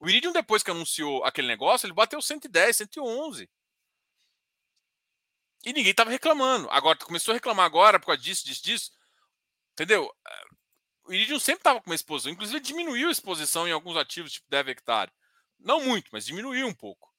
O 0.00 0.08
Iridium, 0.08 0.32
depois 0.32 0.64
que 0.64 0.70
anunciou 0.72 1.24
aquele 1.24 1.46
negócio, 1.46 1.86
ele 1.86 1.94
bateu 1.94 2.20
110, 2.20 2.78
111. 2.78 3.48
E 5.64 5.72
ninguém 5.72 5.92
estava 5.92 6.10
reclamando. 6.10 6.68
Agora, 6.68 6.98
começou 6.98 7.30
a 7.30 7.36
reclamar 7.36 7.64
agora 7.64 8.00
por 8.00 8.06
causa 8.06 8.20
disso, 8.20 8.44
disso, 8.44 8.64
disso. 8.64 8.90
Entendeu? 9.74 10.12
O 11.04 11.12
Iridium 11.12 11.38
sempre 11.38 11.60
estava 11.60 11.80
com 11.80 11.88
uma 11.88 11.94
exposição. 11.94 12.32
Inclusive, 12.32 12.58
diminuiu 12.58 13.08
a 13.08 13.12
exposição 13.12 13.68
em 13.68 13.70
alguns 13.70 13.96
ativos, 13.96 14.32
tipo 14.32 14.50
Dev 14.50 14.70
Hectare. 14.70 15.12
Não 15.60 15.84
muito, 15.84 16.08
mas 16.10 16.26
diminuiu 16.26 16.66
um 16.66 16.74
pouco. 16.74 17.11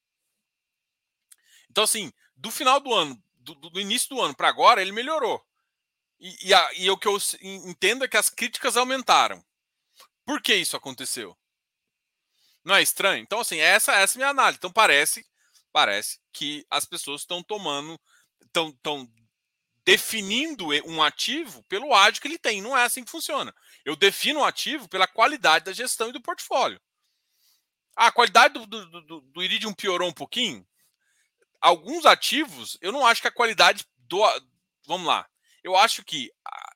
Então, 1.73 1.85
assim, 1.85 2.13
do 2.35 2.51
final 2.51 2.79
do 2.79 2.93
ano, 2.93 3.19
do, 3.39 3.55
do 3.55 3.81
início 3.81 4.07
do 4.09 4.21
ano 4.21 4.35
para 4.35 4.47
agora, 4.47 4.79
ele 4.79 4.91
melhorou. 4.91 5.43
E, 6.19 6.49
e, 6.49 6.53
a, 6.53 6.73
e, 6.75 6.87
o 6.91 6.95
que 6.95 7.07
eu 7.07 7.17
entendo 7.41 8.05
é 8.05 8.07
que 8.07 8.15
as 8.15 8.29
críticas 8.29 8.77
aumentaram. 8.77 9.43
Por 10.23 10.39
que 10.39 10.53
isso 10.53 10.77
aconteceu? 10.77 11.35
Não 12.63 12.75
é 12.75 12.83
estranho? 12.83 13.23
Então, 13.23 13.39
assim, 13.39 13.57
essa, 13.57 13.91
essa 13.93 14.13
é 14.13 14.15
a 14.15 14.19
minha 14.19 14.29
análise. 14.29 14.57
Então, 14.57 14.71
parece, 14.71 15.25
parece 15.71 16.19
que 16.31 16.63
as 16.69 16.85
pessoas 16.85 17.21
estão 17.21 17.41
tomando, 17.41 17.99
estão 18.43 19.11
definindo 19.83 20.67
um 20.85 21.01
ativo 21.01 21.63
pelo 21.63 21.91
ágio 21.91 22.21
que 22.21 22.27
ele 22.27 22.37
tem. 22.37 22.61
Não 22.61 22.77
é 22.77 22.83
assim 22.83 23.03
que 23.03 23.09
funciona. 23.09 23.51
Eu 23.83 23.95
defino 23.95 24.41
um 24.41 24.45
ativo 24.45 24.87
pela 24.87 25.07
qualidade 25.07 25.65
da 25.65 25.73
gestão 25.73 26.09
e 26.09 26.13
do 26.13 26.21
portfólio. 26.21 26.79
Ah, 27.95 28.07
a 28.07 28.11
qualidade 28.11 28.53
do, 28.53 28.67
do, 28.67 29.01
do, 29.01 29.21
do 29.21 29.43
Iridium 29.43 29.73
piorou 29.73 30.07
um 30.07 30.13
pouquinho? 30.13 30.63
Alguns 31.63 32.05
ativos, 32.05 32.77
eu 32.81 32.91
não 32.91 33.05
acho 33.05 33.21
que 33.21 33.27
a 33.29 33.31
qualidade 33.31 33.85
do. 33.99 34.21
Vamos 34.85 35.07
lá. 35.07 35.25
Eu 35.63 35.77
acho 35.77 36.03
que 36.03 36.29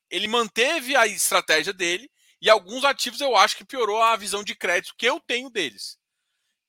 ele 0.10 0.30
manteve 0.30 0.96
a 0.96 1.06
estratégia 1.06 1.74
dele 1.74 2.10
e 2.42 2.50
alguns 2.50 2.86
ativos 2.86 3.20
eu 3.20 3.36
acho 3.36 3.58
que 3.58 3.66
piorou 3.66 4.02
a 4.02 4.16
visão 4.16 4.46
de 4.46 4.56
crédito 4.56 4.96
que 4.98 5.06
eu 5.06 5.20
tenho 5.20 5.50
deles. 5.50 6.00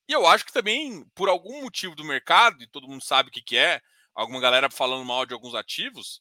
E 0.08 0.12
eu 0.12 0.26
acho 0.26 0.44
que 0.44 0.52
também, 0.52 1.04
por 1.14 1.28
algum 1.28 1.62
motivo 1.62 1.94
do 1.94 2.02
mercado, 2.02 2.60
e 2.60 2.66
todo 2.66 2.88
mundo 2.88 3.04
sabe 3.04 3.28
o 3.28 3.32
que, 3.32 3.40
que 3.40 3.56
é, 3.56 3.80
alguma 4.12 4.40
galera 4.40 4.68
falando 4.68 5.04
mal 5.04 5.24
de 5.24 5.32
alguns 5.32 5.54
ativos, 5.54 6.20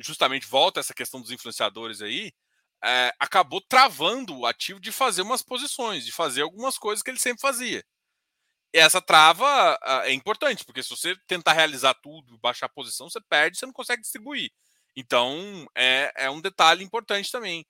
justamente 0.00 0.44
volta 0.44 0.80
essa 0.80 0.92
questão 0.92 1.20
dos 1.20 1.30
influenciadores 1.30 2.02
aí, 2.02 2.32
é, 2.82 3.12
acabou 3.16 3.60
travando 3.60 4.36
o 4.36 4.44
ativo 4.44 4.80
de 4.80 4.90
fazer 4.90 5.22
umas 5.22 5.42
posições, 5.42 6.04
de 6.04 6.10
fazer 6.10 6.42
algumas 6.42 6.76
coisas 6.76 7.00
que 7.00 7.10
ele 7.12 7.18
sempre 7.20 7.40
fazia. 7.40 7.84
Essa 8.72 9.00
trava 9.00 9.78
é 10.04 10.12
importante, 10.12 10.64
porque 10.64 10.82
se 10.82 10.90
você 10.90 11.16
tentar 11.26 11.52
realizar 11.52 11.94
tudo, 11.94 12.38
baixar 12.38 12.66
a 12.66 12.70
posição, 12.70 13.08
você 13.08 13.20
perde, 13.20 13.58
você 13.58 13.66
não 13.66 13.72
consegue 13.72 14.02
distribuir. 14.02 14.52
Então, 14.94 15.66
é, 15.74 16.12
é 16.16 16.30
um 16.30 16.40
detalhe 16.40 16.84
importante 16.84 17.30
também. 17.30 17.66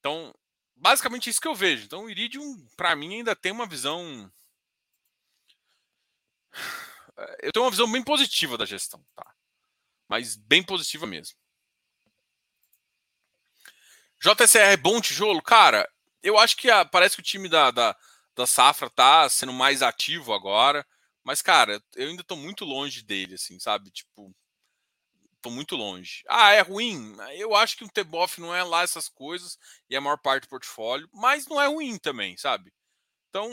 Então, 0.00 0.34
basicamente 0.76 1.30
isso 1.30 1.40
que 1.40 1.48
eu 1.48 1.54
vejo. 1.54 1.84
Então, 1.84 2.04
o 2.04 2.10
Iridium, 2.10 2.66
para 2.76 2.94
mim, 2.94 3.16
ainda 3.16 3.34
tem 3.34 3.52
uma 3.52 3.66
visão. 3.66 4.30
Eu 7.40 7.52
tenho 7.52 7.64
uma 7.64 7.70
visão 7.70 7.90
bem 7.90 8.02
positiva 8.02 8.58
da 8.58 8.66
gestão, 8.66 9.04
tá? 9.14 9.34
Mas 10.08 10.36
bem 10.36 10.62
positiva 10.62 11.06
mesmo. 11.06 11.36
JCR 14.20 14.72
é 14.72 14.76
bom 14.76 15.00
tijolo? 15.00 15.42
Cara, 15.42 15.88
eu 16.22 16.38
acho 16.38 16.56
que 16.56 16.70
a, 16.70 16.84
parece 16.84 17.16
que 17.16 17.20
o 17.20 17.24
time 17.24 17.48
da, 17.48 17.70
da, 17.70 17.96
da 18.36 18.46
Safra 18.46 18.90
tá 18.90 19.28
sendo 19.28 19.52
mais 19.52 19.82
ativo 19.82 20.32
agora. 20.32 20.86
Mas, 21.22 21.40
cara, 21.42 21.82
eu 21.96 22.08
ainda 22.08 22.24
tô 22.24 22.36
muito 22.36 22.64
longe 22.64 23.02
dele, 23.02 23.34
assim, 23.34 23.58
sabe? 23.58 23.90
Tipo, 23.90 24.34
tô 25.40 25.50
muito 25.50 25.76
longe. 25.76 26.22
Ah, 26.28 26.52
é 26.52 26.60
ruim? 26.62 27.16
Eu 27.34 27.54
acho 27.54 27.76
que 27.76 27.84
o 27.84 27.88
Teboff 27.88 28.40
não 28.40 28.54
é 28.54 28.62
lá 28.62 28.82
essas 28.82 29.08
coisas 29.08 29.58
e 29.88 29.94
é 29.94 29.98
a 29.98 30.00
maior 30.00 30.18
parte 30.18 30.44
do 30.44 30.48
portfólio, 30.48 31.08
mas 31.12 31.46
não 31.46 31.60
é 31.60 31.66
ruim 31.66 31.98
também, 31.98 32.36
sabe? 32.36 32.72
Então. 33.30 33.50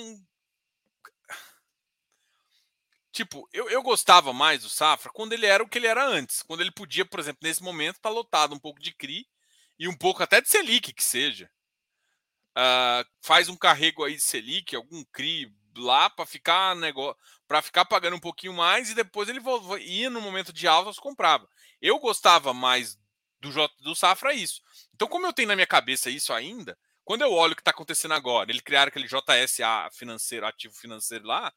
Tipo, 3.11 3.47
eu, 3.51 3.69
eu 3.69 3.81
gostava 3.83 4.31
mais 4.31 4.63
do 4.63 4.69
Safra 4.69 5.11
quando 5.13 5.33
ele 5.33 5.45
era 5.45 5.61
o 5.63 5.67
que 5.67 5.77
ele 5.77 5.87
era 5.87 6.05
antes. 6.05 6.41
Quando 6.43 6.61
ele 6.61 6.71
podia, 6.71 7.05
por 7.05 7.19
exemplo, 7.19 7.39
nesse 7.43 7.61
momento, 7.61 7.99
tá 7.99 8.09
lotado 8.09 8.55
um 8.55 8.59
pouco 8.59 8.79
de 8.81 8.93
CRI 8.93 9.27
e 9.77 9.87
um 9.87 9.97
pouco 9.97 10.23
até 10.23 10.39
de 10.41 10.49
Selic, 10.49 10.93
que 10.93 11.03
seja. 11.03 11.49
Uh, 12.57 13.07
faz 13.21 13.47
um 13.47 13.55
carrego 13.55 14.03
aí 14.03 14.15
de 14.15 14.21
Selic, 14.21 14.75
algum 14.75 15.03
CRI 15.05 15.53
lá 15.77 16.09
para 16.09 16.25
ficar 16.25 16.75
negócio, 16.75 17.15
para 17.47 17.61
ficar 17.61 17.85
pagando 17.85 18.15
um 18.15 18.19
pouquinho 18.19 18.53
mais 18.53 18.89
e 18.89 18.95
depois 18.95 19.29
ele 19.29 19.39
ia 19.79 20.09
no 20.09 20.21
momento 20.21 20.51
de 20.51 20.67
altas 20.67 20.99
comprava. 20.99 21.47
Eu 21.81 21.99
gostava 21.99 22.53
mais 22.53 22.99
do 23.39 23.51
J, 23.51 23.73
do 23.79 23.95
Safra 23.95 24.33
isso. 24.33 24.61
Então 24.93 25.07
como 25.07 25.25
eu 25.25 25.33
tenho 25.33 25.47
na 25.47 25.55
minha 25.55 25.67
cabeça 25.67 26.09
isso 26.09 26.33
ainda, 26.33 26.77
quando 27.03 27.21
eu 27.21 27.31
olho 27.31 27.53
o 27.53 27.55
que 27.55 27.61
está 27.61 27.71
acontecendo 27.71 28.13
agora, 28.13 28.51
ele 28.51 28.61
criar 28.61 28.87
aquele 28.87 29.07
JSA 29.07 29.89
financeiro, 29.93 30.45
ativo 30.45 30.73
financeiro 30.73 31.25
lá, 31.25 31.51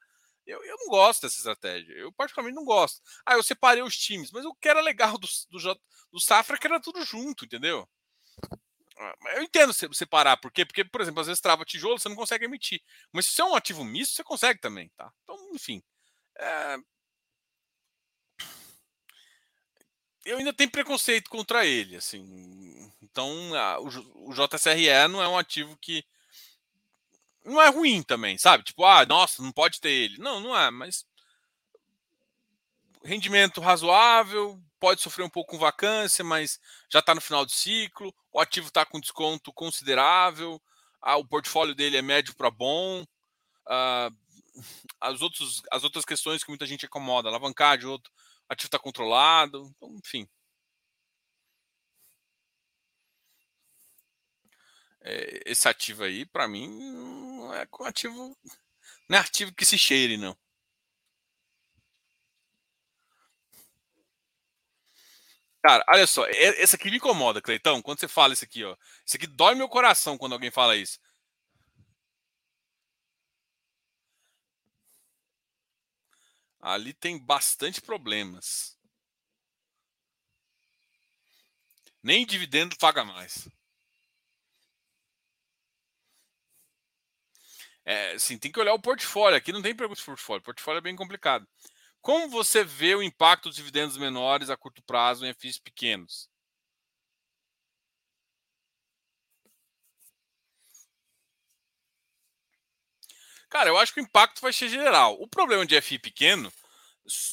eu, 0.45 0.63
eu 0.63 0.77
não 0.77 0.87
gosto 0.87 1.23
dessa 1.23 1.37
estratégia. 1.37 1.93
Eu 1.93 2.11
particularmente 2.13 2.55
não 2.55 2.65
gosto. 2.65 3.01
Ah, 3.25 3.33
eu 3.33 3.43
separei 3.43 3.81
os 3.81 3.97
times, 3.97 4.31
mas 4.31 4.45
o 4.45 4.53
que 4.53 4.69
era 4.69 4.81
legal 4.81 5.17
do, 5.17 5.27
do, 5.49 5.79
do 6.11 6.19
Safra 6.19 6.55
é 6.55 6.59
que 6.59 6.67
era 6.67 6.79
tudo 6.79 7.03
junto, 7.03 7.45
entendeu? 7.45 7.87
Ah, 8.97 9.15
eu 9.35 9.43
entendo 9.43 9.73
separar, 9.73 10.37
por 10.37 10.51
quê? 10.51 10.65
Porque, 10.65 10.83
por 10.85 11.01
exemplo, 11.01 11.19
às 11.21 11.27
vezes 11.27 11.41
trava 11.41 11.65
tijolo, 11.65 11.99
você 11.99 12.07
não 12.07 12.15
consegue 12.15 12.45
emitir. 12.45 12.81
Mas 13.11 13.25
se 13.25 13.33
você 13.33 13.41
é 13.41 13.45
um 13.45 13.55
ativo 13.55 13.83
misto, 13.83 14.15
você 14.15 14.23
consegue 14.23 14.59
também, 14.59 14.89
tá? 14.95 15.11
Então, 15.23 15.37
enfim. 15.53 15.83
É... 16.37 16.77
Eu 20.25 20.37
ainda 20.37 20.53
tenho 20.53 20.71
preconceito 20.71 21.29
contra 21.29 21.65
ele, 21.65 21.97
assim. 21.97 22.91
Então, 23.01 23.53
a, 23.53 23.79
o, 23.79 23.87
o 24.29 24.33
JSRE 24.33 25.07
não 25.09 25.21
é 25.21 25.27
um 25.27 25.37
ativo 25.37 25.77
que. 25.77 26.03
Não 27.43 27.61
é 27.61 27.69
ruim 27.69 28.01
também, 28.01 28.37
sabe? 28.37 28.63
Tipo, 28.63 28.83
ah, 28.85 29.05
nossa, 29.05 29.43
não 29.43 29.51
pode 29.51 29.79
ter 29.79 29.91
ele. 29.91 30.17
Não, 30.17 30.39
não 30.39 30.57
é, 30.57 30.71
mas. 30.71 31.05
Rendimento 33.03 33.61
razoável, 33.61 34.59
pode 34.79 35.01
sofrer 35.01 35.23
um 35.23 35.29
pouco 35.29 35.51
com 35.51 35.57
vacância, 35.57 36.23
mas 36.23 36.59
já 36.89 36.99
está 36.99 37.15
no 37.15 37.21
final 37.21 37.45
do 37.45 37.51
ciclo. 37.51 38.13
O 38.31 38.39
ativo 38.39 38.67
está 38.67 38.85
com 38.85 38.99
desconto 38.99 39.53
considerável. 39.53 40.61
Ah, 41.01 41.17
o 41.17 41.25
portfólio 41.25 41.75
dele 41.75 41.97
é 41.97 42.01
médio 42.01 42.35
para 42.35 42.51
bom. 42.51 43.05
Ah, 43.67 44.09
as, 45.01 45.21
outros, 45.21 45.63
as 45.71 45.83
outras 45.83 46.05
questões 46.05 46.43
que 46.43 46.49
muita 46.49 46.65
gente 46.65 46.85
incomoda, 46.85 47.29
alavancagem, 47.29 47.87
outro 47.87 48.11
ativo 48.49 48.67
está 48.67 48.79
controlado, 48.79 49.71
então, 49.75 49.95
enfim. 50.03 50.27
É, 55.01 55.43
esse 55.45 55.67
ativo 55.69 56.03
aí, 56.03 56.25
para 56.25 56.47
mim, 56.47 56.67
não 56.67 57.53
é 57.53 57.67
ativo. 57.81 58.35
Não 59.09 59.17
é 59.17 59.21
ativo 59.21 59.53
que 59.53 59.65
se 59.65 59.77
cheire, 59.77 60.17
não. 60.17 60.35
Cara, 65.65 65.83
olha 65.89 66.05
só, 66.05 66.27
esse 66.27 66.75
aqui 66.75 66.91
me 66.91 66.97
incomoda, 66.97 67.41
Cleitão, 67.41 67.81
quando 67.81 67.99
você 67.99 68.07
fala 68.07 68.33
isso 68.33 68.43
aqui, 68.45 68.63
ó. 68.63 68.77
Isso 69.03 69.17
aqui 69.17 69.25
dói 69.25 69.55
meu 69.55 69.67
coração 69.67 70.15
quando 70.15 70.33
alguém 70.33 70.51
fala 70.51 70.75
isso. 70.75 70.99
Ali 76.61 76.93
tem 76.93 77.17
bastante 77.17 77.81
problemas. 77.81 78.77
Nem 82.03 82.25
dividendo 82.25 82.77
paga 82.77 83.03
mais. 83.03 83.47
É, 87.85 88.13
assim, 88.13 88.37
tem 88.37 88.51
que 88.51 88.59
olhar 88.59 88.73
o 88.73 88.79
portfólio. 88.79 89.37
Aqui 89.37 89.51
não 89.51 89.61
tem 89.61 89.75
pergunta 89.75 89.99
de 89.99 90.05
portfólio. 90.05 90.41
O 90.41 90.43
portfólio 90.43 90.79
é 90.79 90.81
bem 90.81 90.95
complicado. 90.95 91.47
Como 92.05 92.29
você 92.29 92.63
vê 92.63 92.93
o 92.93 93.01
impacto 93.01 93.49
dos 93.49 93.55
dividendos 93.55 93.97
menores 93.97 94.51
a 94.51 94.55
curto 94.55 94.79
prazo 94.83 95.25
em 95.25 95.33
FIIs 95.33 95.57
pequenos? 95.57 96.29
Cara, 103.49 103.69
eu 103.69 103.77
acho 103.79 103.91
que 103.91 103.99
o 103.99 104.03
impacto 104.03 104.39
vai 104.39 104.53
ser 104.53 104.69
geral. 104.69 105.19
O 105.19 105.27
problema 105.27 105.65
de 105.65 105.81
FI 105.81 105.97
pequeno 105.97 106.53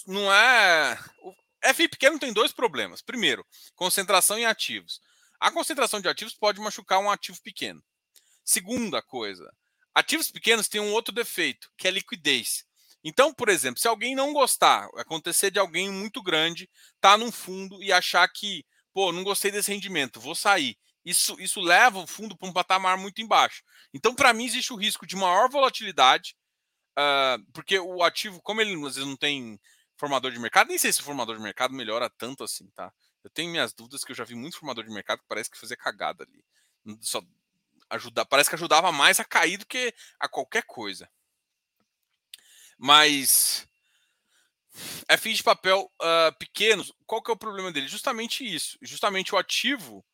não 0.06 0.32
é. 0.32 0.98
O 1.20 1.34
FI 1.74 1.88
pequeno 1.88 2.18
tem 2.18 2.32
dois 2.32 2.50
problemas. 2.50 3.02
Primeiro, 3.02 3.46
concentração 3.76 4.38
em 4.38 4.46
ativos. 4.46 5.02
A 5.38 5.50
concentração 5.50 6.00
de 6.00 6.08
ativos 6.08 6.32
pode 6.32 6.58
machucar 6.62 6.98
um 6.98 7.10
ativo 7.10 7.38
pequeno. 7.42 7.84
Segunda 8.42 9.02
coisa, 9.02 9.52
ativos 9.94 10.30
pequenos 10.30 10.66
têm 10.66 10.80
um 10.80 10.94
outro 10.94 11.12
defeito, 11.12 11.70
que 11.76 11.86
é 11.86 11.90
liquidez. 11.90 12.64
Então, 13.04 13.34
por 13.34 13.48
exemplo, 13.48 13.80
se 13.80 13.88
alguém 13.88 14.14
não 14.14 14.32
gostar, 14.32 14.88
acontecer 14.96 15.50
de 15.50 15.58
alguém 15.58 15.90
muito 15.90 16.22
grande 16.22 16.68
tá 17.00 17.16
num 17.16 17.32
fundo 17.32 17.82
e 17.82 17.92
achar 17.92 18.28
que, 18.28 18.64
pô, 18.92 19.12
não 19.12 19.24
gostei 19.24 19.50
desse 19.50 19.72
rendimento, 19.72 20.20
vou 20.20 20.34
sair. 20.34 20.76
Isso, 21.04 21.36
isso 21.40 21.60
leva 21.60 21.98
o 21.98 22.06
fundo 22.06 22.36
para 22.36 22.48
um 22.48 22.52
patamar 22.52 22.96
muito 22.96 23.20
embaixo. 23.20 23.62
Então, 23.92 24.14
para 24.14 24.32
mim, 24.32 24.44
existe 24.44 24.72
o 24.72 24.76
risco 24.76 25.06
de 25.06 25.16
maior 25.16 25.50
volatilidade, 25.50 26.36
uh, 26.98 27.44
porque 27.52 27.78
o 27.78 28.02
ativo, 28.04 28.40
como 28.40 28.60
ele 28.60 28.74
às 28.86 28.94
vezes 28.94 29.08
não 29.08 29.16
tem 29.16 29.58
formador 29.96 30.30
de 30.30 30.38
mercado, 30.38 30.68
nem 30.68 30.78
sei 30.78 30.92
se 30.92 31.00
o 31.00 31.04
formador 31.04 31.36
de 31.36 31.42
mercado 31.42 31.74
melhora 31.74 32.08
tanto 32.08 32.44
assim, 32.44 32.68
tá? 32.70 32.92
Eu 33.24 33.30
tenho 33.30 33.50
minhas 33.50 33.72
dúvidas 33.72 34.04
que 34.04 34.12
eu 34.12 34.16
já 34.16 34.24
vi 34.24 34.34
muito 34.34 34.58
formador 34.58 34.84
de 34.84 34.90
mercado 34.90 35.20
que 35.20 35.28
parece 35.28 35.50
que 35.50 35.58
fazia 35.58 35.76
cagada 35.76 36.24
ali. 36.24 36.44
Só 37.00 37.22
ajudar, 37.90 38.24
parece 38.24 38.48
que 38.48 38.56
ajudava 38.56 38.90
mais 38.90 39.20
a 39.20 39.24
cair 39.24 39.58
do 39.58 39.66
que 39.66 39.94
a 40.18 40.28
qualquer 40.28 40.64
coisa. 40.64 41.08
Mas 42.84 43.64
FIs 45.16 45.36
de 45.36 45.42
papel 45.44 45.88
uh, 46.02 46.36
pequenos, 46.36 46.92
qual 47.06 47.22
que 47.22 47.30
é 47.30 47.34
o 47.34 47.38
problema 47.38 47.70
dele? 47.70 47.86
Justamente 47.86 48.44
isso. 48.44 48.76
Justamente 48.82 49.32
o 49.32 49.38
ativo, 49.38 50.04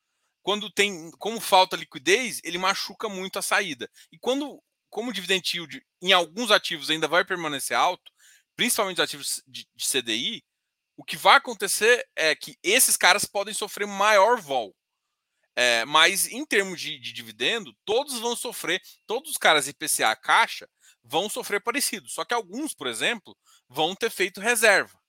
quando 0.42 0.70
tem, 0.70 1.10
como 1.12 1.40
falta 1.40 1.76
liquidez, 1.76 2.42
ele 2.44 2.58
machuca 2.58 3.08
muito 3.08 3.38
a 3.38 3.42
saída. 3.42 3.90
E 4.12 4.18
quando, 4.18 4.62
como 4.90 5.08
o 5.08 5.12
dividend 5.14 5.50
yield 5.50 5.82
em 6.02 6.12
alguns 6.12 6.50
ativos 6.50 6.90
ainda 6.90 7.08
vai 7.08 7.24
permanecer 7.24 7.74
alto, 7.74 8.12
principalmente 8.54 8.98
os 8.98 9.04
ativos 9.04 9.42
de, 9.46 9.66
de 9.74 9.88
CDI, 9.88 10.44
o 10.94 11.02
que 11.02 11.16
vai 11.16 11.36
acontecer 11.36 12.06
é 12.14 12.36
que 12.36 12.58
esses 12.62 12.98
caras 12.98 13.24
podem 13.24 13.54
sofrer 13.54 13.86
maior 13.86 14.38
vol. 14.38 14.76
É, 15.56 15.86
mas 15.86 16.28
em 16.28 16.44
termos 16.44 16.78
de, 16.78 16.98
de, 16.98 17.14
dividendo, 17.14 17.74
todos 17.86 18.18
vão 18.18 18.36
sofrer, 18.36 18.82
todos 19.06 19.30
os 19.30 19.38
caras 19.38 19.68
IPCA 19.68 20.14
caixa 20.14 20.68
vão 21.08 21.28
sofrer 21.28 21.60
parecido. 21.60 22.08
Só 22.08 22.24
que 22.24 22.34
alguns, 22.34 22.74
por 22.74 22.86
exemplo, 22.86 23.36
vão 23.68 23.94
ter 23.94 24.10
feito 24.10 24.40
reserva. 24.40 25.00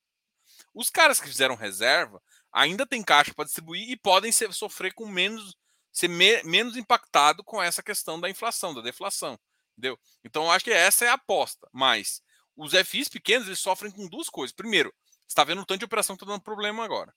Os 0.74 0.90
caras 0.90 1.20
que 1.20 1.28
fizeram 1.28 1.56
reserva 1.56 2.22
ainda 2.52 2.88
têm 2.88 3.04
caixa 3.04 3.34
para 3.34 3.46
distribuir 3.46 3.90
e 3.90 3.98
podem 3.98 4.32
ser, 4.32 4.52
sofrer 4.54 4.94
com 4.94 5.06
menos, 5.06 5.56
ser 5.92 6.08
me, 6.08 6.42
menos 6.44 6.78
impactado 6.78 7.44
com 7.44 7.62
essa 7.62 7.84
questão 7.84 8.20
da 8.20 8.30
inflação, 8.30 8.74
da 8.74 8.82
deflação. 8.82 9.38
Entendeu? 9.78 10.00
Então, 10.24 10.50
acho 10.50 10.66
que 10.66 10.72
essa 10.72 11.06
é 11.06 11.10
a 11.10 11.14
aposta. 11.14 11.68
Mas 11.72 12.22
os 12.56 12.74
FIs 12.74 13.10
pequenos 13.10 13.48
eles 13.48 13.60
sofrem 13.60 13.92
com 13.92 14.08
duas 14.08 14.30
coisas. 14.30 14.56
Primeiro, 14.56 14.94
está 15.28 15.44
vendo 15.44 15.62
o 15.62 15.66
tanto 15.66 15.80
de 15.80 15.86
operação 15.86 16.16
que 16.16 16.24
está 16.24 16.32
dando 16.32 16.44
problema 16.44 16.84
agora. 16.84 17.14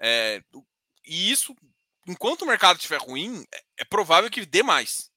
É, 0.00 0.42
e 1.04 1.30
isso, 1.30 1.54
enquanto 2.06 2.42
o 2.42 2.46
mercado 2.46 2.76
estiver 2.76 3.00
ruim, 3.00 3.44
é, 3.54 3.62
é 3.78 3.84
provável 3.84 4.30
que 4.30 4.44
dê 4.44 4.62
mais. 4.62 5.10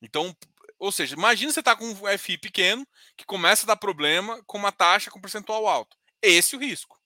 Então, 0.00 0.34
ou 0.82 0.90
seja, 0.90 1.14
imagina 1.14 1.52
você 1.52 1.60
está 1.60 1.76
com 1.76 1.84
um 1.84 2.18
FI 2.18 2.36
pequeno 2.36 2.84
que 3.16 3.24
começa 3.24 3.64
a 3.64 3.68
dar 3.68 3.76
problema 3.76 4.42
com 4.46 4.58
uma 4.58 4.72
taxa 4.72 5.12
com 5.12 5.20
percentual 5.20 5.68
alto. 5.68 5.96
Esse 6.20 6.56
é 6.56 6.58
o 6.58 6.60
risco. 6.60 7.00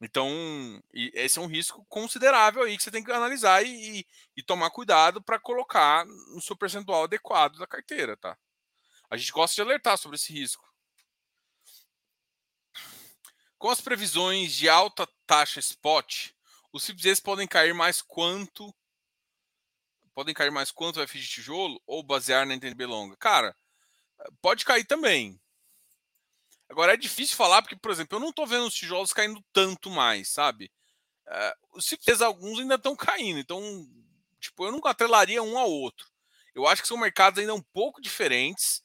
Então, 0.00 0.26
esse 0.94 1.38
é 1.38 1.42
um 1.42 1.46
risco 1.46 1.84
considerável 1.86 2.62
aí 2.62 2.78
que 2.78 2.82
você 2.82 2.90
tem 2.90 3.04
que 3.04 3.12
analisar 3.12 3.62
e, 3.62 4.06
e 4.34 4.42
tomar 4.42 4.70
cuidado 4.70 5.22
para 5.22 5.38
colocar 5.38 6.06
no 6.06 6.40
seu 6.40 6.56
percentual 6.56 7.04
adequado 7.04 7.58
da 7.58 7.66
carteira, 7.66 8.16
tá? 8.16 8.38
A 9.10 9.18
gente 9.18 9.32
gosta 9.32 9.54
de 9.54 9.60
alertar 9.60 9.98
sobre 9.98 10.16
esse 10.16 10.32
risco. 10.32 10.66
Com 13.58 13.68
as 13.68 13.82
previsões 13.82 14.54
de 14.54 14.66
alta 14.66 15.06
taxa 15.26 15.60
spot, 15.60 16.30
os 16.72 16.86
FIPS 16.86 17.20
podem 17.20 17.46
cair 17.46 17.74
mais 17.74 18.00
quanto 18.00 18.74
podem 20.18 20.34
cair 20.34 20.50
mais 20.50 20.72
quanto 20.72 20.98
o 20.98 21.02
F 21.02 21.16
de 21.16 21.28
tijolo 21.28 21.80
ou 21.86 22.02
basear 22.02 22.44
na 22.44 22.54
NTNB 22.54 22.86
longa? 22.86 23.16
Cara, 23.18 23.54
pode 24.42 24.64
cair 24.64 24.84
também. 24.84 25.40
Agora 26.68 26.94
é 26.94 26.96
difícil 26.96 27.36
falar 27.36 27.62
porque, 27.62 27.76
por 27.76 27.92
exemplo, 27.92 28.16
eu 28.16 28.20
não 28.20 28.30
estou 28.30 28.44
vendo 28.44 28.66
os 28.66 28.74
tijolos 28.74 29.12
caindo 29.12 29.40
tanto 29.52 29.88
mais, 29.88 30.28
sabe? 30.28 30.72
Uh, 31.24 31.80
se 31.80 31.96
fez 31.98 32.20
alguns 32.20 32.58
ainda 32.58 32.74
estão 32.74 32.96
caindo, 32.96 33.38
então, 33.38 33.62
tipo, 34.40 34.66
eu 34.66 34.72
nunca 34.72 34.90
atrelaria 34.90 35.40
um 35.40 35.56
ao 35.56 35.70
outro. 35.70 36.08
Eu 36.52 36.66
acho 36.66 36.82
que 36.82 36.88
são 36.88 36.96
mercados 36.96 37.38
ainda 37.38 37.54
um 37.54 37.62
pouco 37.72 38.02
diferentes 38.02 38.82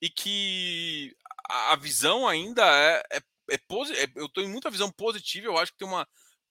e 0.00 0.08
que 0.08 1.14
a, 1.46 1.76
visão 1.76 2.26
ainda 2.26 2.64
é, 2.64 3.02
é, 3.12 3.16
é, 3.50 3.56
é 3.56 4.10
eu 4.16 4.24
estou 4.24 4.42
em 4.42 4.48
muita 4.48 4.70
visão 4.70 4.90
positiva. 4.90 5.46
Eu 5.46 5.58
acho 5.58 5.72
que 5.72 5.78
tem 5.78 5.86
uma 5.86 6.08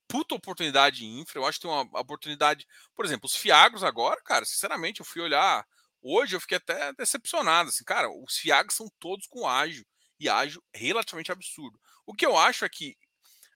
puta 0.10 0.34
oportunidade 0.34 1.05
em 1.05 1.20
infra. 1.22 1.39
Eu 1.39 1.45
acho 1.45 1.60
que 1.60 1.68
tem 1.68 1.72
uma 1.72 2.01
oportunidade. 2.01 2.68
Por 2.95 3.05
exemplo, 3.05 3.28
os 3.28 3.36
Fiagros 3.36 3.84
agora, 3.84 4.20
cara, 4.24 4.43
sinceramente, 4.43 4.99
eu 4.99 5.05
fui 5.05 5.22
olhar. 5.22 5.66
Hoje 6.01 6.36
eu 6.36 6.41
fiquei 6.41 6.57
até 6.57 6.91
decepcionado. 6.93 7.70
Assim, 7.70 7.84
cara, 7.86 8.10
os 8.10 8.38
Fiagros 8.38 8.76
são 8.76 8.91
todos 8.99 9.28
com 9.28 9.47
ágil. 9.47 9.86
E 10.20 10.28
ágil 10.28 10.62
relativamente 10.74 11.32
absurdo. 11.32 11.80
O 12.05 12.14
que 12.14 12.26
eu 12.26 12.36
acho 12.36 12.66
é 12.66 12.70
que 12.70 12.97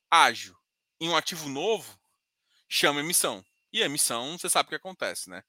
ágil 0.09 0.55
em 1.01 1.09
um 1.09 1.17
ativo 1.17 1.49
novo 1.49 1.99
chama 2.69 3.01
emissão. 3.01 3.43
E 3.71 3.81
a 3.81 3.87
emissão, 3.87 4.37
você 4.37 4.47
sabe 4.47 4.67
o 4.67 4.69
que 4.69 4.75
acontece, 4.75 5.29
né? 5.29 5.43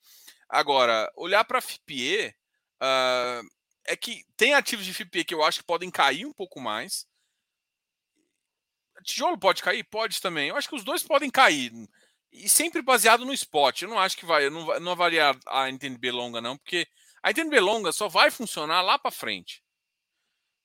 Agora, 0.48 1.12
olhar 1.14 1.44
para 1.44 1.60
FIPE 1.60 2.28
uh, 2.28 2.32
ah, 2.80 3.42
é 3.86 3.96
que 3.96 4.24
tem 4.36 4.54
ativos 4.54 4.86
de 4.86 4.94
FIPE 4.94 5.24
que 5.24 5.34
eu 5.34 5.44
acho 5.44 5.60
que 5.60 5.66
podem 5.66 5.90
cair 5.90 6.24
um 6.24 6.32
pouco 6.32 6.60
mais 6.60 7.06
Tijolo 9.04 9.38
pode 9.38 9.62
cair? 9.62 9.84
Pode 9.84 10.20
também. 10.20 10.48
Eu 10.48 10.56
acho 10.56 10.68
que 10.68 10.74
os 10.74 10.84
dois 10.84 11.02
podem 11.02 11.30
cair. 11.30 11.72
E 12.32 12.48
sempre 12.48 12.82
baseado 12.82 13.24
no 13.24 13.32
spot. 13.32 13.82
Eu 13.82 13.88
não 13.88 13.98
acho 13.98 14.16
que 14.16 14.26
vai. 14.26 14.46
Eu 14.46 14.50
não, 14.50 14.90
avaliar 14.90 15.38
a 15.46 15.68
NTNB 15.70 16.10
longa, 16.10 16.40
não, 16.40 16.56
porque 16.56 16.86
a 17.22 17.30
NTNB 17.30 17.60
longa 17.60 17.92
só 17.92 18.08
vai 18.08 18.30
funcionar 18.30 18.82
lá 18.82 18.98
para 18.98 19.10
frente. 19.10 19.62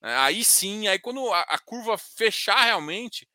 É, 0.01 0.15
aí 0.15 0.43
sim, 0.43 0.87
aí 0.87 0.97
quando 0.97 1.31
a, 1.33 1.41
a, 1.41 1.59
curva 1.59 1.97
fechar 1.97 2.63
realmente, 2.63 3.27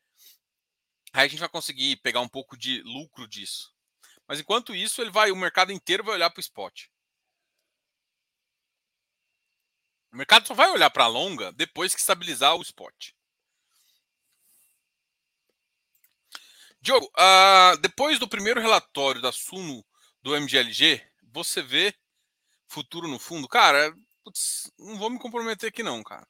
aí 1.13 1.25
a 1.25 1.27
gente 1.27 1.39
vai 1.39 1.49
conseguir 1.49 1.97
pegar 1.97 2.21
um 2.21 2.27
pouco 2.27 2.57
de 2.57 2.81
lucro 2.81 3.27
disso. 3.27 3.71
Mas 4.27 4.39
enquanto 4.39 4.73
isso, 4.73 5.01
ele 5.01 5.11
vai, 5.11 5.31
o 5.31 5.35
mercado 5.35 5.71
inteiro 5.71 6.03
vai 6.03 6.15
olhar 6.15 6.29
para 6.31 6.39
o 6.39 6.41
spot. 6.41 6.87
O 10.11 10.17
mercado 10.17 10.47
só 10.47 10.53
vai 10.53 10.71
olhar 10.71 10.89
para 10.89 11.03
a 11.03 11.07
longa 11.07 11.51
depois 11.51 11.93
que 11.93 11.99
estabilizar 11.99 12.55
o 12.55 12.61
spot. 12.61 13.11
Diogo, 16.85 17.11
uh, 17.17 17.75
depois 17.81 18.19
do 18.19 18.27
primeiro 18.27 18.61
relatório 18.61 19.19
da 19.19 19.31
Suno 19.31 19.83
do 20.21 20.35
MGLG, 20.35 21.01
você 21.33 21.59
vê 21.63 21.91
futuro 22.67 23.07
no 23.07 23.17
fundo? 23.17 23.47
Cara, 23.47 23.91
putz, 24.23 24.71
não 24.77 24.95
vou 24.95 25.09
me 25.09 25.17
comprometer 25.17 25.69
aqui 25.69 25.81
não, 25.81 26.03
cara. 26.03 26.27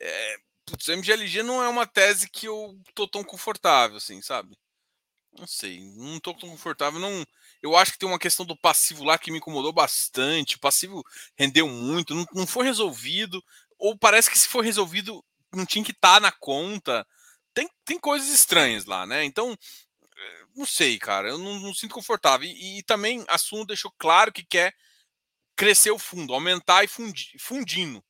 É, 0.00 0.36
putz, 0.66 0.88
MGLG 0.88 1.44
não 1.44 1.62
é 1.62 1.68
uma 1.68 1.86
tese 1.86 2.28
que 2.28 2.48
eu 2.48 2.76
tô 2.96 3.06
tão 3.06 3.22
confortável, 3.22 3.98
assim, 3.98 4.20
sabe? 4.20 4.58
Não 5.38 5.46
sei, 5.46 5.78
não 5.94 6.18
tô 6.18 6.34
tão 6.34 6.50
confortável. 6.50 6.98
Não, 6.98 7.24
eu 7.62 7.76
acho 7.76 7.92
que 7.92 7.98
tem 7.98 8.08
uma 8.08 8.18
questão 8.18 8.44
do 8.44 8.58
passivo 8.58 9.04
lá 9.04 9.16
que 9.16 9.30
me 9.30 9.38
incomodou 9.38 9.72
bastante. 9.72 10.56
O 10.56 10.60
passivo 10.60 11.00
rendeu 11.36 11.68
muito, 11.68 12.12
não, 12.12 12.26
não 12.34 12.46
foi 12.46 12.64
resolvido. 12.64 13.40
Ou 13.78 13.96
parece 13.96 14.28
que 14.28 14.38
se 14.38 14.48
for 14.48 14.64
resolvido, 14.64 15.24
não 15.54 15.64
tinha 15.64 15.84
que 15.84 15.92
estar 15.92 16.14
tá 16.14 16.20
na 16.20 16.32
conta 16.32 17.06
tem, 17.54 17.70
tem 17.84 17.98
coisas 17.98 18.28
estranhas 18.28 18.84
lá, 18.84 19.06
né? 19.06 19.24
Então, 19.24 19.56
eh, 20.16 20.44
não 20.54 20.66
sei, 20.66 20.98
cara, 20.98 21.28
eu 21.28 21.38
não, 21.38 21.58
não 21.60 21.74
sinto 21.74 21.94
confortável. 21.94 22.48
E, 22.48 22.78
e, 22.78 22.82
também 22.82 23.24
a 23.28 23.38
Suno 23.38 23.66
deixou 23.66 23.90
claro 23.98 24.32
que 24.32 24.44
quer 24.44 24.74
crescer 25.56 25.90
o 25.90 25.98
fundo, 25.98 26.34
aumentar 26.34 26.84
e 26.84 26.88
fundindo. 27.38 28.04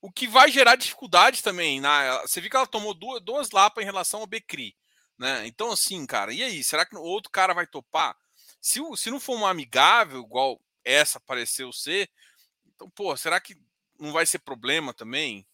O 0.00 0.10
que 0.10 0.26
vai 0.26 0.50
gerar 0.50 0.76
dificuldade 0.76 1.42
também. 1.42 1.80
Na, 1.80 2.22
você 2.22 2.40
viu 2.40 2.50
que 2.50 2.56
ela 2.56 2.66
tomou 2.66 2.94
duas, 2.94 3.22
duas 3.22 3.50
lapas 3.50 3.82
em 3.82 3.86
relação 3.86 4.20
ao 4.20 4.26
Becri. 4.26 4.76
Né? 5.18 5.46
Então, 5.46 5.70
assim, 5.70 6.04
cara, 6.06 6.32
e 6.32 6.42
aí? 6.42 6.64
Será 6.64 6.84
que 6.84 6.96
o 6.96 7.02
outro 7.02 7.30
cara 7.30 7.54
vai 7.54 7.66
topar? 7.66 8.16
Se, 8.60 8.80
se 8.96 9.10
não 9.10 9.20
for 9.20 9.36
uma 9.36 9.50
amigável, 9.50 10.20
igual 10.20 10.60
essa 10.84 11.20
pareceu 11.20 11.72
ser, 11.72 12.10
então, 12.74 12.90
pô, 12.90 13.16
será 13.16 13.40
que 13.40 13.56
não 13.98 14.12
vai 14.12 14.26
ser 14.26 14.40
problema 14.40 14.92
também? 14.92 15.46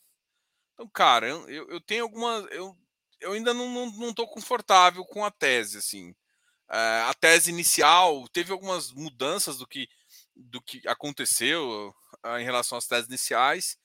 Então, 0.73 0.89
cara, 0.89 1.29
eu, 1.29 1.49
eu, 1.49 1.69
eu 1.71 1.81
tenho 1.81 2.05
algumas. 2.05 2.47
Eu, 2.51 2.77
eu 3.21 3.33
ainda 3.33 3.53
não, 3.55 3.69
não, 3.69 3.87
não 3.93 4.15
confortável 4.15 5.05
com 5.05 5.25
a 5.25 5.31
tese, 5.31 5.79
assim. 5.79 6.15
É, 6.71 7.05
a 7.09 7.15
tese 7.15 7.51
inicial 7.51 8.29
teve 8.29 8.53
algumas 8.53 8.93
mudanças 8.93 9.59
do 9.59 9.67
que, 9.67 9.89
do 10.37 10.61
que 10.61 10.87
aconteceu 10.87 11.95
uh, 12.25 12.37
em 12.39 12.45
relação 12.45 12.77
às 12.77 12.87
teses 12.87 13.09
iniciais, 13.09 13.79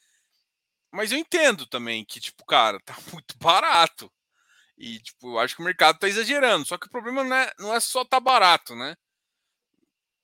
mas 0.92 1.12
eu 1.12 1.18
entendo 1.18 1.66
também 1.66 2.06
que, 2.06 2.20
tipo, 2.20 2.46
cara, 2.46 2.80
tá 2.82 2.96
muito 3.12 3.38
barato. 3.38 4.12
E, 4.78 5.00
tipo, 5.00 5.34
eu 5.34 5.40
acho 5.40 5.56
que 5.56 5.62
o 5.62 5.66
mercado 5.66 6.00
tá 6.00 6.08
exagerando. 6.08 6.66
Só 6.66 6.78
que 6.78 6.88
o 6.88 6.90
problema 6.90 7.24
não 7.24 7.36
é, 7.36 7.54
não 7.60 7.74
é 7.74 7.80
só 7.80 8.04
tá 8.06 8.20
barato, 8.20 8.76
né? 8.76 8.96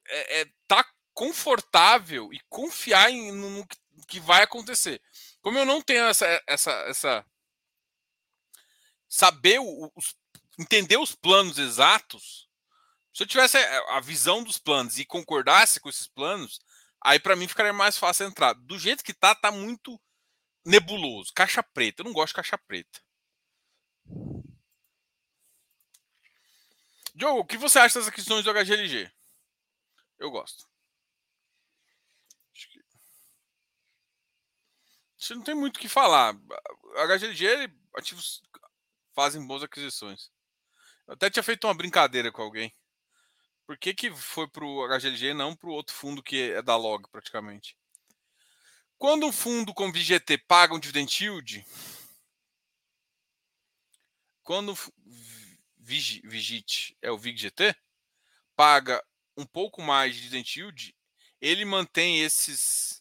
É, 0.08 0.42
é 0.42 0.46
tá 0.68 0.86
confortável 1.14 2.34
e 2.34 2.40
confiar 2.50 3.10
em, 3.12 3.32
no, 3.32 3.50
no 3.50 3.68
que 4.08 4.20
vai 4.20 4.44
acontecer. 4.44 5.02
Como 5.42 5.58
eu 5.58 5.66
não 5.66 5.82
tenho 5.82 6.06
essa. 6.06 6.26
essa, 6.48 6.72
essa 6.88 7.26
saber 9.10 9.60
os, 9.60 10.16
entender 10.58 10.98
os 10.98 11.16
planos 11.16 11.58
exatos. 11.58 12.48
Se 13.12 13.24
eu 13.24 13.28
tivesse 13.28 13.58
a 13.58 14.00
visão 14.00 14.44
dos 14.44 14.60
planos 14.60 15.00
e 15.00 15.06
concordasse 15.06 15.80
com 15.80 15.90
esses 15.90 16.08
planos, 16.08 16.60
aí 17.02 17.20
para 17.20 17.36
mim 17.36 17.48
ficaria 17.48 17.74
mais 17.74 17.98
fácil 17.98 18.28
entrar. 18.28 18.54
Do 18.54 18.78
jeito 18.78 19.04
que 19.04 19.14
tá, 19.14 19.34
tá 19.34 19.52
muito 19.52 20.00
nebuloso. 20.64 21.34
Caixa 21.34 21.64
preta. 21.64 22.02
Eu 22.02 22.06
não 22.06 22.14
gosto 22.14 22.30
de 22.30 22.36
caixa 22.36 22.58
preta. 22.58 23.02
Diogo, 27.16 27.40
o 27.40 27.46
que 27.46 27.58
você 27.58 27.80
acha 27.80 28.00
das 28.00 28.08
aquisições 28.08 28.46
do 28.46 28.54
HGLG? 28.54 29.12
Eu 30.20 30.30
gosto. 30.30 30.70
Acho 32.56 32.70
que... 32.70 32.80
Não 35.36 35.44
tem 35.44 35.56
muito 35.56 35.78
o 35.78 35.80
que 35.80 35.90
falar. 35.90 36.34
O 36.36 37.08
HGLG, 37.08 37.70
ativos 37.98 38.42
fazem 39.14 39.46
boas 39.46 39.64
aquisições. 39.64 40.32
Eu 41.08 41.14
até 41.14 41.30
tinha 41.30 41.44
feito 41.44 41.66
uma 41.66 41.74
brincadeira 41.74 42.32
com 42.32 42.42
alguém. 42.42 42.74
Por 43.66 43.78
que, 43.78 43.94
que 43.94 44.12
foi 44.12 44.48
para 44.48 44.66
o 44.66 44.88
HGLG 44.88 45.28
e 45.28 45.34
não 45.34 45.56
para 45.56 45.70
o 45.70 45.74
outro 45.74 45.94
fundo 45.96 46.24
que 46.24 46.52
é 46.52 46.62
da 46.62 46.76
Log, 46.76 47.08
praticamente? 47.12 47.78
Quando 48.98 49.26
um 49.26 49.32
fundo 49.32 49.74
como 49.74 49.94
VGT 49.94 50.40
paga 50.40 50.74
um 50.74 50.80
dividend 50.80 51.24
yield, 51.24 51.66
quando 54.44 54.76
Vigit 55.78 56.98
é 57.02 57.10
o 57.10 57.18
VIGGT, 57.18 57.76
paga 58.56 59.04
um 59.38 59.46
pouco 59.46 59.82
mais 59.82 60.16
de 60.16 60.22
dividend 60.22 60.60
yield, 60.60 60.96
ele 61.40 61.64
mantém 61.64 62.22
esses 62.22 62.99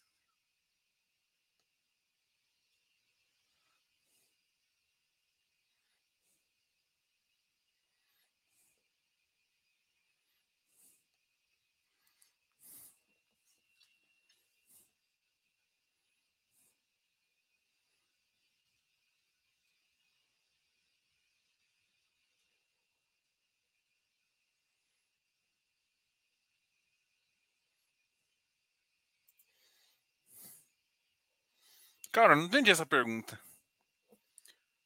Cara, 32.13 32.35
não 32.35 32.45
entendi 32.45 32.71
essa 32.71 32.87
pergunta. 32.87 33.41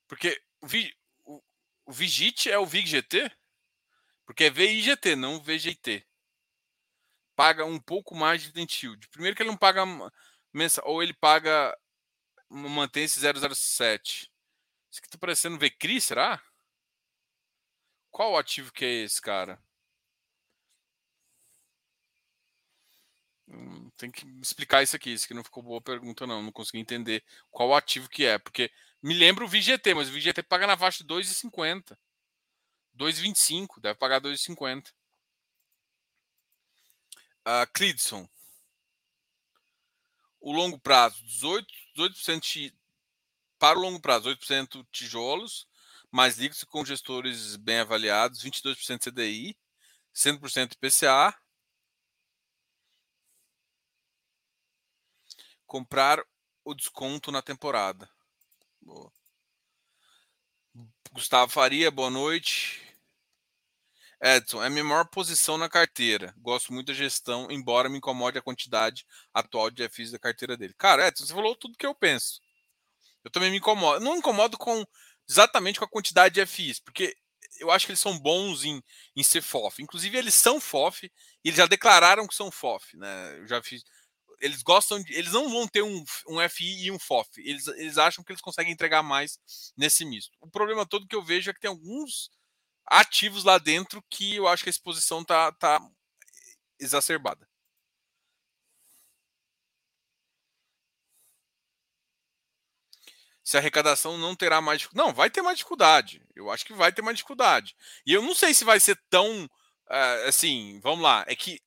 Porque 0.09 0.41
Vi, 0.63 0.97
o, 1.25 1.43
o 1.87 1.93
Vigit 1.93 2.51
é 2.51 2.59
o 2.59 2.67
VIGGT? 2.67 3.31
Porque 4.25 4.45
é 4.45 4.51
VIGT, 4.51 5.17
não 5.17 5.43
VGT. 5.43 6.07
Paga 7.35 7.65
um 7.65 7.81
pouco 7.81 8.15
mais 8.15 8.41
de 8.41 8.49
dividend 8.49 8.87
yield. 8.87 9.09
Primeiro 9.09 9.37
que 9.37 9.43
ele 9.43 9.51
não 9.51 9.57
paga 9.57 9.83
mensal, 10.53 10.85
ou 10.87 11.03
ele 11.03 11.13
paga 11.13 11.77
mantém 12.49 13.05
esse 13.05 13.19
007. 13.21 14.31
Isso 14.91 15.01
aqui 15.01 15.09
tá 15.09 15.19
parecendo 15.19 15.59
VCRI, 15.59 16.01
será? 16.01 16.41
Qual 18.11 18.37
ativo 18.37 18.73
que 18.73 18.85
é 18.85 18.91
esse, 19.05 19.21
cara? 19.21 19.61
Tem 23.97 24.11
que 24.11 24.27
explicar 24.41 24.83
isso 24.83 24.97
aqui. 24.97 25.11
Isso 25.13 25.25
aqui 25.25 25.35
não 25.35 25.45
ficou 25.45 25.63
boa 25.63 25.81
pergunta, 25.81 26.27
não. 26.27 26.43
Não 26.43 26.53
consegui 26.53 26.79
entender 26.79 27.25
qual 27.51 27.75
ativo 27.75 28.09
que 28.09 28.25
é. 28.25 28.39
Porque 28.39 28.71
me 29.03 29.15
lembra 29.15 29.45
o 29.45 29.49
VGT, 29.49 29.95
mas 29.95 30.09
o 30.09 30.13
VGT 30.13 30.43
paga 30.43 30.67
na 30.67 30.77
faixa 30.77 31.05
de 31.05 31.13
2,50. 31.13 31.97
2,25. 32.97 33.81
Deve 33.81 33.99
pagar 33.99 34.21
2,50. 34.21 34.93
Uh, 37.47 37.67
Cleidson. 37.73 38.29
O 40.41 40.53
longo 40.53 40.79
prazo, 40.79 41.23
18%, 41.25 41.67
18% 41.95 42.73
para 43.59 43.79
o 43.79 43.83
longo 43.83 44.01
prazo, 44.01 44.29
8% 44.29 44.85
tijolos, 44.91 45.69
mais 46.11 46.37
líquidos 46.37 46.65
com 46.65 46.85
gestores 46.85 47.55
bem 47.55 47.79
avaliados, 47.79 48.43
22% 48.43 48.99
CDI, 48.99 49.57
100% 50.13 50.73
IPCA, 50.73 51.33
comprar 55.73 56.23
o 56.67 56.75
desconto 56.75 57.33
na 57.33 57.41
temporada. 57.41 58.07
Boa. 58.79 59.11
Gustavo 61.11 61.51
Faria, 61.51 61.91
boa 61.91 62.11
noite. 62.11 62.95
Edson, 64.23 64.63
é 64.63 64.67
a 64.67 64.71
minha 64.71 64.85
maior 64.85 65.07
posição 65.07 65.57
na 65.57 65.71
carteira. 65.71 66.35
Gosto 66.37 66.75
muito 66.75 66.89
da 66.89 66.93
gestão, 66.93 67.51
embora 67.51 67.89
me 67.89 67.97
incomode 67.97 68.37
a 68.37 68.43
quantidade 68.43 69.07
atual 69.33 69.71
de 69.71 69.89
FIs 69.89 70.11
da 70.11 70.19
carteira 70.19 70.59
dele. 70.59 70.75
Cara, 70.77 71.09
Edson, 71.09 71.25
você 71.25 71.33
falou 71.33 71.57
tudo 71.57 71.79
que 71.79 71.87
eu 71.87 71.95
penso. 71.95 72.39
Eu 73.25 73.31
também 73.31 73.51
me 73.51 73.57
incomodo. 73.57 74.05
Não 74.05 74.13
me 74.13 74.19
incomodo 74.19 74.59
com 74.59 74.85
exatamente 75.27 75.79
com 75.79 75.87
a 75.87 75.91
quantidade 75.91 76.35
de 76.35 76.45
FIs, 76.45 76.81
porque 76.81 77.17
eu 77.59 77.71
acho 77.71 77.87
que 77.87 77.93
eles 77.93 78.01
são 78.01 78.19
bons 78.19 78.63
em, 78.63 78.83
em 79.17 79.23
ser 79.23 79.41
FOF. 79.41 79.83
Inclusive, 79.83 80.19
eles 80.19 80.35
são 80.35 80.61
FOF 80.61 81.07
e 81.43 81.49
eles 81.49 81.57
já 81.57 81.67
declararam 81.67 82.27
que 82.29 82.35
são 82.35 82.51
FOF. 82.51 82.95
Né? 82.99 83.39
Eu 83.39 83.49
já 83.49 83.63
fiz 83.63 83.83
eles 84.43 84.63
gostam 84.63 85.03
de, 85.03 85.15
eles 85.15 85.33
não 85.33 85.49
vão 85.49 85.67
ter 85.69 85.83
um, 85.83 86.05
um 86.29 86.49
FI 86.49 86.87
e 86.87 86.91
um 86.91 86.99
FOF. 86.99 87.29
Eles, 87.39 87.67
eles 87.69 87.97
acham 87.97 88.25
que 88.25 88.33
eles 88.33 88.43
conseguem 88.43 88.73
entregar 88.73 89.03
mais 89.03 89.39
nesse 89.77 90.05
misto. 90.05 90.37
O 90.41 90.51
problema 90.51 90.85
todo 90.85 91.07
que 91.07 91.17
eu 91.17 91.23
vejo 91.23 91.51
é 91.51 91.55
que 91.55 91.61
tem 91.61 91.71
alguns 91.71 92.31
ativos 92.87 93.45
lá 93.45 93.59
dentro 93.59 94.03
que 94.11 94.37
eu 94.37 94.49
acho 94.49 94.65
que 94.65 94.69
a 94.69 94.71
exposição 94.71 95.25
tá, 95.25 95.53
tá 95.53 95.81
exacerbada. 96.79 97.49
se 103.45 103.57
a 103.57 103.61
arrecadação 103.61 104.17
não 104.17 104.35
terá 104.37 104.61
mais. 104.61 104.89
Não, 104.95 105.13
vai 105.13 105.29
ter 105.29 105.43
mais 105.43 105.59
dificuldade. 105.59 106.23
Eu 106.35 106.51
acho 106.51 106.65
que 106.65 106.73
vai 106.73 106.93
ter 106.93 107.03
mais 107.03 107.17
dificuldade. 107.17 107.77
E 108.07 108.13
eu 108.13 108.23
não 108.23 108.35
sei 108.35 108.55
se 108.55 108.65
vai 108.65 108.81
ser 108.81 108.97
tão. 109.11 109.45
Uh, 109.45 110.29
assim, 110.29 110.81
vamos 110.81 111.03
lá. 111.03 111.25
É 111.27 111.35
que 111.35 111.61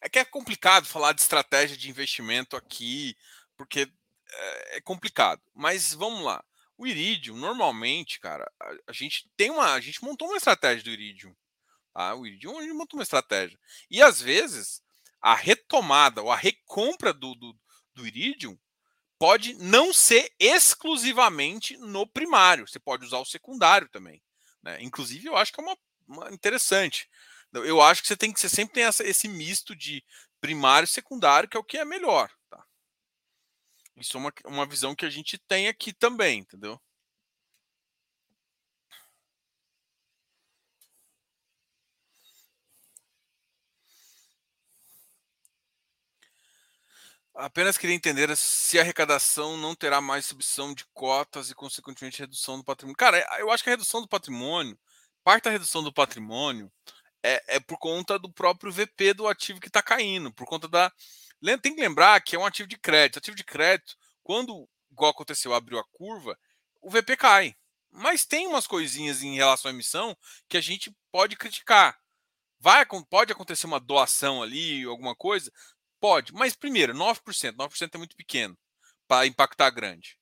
é 0.00 0.08
que 0.08 0.18
é 0.18 0.24
complicado 0.24 0.86
falar 0.86 1.12
de 1.12 1.20
estratégia 1.20 1.76
de 1.76 1.90
investimento 1.90 2.56
aqui, 2.56 3.16
porque 3.56 3.90
é, 4.32 4.76
é 4.76 4.80
complicado. 4.80 5.40
Mas 5.54 5.92
vamos 5.92 6.24
lá. 6.24 6.44
O 6.76 6.86
Iridium, 6.86 7.36
normalmente, 7.36 8.18
cara, 8.20 8.50
a, 8.58 8.74
a, 8.86 8.92
gente 8.92 9.30
tem 9.36 9.50
uma. 9.50 9.74
A 9.74 9.80
gente 9.80 10.02
montou 10.02 10.28
uma 10.28 10.38
estratégia 10.38 10.82
do 10.84 10.90
Iridium. 10.90 11.34
Tá? 11.92 12.14
O 12.14 12.26
Iridium, 12.26 12.58
a 12.58 12.62
gente 12.62 12.72
montou 12.72 12.98
uma 12.98 13.02
estratégia. 13.02 13.58
E 13.90 14.02
às 14.02 14.20
vezes, 14.20 14.82
a 15.20 15.34
retomada 15.34 16.22
ou 16.22 16.32
a 16.32 16.36
recompra 16.36 17.12
do, 17.12 17.34
do, 17.34 17.54
do 17.94 18.06
Iridium 18.06 18.58
pode 19.18 19.52
não 19.54 19.92
ser 19.92 20.32
exclusivamente 20.38 21.76
no 21.76 22.06
primário. 22.06 22.66
Você 22.66 22.78
pode 22.78 23.04
usar 23.04 23.18
o 23.18 23.26
secundário 23.26 23.86
também. 23.90 24.22
Né? 24.62 24.78
Inclusive, 24.80 25.26
eu 25.26 25.36
acho 25.36 25.52
que 25.52 25.60
é 25.60 25.64
uma, 25.64 25.76
uma 26.08 26.32
interessante. 26.32 27.06
Eu 27.52 27.80
acho 27.80 28.02
que 28.02 28.08
você 28.08 28.16
tem 28.16 28.32
que 28.32 28.40
você 28.40 28.48
sempre 28.48 28.74
tem 28.74 28.84
essa, 28.84 29.04
esse 29.04 29.28
misto 29.28 29.74
de 29.74 30.04
primário 30.40 30.84
e 30.84 30.88
secundário, 30.88 31.48
que 31.48 31.56
é 31.56 31.60
o 31.60 31.64
que 31.64 31.78
é 31.78 31.84
melhor. 31.84 32.30
Tá? 32.48 32.64
Isso 33.96 34.16
é 34.16 34.20
uma, 34.20 34.32
uma 34.46 34.66
visão 34.66 34.94
que 34.94 35.04
a 35.04 35.10
gente 35.10 35.38
tem 35.38 35.68
aqui 35.68 35.92
também, 35.92 36.40
entendeu? 36.40 36.80
Apenas 47.34 47.78
queria 47.78 47.96
entender 47.96 48.36
se 48.36 48.78
a 48.78 48.82
arrecadação 48.82 49.56
não 49.56 49.74
terá 49.74 50.00
mais 50.00 50.26
subção 50.26 50.74
de 50.74 50.84
cotas 50.92 51.50
e, 51.50 51.54
consequentemente, 51.54 52.18
redução 52.18 52.58
do 52.58 52.64
patrimônio. 52.64 52.96
Cara, 52.96 53.18
eu 53.38 53.50
acho 53.50 53.62
que 53.62 53.70
a 53.70 53.72
redução 53.72 54.02
do 54.02 54.08
patrimônio, 54.08 54.78
parte 55.24 55.44
da 55.44 55.50
redução 55.50 55.82
do 55.82 55.92
patrimônio, 55.92 56.70
é, 57.22 57.56
é 57.56 57.60
por 57.60 57.78
conta 57.78 58.18
do 58.18 58.32
próprio 58.32 58.72
VP 58.72 59.14
do 59.14 59.28
ativo 59.28 59.60
que 59.60 59.68
está 59.68 59.82
caindo, 59.82 60.32
por 60.32 60.46
conta 60.46 60.68
da. 60.68 60.92
Tem 61.62 61.74
que 61.74 61.80
lembrar 61.80 62.20
que 62.20 62.36
é 62.36 62.38
um 62.38 62.44
ativo 62.44 62.68
de 62.68 62.78
crédito. 62.78 63.18
Ativo 63.18 63.36
de 63.36 63.44
crédito, 63.44 63.96
quando, 64.22 64.68
igual 64.90 65.10
aconteceu, 65.10 65.54
abriu 65.54 65.78
a 65.78 65.84
curva, 65.92 66.38
o 66.80 66.90
VP 66.90 67.16
cai. 67.16 67.56
Mas 67.90 68.24
tem 68.24 68.46
umas 68.46 68.66
coisinhas 68.66 69.22
em 69.22 69.34
relação 69.34 69.70
à 69.70 69.74
emissão 69.74 70.16
que 70.48 70.56
a 70.56 70.60
gente 70.60 70.94
pode 71.10 71.36
criticar. 71.36 71.98
Vai, 72.58 72.84
pode 73.08 73.32
acontecer 73.32 73.66
uma 73.66 73.80
doação 73.80 74.42
ali, 74.42 74.84
alguma 74.84 75.16
coisa? 75.16 75.50
Pode. 75.98 76.32
Mas, 76.34 76.54
primeiro, 76.54 76.94
9%. 76.94 77.56
9% 77.56 77.94
é 77.94 77.98
muito 77.98 78.14
pequeno 78.14 78.56
para 79.08 79.26
impactar 79.26 79.70
grande. 79.70 80.18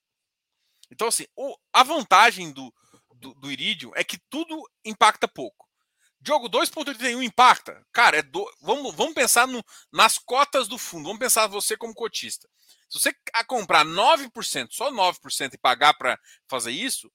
Então, 0.90 1.08
assim, 1.08 1.26
a 1.72 1.82
vantagem 1.82 2.52
do, 2.52 2.72
do, 3.16 3.34
do 3.34 3.52
Iridium 3.52 3.92
é 3.94 4.02
que 4.02 4.18
tudo 4.30 4.56
impacta 4.84 5.28
pouco. 5.28 5.67
Diogo, 6.20 6.48
2,81 6.48 7.22
impacta? 7.22 7.86
Cara, 7.92 8.18
é 8.18 8.22
do... 8.22 8.44
vamos, 8.60 8.94
vamos 8.94 9.14
pensar 9.14 9.46
no, 9.46 9.64
nas 9.92 10.18
cotas 10.18 10.66
do 10.66 10.76
fundo. 10.76 11.04
Vamos 11.04 11.18
pensar 11.18 11.46
você 11.46 11.76
como 11.76 11.94
cotista. 11.94 12.48
Se 12.88 12.98
você 12.98 13.14
comprar 13.46 13.84
9%, 13.84 14.68
só 14.70 14.90
9% 14.90 15.54
e 15.54 15.58
pagar 15.58 15.94
para 15.94 16.18
fazer 16.46 16.72
isso, 16.72 17.12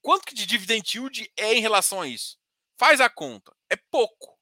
quanto 0.00 0.26
que 0.26 0.34
de 0.34 0.46
dividend 0.46 0.96
yield 0.96 1.32
é 1.36 1.54
em 1.54 1.60
relação 1.60 2.00
a 2.00 2.06
isso? 2.06 2.38
Faz 2.76 3.00
a 3.00 3.08
conta. 3.08 3.54
É 3.70 3.76
pouco. 3.90 4.38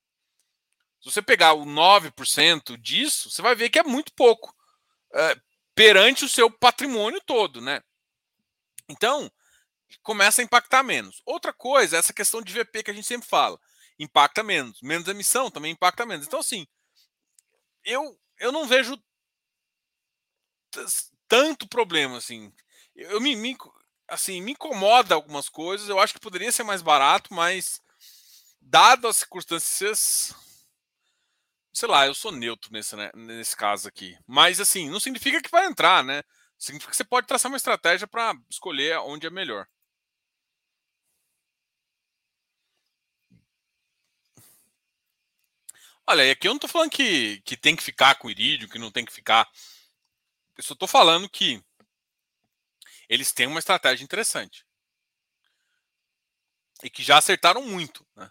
Se 1.01 1.11
você 1.11 1.23
pegar 1.23 1.53
o 1.55 1.65
9% 1.65 2.77
disso, 2.77 3.31
você 3.31 3.41
vai 3.41 3.55
ver 3.55 3.71
que 3.71 3.79
é 3.79 3.85
muito 3.85 4.13
pouco 4.15 4.55
é, 5.15 5.37
perante 5.75 6.25
o 6.25 6.29
seu 6.29 6.51
patrimônio 6.51 7.21
todo, 7.25 7.61
né? 7.61 7.81
Então, 8.89 9.31
começa 10.03 10.43
a 10.43 10.45
impactar 10.45 10.83
menos. 10.83 11.23
Outra 11.25 11.53
coisa, 11.53 11.97
essa 11.97 12.13
questão 12.13 12.43
de 12.43 12.53
VP 12.53 12.83
que 12.83 12.91
a 12.91 12.95
gente 12.95 13.07
sempre 13.07 13.29
fala 13.29 13.59
impacta 13.99 14.43
menos. 14.43 14.81
Menos 14.83 15.09
emissão 15.09 15.51
também 15.51 15.73
impacta 15.73 16.07
menos. 16.07 16.27
Então, 16.27 16.41
assim, 16.41 16.67
eu, 17.85 18.19
eu 18.39 18.51
não 18.53 18.67
vejo 18.67 18.99
tanto 21.29 21.69
problema, 21.69 22.19
assim. 22.19 22.53
Eu 22.95 23.21
me, 23.21 23.37
me, 23.37 23.57
assim, 24.09 24.41
me 24.41 24.53
incomoda 24.53 25.15
algumas 25.15 25.49
coisas. 25.49 25.89
Eu 25.89 25.99
acho 25.99 26.15
que 26.15 26.21
poderia 26.21 26.53
ser 26.53 26.65
mais 26.65 26.83
barato, 26.83 27.33
mas 27.33 27.81
dado 28.61 29.07
as 29.07 29.19
circunstâncias, 29.19 30.35
sei 31.73 31.89
lá, 31.89 32.07
eu 32.07 32.15
sou 32.15 32.33
neutro 32.33 32.73
nesse, 32.73 32.97
né, 32.97 33.11
nesse 33.15 33.57
caso 33.57 33.89
aqui. 33.89 34.17
Mas 34.27 34.61
assim, 34.61 34.89
não 34.89 35.01
significa 35.01 35.41
que 35.43 35.51
vai 35.51 35.67
entrar, 35.67 36.03
né? 36.03 36.23
Significa 36.59 36.91
que 36.91 36.97
você 36.97 37.05
pode 37.05 37.27
traçar 37.27 37.51
uma 37.51 37.57
estratégia 37.57 38.07
para 38.07 38.35
escolher 38.49 38.99
onde 39.01 39.27
é 39.27 39.31
melhor. 39.31 39.67
Olha, 46.07 46.31
aqui 46.31 46.47
eu 46.47 46.51
não 46.51 46.57
estou 46.57 46.69
falando 46.69 46.91
que, 46.91 47.41
que 47.43 47.57
tem 47.57 47.75
que 47.75 47.83
ficar 47.83 48.17
com 48.17 48.31
irídio, 48.31 48.69
que 48.69 48.79
não 48.79 48.91
tem 48.91 49.05
que 49.05 49.13
ficar. 49.13 49.49
Eu 50.57 50.63
só 50.63 50.75
estou 50.75 50.87
falando 50.87 51.29
que 51.29 51.63
eles 53.09 53.33
têm 53.33 53.47
uma 53.47 53.59
estratégia 53.59 54.05
interessante. 54.05 54.67
E 56.83 56.91
que 56.91 57.03
já 57.03 57.17
acertaram 57.17 57.63
muito. 57.63 58.07
Né? 58.15 58.31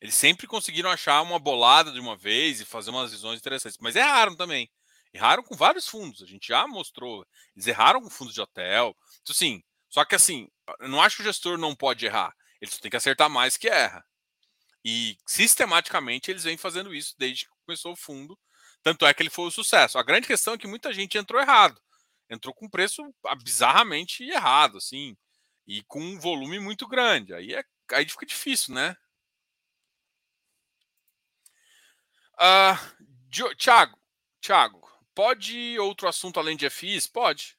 Eles 0.00 0.14
sempre 0.14 0.46
conseguiram 0.46 0.90
achar 0.90 1.22
uma 1.22 1.38
bolada 1.38 1.90
de 1.90 2.00
uma 2.00 2.16
vez 2.16 2.60
e 2.60 2.66
fazer 2.66 2.90
umas 2.90 3.12
visões 3.12 3.38
interessantes. 3.38 3.78
Mas 3.80 3.96
erraram 3.96 4.36
também. 4.36 4.70
Erraram 5.14 5.42
com 5.42 5.56
vários 5.56 5.88
fundos. 5.88 6.22
A 6.22 6.26
gente 6.26 6.48
já 6.48 6.66
mostrou. 6.66 7.26
Eles 7.56 7.66
erraram 7.66 8.02
com 8.02 8.10
fundos 8.10 8.34
de 8.34 8.40
hotel. 8.42 8.94
Então, 9.22 9.32
assim, 9.32 9.62
só 9.88 10.04
que 10.04 10.14
assim, 10.14 10.48
eu 10.80 10.88
não 10.88 11.00
acho 11.00 11.16
que 11.16 11.22
o 11.22 11.24
gestor 11.24 11.56
não 11.56 11.74
pode 11.74 12.04
errar. 12.04 12.34
Ele 12.60 12.70
só 12.70 12.78
tem 12.78 12.90
que 12.90 12.96
acertar 12.96 13.30
mais 13.30 13.56
que 13.56 13.68
erra. 13.68 14.04
E 14.84 15.18
sistematicamente 15.26 16.30
eles 16.30 16.44
vêm 16.44 16.56
fazendo 16.56 16.94
isso 16.94 17.14
desde 17.18 17.44
que 17.44 17.52
começou 17.66 17.92
o 17.92 17.96
fundo. 17.96 18.38
Tanto 18.82 19.04
é 19.06 19.12
que 19.12 19.22
ele 19.22 19.30
foi 19.30 19.46
um 19.46 19.50
sucesso. 19.50 19.98
A 19.98 20.02
grande 20.02 20.26
questão 20.26 20.54
é 20.54 20.58
que 20.58 20.66
muita 20.66 20.92
gente 20.92 21.18
entrou 21.18 21.40
errado. 21.40 21.80
Entrou 22.28 22.54
com 22.54 22.68
preço 22.68 23.02
bizarramente 23.42 24.24
errado, 24.24 24.78
assim. 24.78 25.16
E 25.66 25.82
com 25.82 26.00
um 26.00 26.18
volume 26.18 26.58
muito 26.58 26.86
grande. 26.88 27.34
Aí, 27.34 27.54
é, 27.54 27.64
aí 27.92 28.08
fica 28.08 28.24
difícil, 28.24 28.74
né? 28.74 28.96
Uh, 32.34 33.54
Thiago, 33.56 33.98
Thiago, 34.40 34.90
pode 35.14 35.78
outro 35.78 36.08
assunto 36.08 36.40
além 36.40 36.56
de 36.56 36.70
FIs? 36.70 37.06
Pode. 37.06 37.58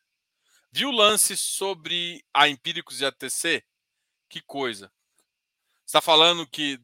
Viu 0.72 0.90
lance 0.90 1.38
sobre 1.38 2.26
a 2.34 2.48
Empíricos 2.48 3.02
e 3.02 3.06
a 3.06 3.12
TC? 3.12 3.64
Que 4.28 4.42
coisa. 4.42 4.92
Está 5.86 6.02
falando 6.02 6.48
que 6.48 6.80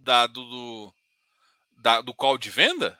da, 0.00 0.26
do, 0.26 0.44
do, 0.44 0.94
da, 1.78 2.00
do 2.00 2.14
call 2.14 2.38
de 2.38 2.50
venda? 2.50 2.98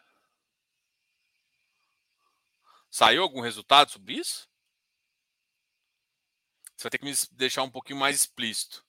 Saiu 2.90 3.22
algum 3.22 3.40
resultado 3.40 3.90
sobre 3.90 4.14
isso? 4.14 4.48
Você 6.76 6.84
vai 6.84 6.90
ter 6.90 6.98
que 6.98 7.04
me 7.04 7.14
deixar 7.32 7.62
um 7.62 7.70
pouquinho 7.70 7.98
mais 7.98 8.16
explícito. 8.16 8.84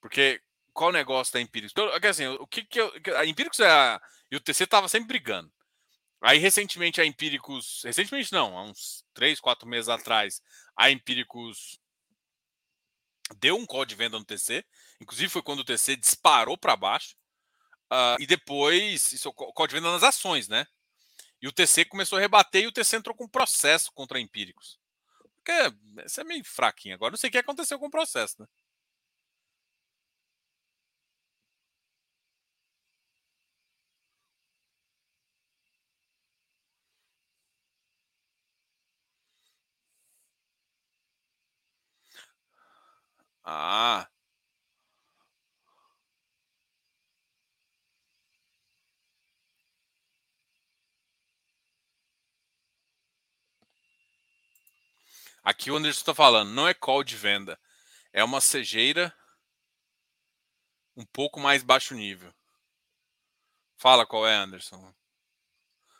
Porque 0.00 0.42
qual 0.72 0.90
o 0.90 0.92
negócio 0.92 1.32
da 1.32 1.40
Empíricos? 1.40 1.72
Então, 1.72 2.10
assim, 2.10 2.26
o 2.26 2.46
que, 2.46 2.64
que 2.64 2.80
eu, 2.80 2.92
a 3.16 3.26
Empíricos 3.26 3.60
é 3.60 3.70
a, 3.70 4.00
e 4.30 4.36
o 4.36 4.40
TC 4.40 4.64
estava 4.64 4.88
sempre 4.88 5.08
brigando. 5.08 5.52
Aí, 6.20 6.38
recentemente, 6.38 7.00
a 7.00 7.04
Empíricos. 7.04 7.82
Recentemente, 7.84 8.32
não, 8.32 8.56
há 8.56 8.62
uns 8.62 9.04
3, 9.14 9.40
4 9.40 9.68
meses 9.68 9.88
atrás, 9.88 10.40
a 10.76 10.90
Empíricos 10.90 11.80
deu 13.34 13.56
um 13.56 13.66
call 13.66 13.84
de 13.84 13.94
venda 13.94 14.18
no 14.18 14.24
TC. 14.24 14.64
Inclusive 15.00 15.28
foi 15.28 15.42
quando 15.42 15.60
o 15.60 15.64
TC 15.64 15.96
disparou 15.96 16.56
para 16.56 16.76
baixo. 16.76 17.16
Uh, 17.92 18.16
e 18.20 18.26
depois, 18.26 19.12
isso 19.12 19.28
é 19.28 19.32
call 19.32 19.66
de 19.66 19.74
venda 19.74 19.90
nas 19.90 20.02
ações, 20.02 20.48
né? 20.48 20.66
E 21.40 21.48
o 21.48 21.52
TC 21.52 21.84
começou 21.84 22.18
a 22.18 22.20
rebater 22.20 22.62
e 22.62 22.66
o 22.66 22.72
TC 22.72 22.96
entrou 22.96 23.16
com 23.16 23.28
processo 23.28 23.90
contra 23.92 24.20
Empíricos. 24.20 24.78
Porque 25.44 25.52
isso 26.06 26.20
é 26.20 26.24
meio 26.24 26.44
fraquinho. 26.44 26.94
Agora 26.94 27.10
não 27.10 27.18
sei 27.18 27.28
o 27.28 27.32
que 27.32 27.38
aconteceu 27.38 27.78
com 27.78 27.86
o 27.86 27.90
processo, 27.90 28.36
né? 28.38 28.46
Ah. 43.44 44.08
Aqui 55.44 55.70
o 55.70 55.76
Anderson 55.76 55.98
está 56.00 56.14
falando, 56.14 56.50
não 56.52 56.68
é 56.68 56.74
call 56.74 57.02
de 57.02 57.16
venda. 57.16 57.58
É 58.12 58.22
uma 58.22 58.40
cejeira 58.40 59.12
um 60.96 61.04
pouco 61.04 61.40
mais 61.40 61.62
baixo 61.62 61.94
nível. 61.94 62.32
Fala 63.76 64.06
qual 64.06 64.26
é, 64.26 64.36
Anderson. 64.36 64.94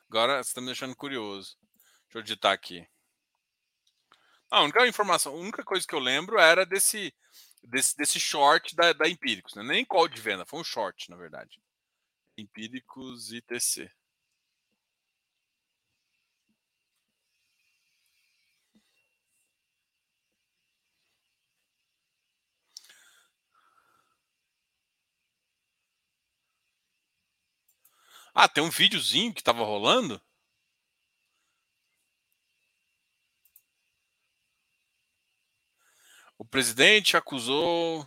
Agora 0.09 0.43
você 0.43 0.51
está 0.51 0.61
me 0.61 0.69
deixando 0.69 0.95
curioso. 0.95 1.57
Deixa 2.05 2.19
eu 2.19 2.23
digitar 2.23 2.53
aqui. 2.53 2.87
A 4.53 4.61
única 4.61 4.87
informação, 4.87 5.33
a 5.33 5.37
única 5.37 5.65
coisa 5.65 5.87
que 5.87 5.95
eu 5.95 5.99
lembro 5.99 6.39
era 6.39 6.67
desse 6.67 7.11
desse, 7.65 7.97
desse 7.97 8.21
short 8.21 8.77
da, 8.77 8.93
da 8.93 9.09
Empíricos, 9.09 9.55
né? 9.55 9.63
nem 9.63 9.83
call 9.83 10.07
de 10.09 10.21
venda, 10.21 10.45
foi 10.45 10.61
um 10.61 10.65
short, 10.65 11.09
na 11.09 11.17
verdade. 11.17 11.59
Empíricos 12.39 13.33
ITC. 13.33 13.91
Ah, 28.35 28.47
tem 28.47 28.63
um 28.63 28.69
videozinho 28.69 29.33
que 29.33 29.41
estava 29.41 29.65
rolando? 29.65 30.21
O 36.43 36.45
presidente 36.45 37.17
acusou. 37.17 38.05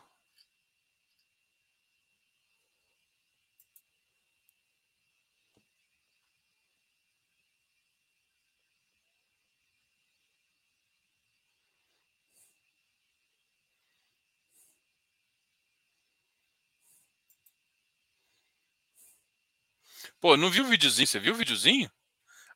Pô, 20.20 20.36
não 20.36 20.50
viu 20.50 20.66
o 20.66 20.68
videozinho? 20.68 21.08
Você 21.08 21.20
viu 21.20 21.34
o 21.34 21.38
videozinho? 21.38 21.90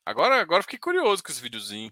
Agora, 0.05 0.41
agora 0.41 0.63
fiquei 0.63 0.79
curioso 0.79 1.23
com 1.23 1.31
esse 1.31 1.41
videozinho. 1.41 1.91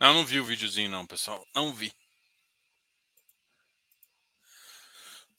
Não, 0.00 0.14
não 0.14 0.24
vi 0.24 0.38
o 0.38 0.44
videozinho, 0.44 0.90
não, 0.90 1.06
pessoal. 1.06 1.44
Não 1.54 1.72
vi. 1.72 1.92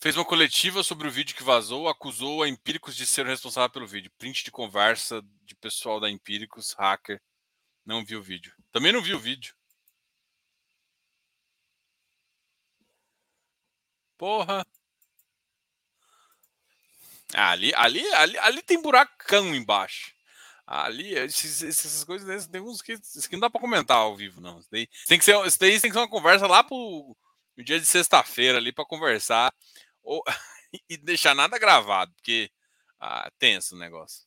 Fez 0.01 0.15
uma 0.15 0.25
coletiva 0.25 0.81
sobre 0.83 1.07
o 1.07 1.11
vídeo 1.11 1.35
que 1.35 1.43
vazou, 1.43 1.87
acusou 1.89 2.43
a 2.43 2.47
Empíricos 2.47 2.95
de 2.95 3.05
ser 3.05 3.25
responsável 3.25 3.69
pelo 3.69 3.87
vídeo. 3.87 4.11
Print 4.17 4.43
de 4.45 4.51
conversa 4.51 5.21
de 5.43 5.55
pessoal 5.55 5.99
da 5.99 6.09
Empíricos, 6.09 6.73
hacker. 6.73 7.21
Não 7.85 8.03
vi 8.03 8.15
o 8.15 8.23
vídeo. 8.23 8.53
Também 8.71 8.91
não 8.91 9.01
vi 9.01 9.13
o 9.13 9.19
vídeo. 9.19 9.55
Porra. 14.17 14.65
Ah, 17.33 17.51
ali, 17.51 17.73
ali, 17.75 18.05
ali, 18.13 18.37
ali 18.39 18.61
tem 18.61 18.81
buracão 18.81 19.53
embaixo. 19.55 20.13
Ali, 20.71 21.15
esses, 21.15 21.63
essas 21.63 22.03
coisas, 22.03 22.45
tem 22.45 22.61
uns 22.61 22.79
que, 22.79 22.95
que 22.95 23.33
não 23.33 23.39
dá 23.39 23.49
para 23.49 23.59
comentar 23.59 23.97
ao 23.97 24.15
vivo, 24.15 24.39
não. 24.39 24.59
Isso 24.59 24.69
tem 24.69 25.17
que 25.17 25.25
ser, 25.25 25.35
isso 25.47 25.57
tem 25.57 25.71
que 25.71 25.79
ser 25.79 25.97
uma 25.97 26.07
conversa 26.07 26.45
lá 26.45 26.63
pro 26.63 27.17
no 27.57 27.63
dia 27.63 27.79
de 27.79 27.87
sexta-feira 27.87 28.59
ali 28.59 28.71
para 28.71 28.85
conversar 28.85 29.51
ou, 30.03 30.23
e 30.87 30.95
deixar 30.95 31.33
nada 31.33 31.57
gravado, 31.57 32.13
porque 32.13 32.51
ah, 32.99 33.31
tenso 33.39 33.75
o 33.75 33.79
negócio. 33.79 34.23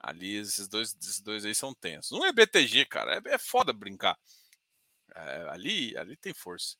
Ali, 0.00 0.34
esses 0.38 0.66
dois, 0.66 0.92
esses 1.00 1.20
dois 1.20 1.44
aí 1.44 1.54
são 1.54 1.72
tensos. 1.72 2.10
Um 2.10 2.24
é 2.24 2.32
BTG, 2.32 2.86
cara, 2.86 3.22
é, 3.24 3.34
é 3.34 3.38
foda 3.38 3.72
brincar. 3.72 4.18
É, 5.14 5.50
ali, 5.50 5.96
ali 5.96 6.16
tem 6.16 6.34
força. 6.34 6.76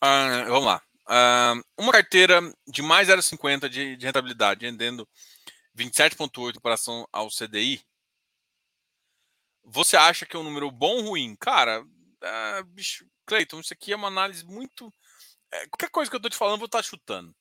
Ah, 0.00 0.44
vamos 0.48 0.64
lá. 0.64 0.82
Uh, 1.10 1.60
uma 1.76 1.90
carteira 1.90 2.40
de 2.68 2.82
mais 2.82 3.08
0,50 3.08 3.68
de, 3.68 3.96
de 3.96 4.06
rentabilidade, 4.06 4.64
rendendo 4.64 5.08
27,8 5.76 6.50
em 6.50 6.54
comparação 6.54 7.08
ao 7.12 7.28
CDI. 7.28 7.82
Você 9.64 9.96
acha 9.96 10.24
que 10.24 10.36
é 10.36 10.38
um 10.38 10.44
número 10.44 10.70
bom 10.70 10.98
ou 10.98 11.08
ruim? 11.08 11.34
Cara, 11.34 11.82
uh, 11.82 12.64
bicho, 12.66 13.04
Cleiton, 13.26 13.58
isso 13.58 13.72
aqui 13.72 13.92
é 13.92 13.96
uma 13.96 14.08
análise 14.08 14.44
muito. 14.44 14.92
É, 15.52 15.66
qualquer 15.66 15.90
coisa 15.90 16.08
que 16.08 16.14
eu 16.14 16.18
estou 16.18 16.30
te 16.30 16.36
falando, 16.36 16.54
eu 16.54 16.58
vou 16.58 16.66
estar 16.66 16.78
tá 16.78 16.82
chutando. 16.84 17.34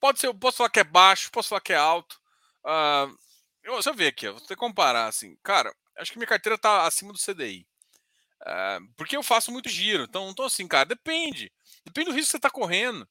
Pode 0.00 0.18
ser, 0.18 0.26
eu 0.26 0.34
posso 0.34 0.58
falar 0.58 0.70
que 0.70 0.80
é 0.80 0.84
baixo, 0.84 1.30
posso 1.30 1.50
falar 1.50 1.60
que 1.60 1.72
é 1.72 1.76
alto. 1.76 2.20
Uh, 2.64 3.16
eu, 3.62 3.78
eu 3.78 3.94
ver 3.94 4.08
aqui, 4.08 4.26
eu 4.26 4.32
vou 4.32 4.40
ter 4.40 4.48
que 4.48 4.56
comparar 4.56 5.06
assim. 5.06 5.36
Cara, 5.42 5.72
acho 5.98 6.10
que 6.12 6.18
minha 6.18 6.26
carteira 6.26 6.56
está 6.56 6.84
acima 6.84 7.12
do 7.12 7.18
CDI. 7.18 7.66
Uh, 8.42 8.92
porque 8.96 9.16
eu 9.16 9.22
faço 9.22 9.52
muito 9.52 9.68
giro. 9.68 10.04
Então, 10.04 10.30
então, 10.30 10.44
assim, 10.44 10.66
cara, 10.66 10.84
depende. 10.84 11.52
Depende 11.88 12.10
do 12.10 12.14
risco 12.14 12.26
que 12.26 12.30
você 12.32 12.36
está 12.36 12.50
correndo. 12.50 13.08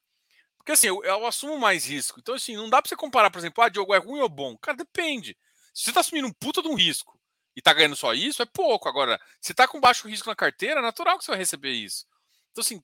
Porque 0.58 0.74
assim, 0.74 0.88
eu, 0.88 1.04
eu, 1.04 1.26
assumo 1.26 1.58
mais 1.58 1.86
risco. 1.86 2.20
Então, 2.20 2.36
assim, 2.36 2.56
não 2.56 2.70
dá 2.70 2.82
para 2.82 2.90
você 2.90 2.96
comparar, 2.96 3.32
por 3.32 3.40
exemplo, 3.40 3.64
ah, 3.64 3.70
Diogo 3.70 3.94
é 3.94 3.98
ruim 3.98 4.20
ou 4.20 4.30
bom? 4.30 4.58
Cara, 4.58 4.78
depende. 4.78 5.38
Se 5.74 5.84
você 5.84 5.92
está 5.92 6.02
assumindo 6.02 6.28
um 6.28 6.34
puta 6.34 6.62
de 6.62 6.68
um 6.68 6.76
risco 6.76 7.20
e 7.56 7.60
está 7.60 7.74
ganhando 7.74 7.96
só 7.96 8.14
isso, 8.14 8.42
é 8.42 8.46
pouco. 8.46 8.88
Agora, 8.88 9.20
se 9.42 9.54
está 9.54 9.68
com 9.68 9.80
baixo 9.80 10.08
risco 10.08 10.30
na 10.30 10.36
carteira, 10.36 10.80
é 10.80 10.84
natural 10.84 11.18
que 11.18 11.24
você 11.24 11.32
vai 11.32 11.40
receber 11.40 11.72
isso. 11.72 12.06
Então, 12.52 12.62
assim, 12.62 12.84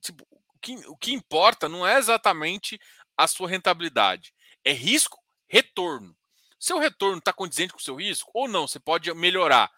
tipo, 0.00 0.26
o, 0.30 0.58
que, 0.60 0.74
o 0.86 0.96
que 0.96 1.12
importa 1.12 1.68
não 1.68 1.86
é 1.86 1.98
exatamente 1.98 2.80
a 3.16 3.26
sua 3.26 3.48
rentabilidade, 3.48 4.32
é 4.64 4.72
risco, 4.72 5.22
retorno. 5.48 6.16
Seu 6.58 6.78
retorno 6.78 7.18
está 7.18 7.32
condizente 7.32 7.72
com 7.72 7.78
o 7.78 7.82
seu 7.82 7.96
risco 7.96 8.30
ou 8.32 8.46
não? 8.46 8.68
Você 8.68 8.78
pode 8.78 9.12
melhorar. 9.14 9.70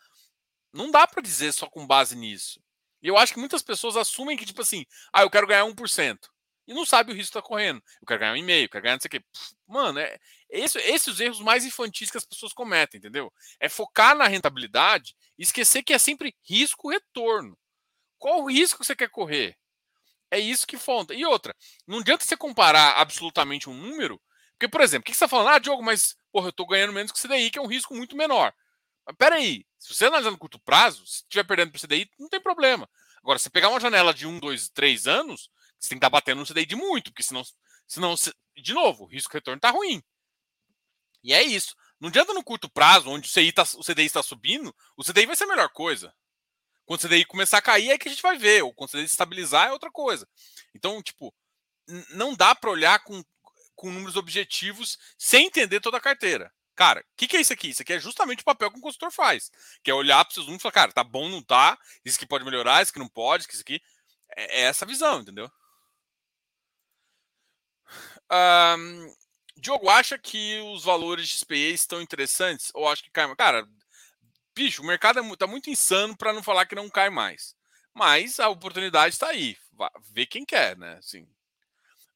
Não 0.72 0.91
dá 0.91 1.07
para 1.07 1.22
dizer 1.22 1.53
só 1.53 1.66
com 1.68 1.87
base 1.87 2.14
nisso. 2.14 2.61
E 3.05 3.09
eu 3.09 3.18
acho 3.18 3.34
que 3.34 3.38
muitas 3.38 3.61
pessoas 3.61 3.98
assumem 3.98 4.34
que, 4.34 4.46
tipo 4.46 4.62
assim, 4.62 4.86
ah, 5.12 5.20
eu 5.22 5.30
quero 5.30 5.46
ganhar 5.46 5.66
1%. 5.66 6.18
E 6.66 6.72
não 6.72 6.86
sabe 6.86 7.12
o 7.12 7.14
risco 7.14 7.32
que 7.32 7.38
está 7.38 7.46
correndo. 7.46 7.82
Eu 8.00 8.07
quero 8.07 8.20
ganhar 8.20 8.32
um 8.32 8.36
e-mail, 8.36 8.66
quero 8.70 8.82
ganhar 8.82 8.94
não 8.94 9.00
sei 9.02 9.09
o 9.09 9.11
quê. 9.11 9.24
Mano, 9.68 9.98
é, 9.98 10.18
esse, 10.48 10.78
esses 10.78 11.09
os 11.09 11.20
erros 11.20 11.40
mais 11.40 11.66
infantis 11.66 12.11
que 12.11 12.16
as 12.16 12.24
pessoas 12.24 12.55
cometem, 12.55 12.96
entendeu? 12.96 13.30
É 13.61 13.68
focar 13.68 14.16
na 14.16 14.26
rentabilidade 14.26 15.14
e 15.38 15.42
esquecer 15.42 15.82
que 15.82 15.92
é 15.92 15.98
sempre 15.98 16.34
risco-retorno. 16.48 17.59
Qual 18.18 18.42
o 18.42 18.50
risco 18.50 18.80
que 18.80 18.86
você 18.86 18.96
quer 18.96 19.11
correr? 19.11 19.55
É 20.30 20.38
isso 20.38 20.66
que 20.66 20.78
falta. 20.78 21.12
E 21.12 21.26
outra, 21.26 21.55
não 21.86 21.98
adianta 21.98 22.24
você 22.24 22.38
comparar 22.38 22.98
absolutamente 22.98 23.68
um 23.68 23.74
número, 23.74 24.18
porque, 24.52 24.66
por 24.66 24.80
exemplo, 24.80 25.02
o 25.02 25.05
que 25.05 25.11
você 25.11 25.24
está 25.24 25.28
falando? 25.28 25.48
Ah, 25.48 25.59
Diogo, 25.59 25.82
mas 25.82 26.16
porra, 26.32 26.46
eu 26.46 26.50
estou 26.50 26.66
ganhando 26.66 26.92
menos 26.94 27.12
que 27.12 27.18
o 27.18 27.22
CDI, 27.22 27.50
que 27.50 27.59
é 27.59 27.62
um 27.62 27.66
risco 27.66 27.94
muito 27.94 28.16
menor. 28.16 28.50
Mas 29.07 29.16
peraí, 29.16 29.66
se 29.78 29.94
você 29.94 30.07
analisar 30.07 30.30
no 30.30 30.38
curto 30.38 30.59
prazo, 30.59 31.07
se 31.07 31.22
estiver 31.22 31.44
perdendo 31.44 31.72
para 31.72 31.78
o 31.78 31.80
CDI, 31.80 32.11
não 32.18 32.28
tem 32.28 32.40
problema. 32.40 32.88
Agora, 33.22 33.38
se 33.38 33.50
pegar 33.50 33.68
uma 33.68 33.80
janela 33.80 34.12
de 34.12 34.26
um, 34.26 34.38
dois, 34.38 34.68
três 34.68 35.07
anos, 35.07 35.50
você 35.78 35.90
tem 35.90 35.98
que 35.98 36.05
estar 36.05 36.11
tá 36.11 36.16
batendo 36.16 36.40
no 36.40 36.46
CDI 36.46 36.66
de 36.66 36.76
muito, 36.76 37.11
porque 37.11 37.22
senão, 37.22 37.42
senão 37.86 38.14
de 38.57 38.72
novo, 38.72 39.05
o 39.05 39.07
risco-retorno 39.07 39.59
está 39.59 39.70
ruim. 39.70 40.02
E 41.22 41.32
é 41.32 41.42
isso. 41.42 41.74
Não 41.98 42.09
adianta 42.09 42.34
no 42.34 42.44
curto 42.44 42.68
prazo, 42.68 43.09
onde 43.09 43.28
o, 43.28 43.32
CDI 43.32 43.52
tá, 43.52 43.62
o 43.62 43.82
CDI 43.82 44.05
está 44.05 44.22
subindo, 44.22 44.74
o 44.96 45.02
CDI 45.02 45.26
vai 45.26 45.36
ser 45.36 45.44
a 45.44 45.48
melhor 45.48 45.70
coisa. 45.70 46.14
Quando 46.84 47.00
o 47.00 47.09
CDI 47.09 47.24
começar 47.24 47.59
a 47.59 47.62
cair, 47.62 47.90
é 47.90 47.98
que 47.98 48.09
a 48.09 48.11
gente 48.11 48.22
vai 48.22 48.36
ver. 48.36 48.62
Ou 48.62 48.74
quando 48.74 48.90
o 48.90 48.92
CDI 48.92 49.05
estabilizar, 49.05 49.68
é 49.68 49.72
outra 49.72 49.90
coisa. 49.90 50.28
Então, 50.74 51.02
tipo, 51.02 51.34
não 52.11 52.34
dá 52.34 52.55
para 52.55 52.70
olhar 52.70 53.02
com, 53.02 53.22
com 53.74 53.90
números 53.90 54.16
objetivos 54.16 54.98
sem 55.16 55.46
entender 55.46 55.80
toda 55.80 55.96
a 55.96 56.00
carteira. 56.00 56.52
Cara, 56.75 57.01
o 57.01 57.05
que, 57.16 57.29
que, 57.29 57.37
é 57.37 57.41
isso 57.41 57.53
aqui? 57.53 57.68
Isso 57.68 57.83
aqui 57.83 57.93
é 57.93 58.01
justamente 58.01 58.41
o 58.41 58.45
papel 58.45 58.70
que 58.70 58.79
o 58.79 58.83
consultor 58.83 59.12
faz. 59.12 59.51
Que 59.83 59.91
é 59.91 59.95
olhar 59.95 60.25
para 60.25 60.35
seus 60.35 60.47
números 60.47 60.61
e 60.61 60.62
falar, 60.62 60.72
cara, 60.72 60.93
tá 60.93 61.05
bom, 61.05 61.29
não 61.29 61.43
tá, 61.43 61.79
isso 62.05 62.16
aqui 62.16 62.27
pode 62.27 62.45
melhorar, 62.45 62.83
isso 62.83 62.91
aqui 62.91 62.99
não 62.99 63.09
pode, 63.09 63.45
isso 63.49 63.61
aqui. 63.61 63.81
É, 64.37 64.61
é 64.61 64.64
essa 64.64 64.85
visão, 64.87 65.20
entendeu? 65.20 65.51
Um, 68.31 69.14
Diogo, 69.57 69.89
acha 69.89 70.18
que 70.18 70.61
os 70.75 70.85
valores 70.85 71.29
de 71.29 71.39
SPA 71.39 71.55
estão 71.55 72.03
interessantes? 72.03 72.70
Ou 72.75 72.89
acha 72.89 73.03
que 73.03 73.11
cai 73.11 73.27
mais? 73.27 73.37
Cara, 73.37 73.68
bicho, 74.55 74.83
o 74.83 74.87
mercado 74.87 75.20
é, 75.20 75.37
tá 75.37 75.47
muito 75.47 75.70
insano 75.70 76.16
para 76.16 76.33
não 76.33 76.43
falar 76.43 76.66
que 76.66 76.75
não 76.75 76.91
cai 76.91 77.11
mais. 77.11 77.55
Mas 77.93 78.41
a 78.41 78.49
oportunidade 78.49 79.14
está 79.14 79.29
aí. 79.29 79.57
Vê 80.12 80.27
quem 80.27 80.45
quer, 80.45 80.77
né? 80.77 80.97
Assim. 80.99 81.29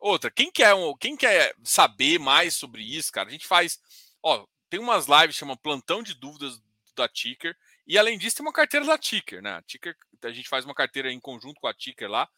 Outra, 0.00 0.30
quem 0.30 0.50
quer, 0.50 0.74
quem 1.00 1.16
quer 1.16 1.54
saber 1.64 2.18
mais 2.18 2.54
sobre 2.54 2.82
isso, 2.82 3.12
cara, 3.12 3.28
a 3.28 3.32
gente 3.32 3.46
faz 3.46 3.80
Ó, 4.22 4.46
tem 4.68 4.80
umas 4.80 5.06
lives 5.06 5.36
que 5.36 5.40
chama 5.40 5.56
Plantão 5.56 6.02
de 6.02 6.14
Dúvidas 6.14 6.60
da 6.94 7.08
Ticker. 7.08 7.56
E 7.86 7.96
além 7.96 8.18
disso, 8.18 8.36
tem 8.36 8.46
uma 8.46 8.52
carteira 8.52 8.84
da 8.84 8.98
Ticker, 8.98 9.40
né? 9.40 9.54
A 9.54 9.62
Ticker, 9.62 9.96
a 10.22 10.30
gente 10.30 10.48
faz 10.48 10.64
uma 10.64 10.74
carteira 10.74 11.10
em 11.10 11.20
conjunto 11.20 11.60
com 11.60 11.66
a 11.66 11.74
Ticker 11.74 12.08
lá. 12.08 12.28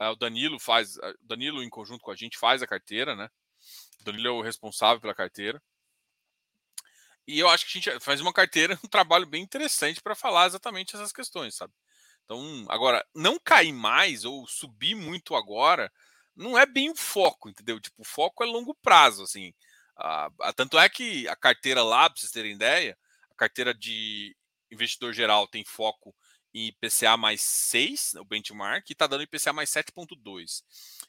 Uh, 0.00 0.10
o 0.10 0.16
Danilo 0.16 0.58
faz, 0.58 0.96
uh, 0.96 1.14
Danilo 1.20 1.62
em 1.62 1.70
conjunto 1.70 2.02
com 2.02 2.10
a 2.10 2.16
gente 2.16 2.36
faz 2.38 2.62
a 2.62 2.66
carteira, 2.66 3.14
né? 3.14 3.30
O 4.00 4.04
Danilo 4.04 4.28
é 4.28 4.30
o 4.30 4.42
responsável 4.42 5.00
pela 5.00 5.14
carteira. 5.14 5.62
E 7.26 7.38
eu 7.38 7.48
acho 7.48 7.64
que 7.64 7.78
a 7.78 7.80
gente 7.80 8.04
faz 8.04 8.20
uma 8.20 8.32
carteira, 8.32 8.78
um 8.84 8.88
trabalho 8.88 9.26
bem 9.26 9.42
interessante 9.42 10.00
para 10.00 10.14
falar 10.14 10.46
exatamente 10.46 10.94
essas 10.94 11.12
questões, 11.12 11.54
sabe? 11.54 11.72
Então, 12.24 12.66
agora, 12.68 13.06
não 13.14 13.38
cair 13.38 13.72
mais 13.72 14.24
ou 14.24 14.46
subir 14.48 14.94
muito 14.94 15.34
agora 15.34 15.92
não 16.34 16.58
é 16.58 16.66
bem 16.66 16.90
o 16.90 16.96
foco, 16.96 17.48
entendeu? 17.48 17.80
Tipo, 17.80 18.02
o 18.02 18.04
foco 18.04 18.44
é 18.44 18.46
longo 18.46 18.74
prazo, 18.74 19.22
assim. 19.22 19.54
Ah, 19.96 20.30
tanto 20.54 20.78
é 20.78 20.88
que 20.88 21.26
a 21.28 21.36
carteira 21.36 21.82
lá, 21.82 22.08
para 22.10 22.18
vocês 22.18 22.32
terem 22.32 22.52
ideia, 22.52 22.96
a 23.30 23.34
carteira 23.34 23.72
de 23.72 24.36
investidor 24.70 25.12
geral 25.12 25.46
tem 25.48 25.64
foco 25.64 26.14
em 26.52 26.68
IPCA 26.68 27.16
mais 27.16 27.42
6, 27.42 28.14
o 28.14 28.24
benchmark, 28.24 28.88
e 28.88 28.92
está 28.92 29.06
dando 29.06 29.22
IPCA 29.22 29.52
mais 29.52 29.70
7,2. 29.70 30.62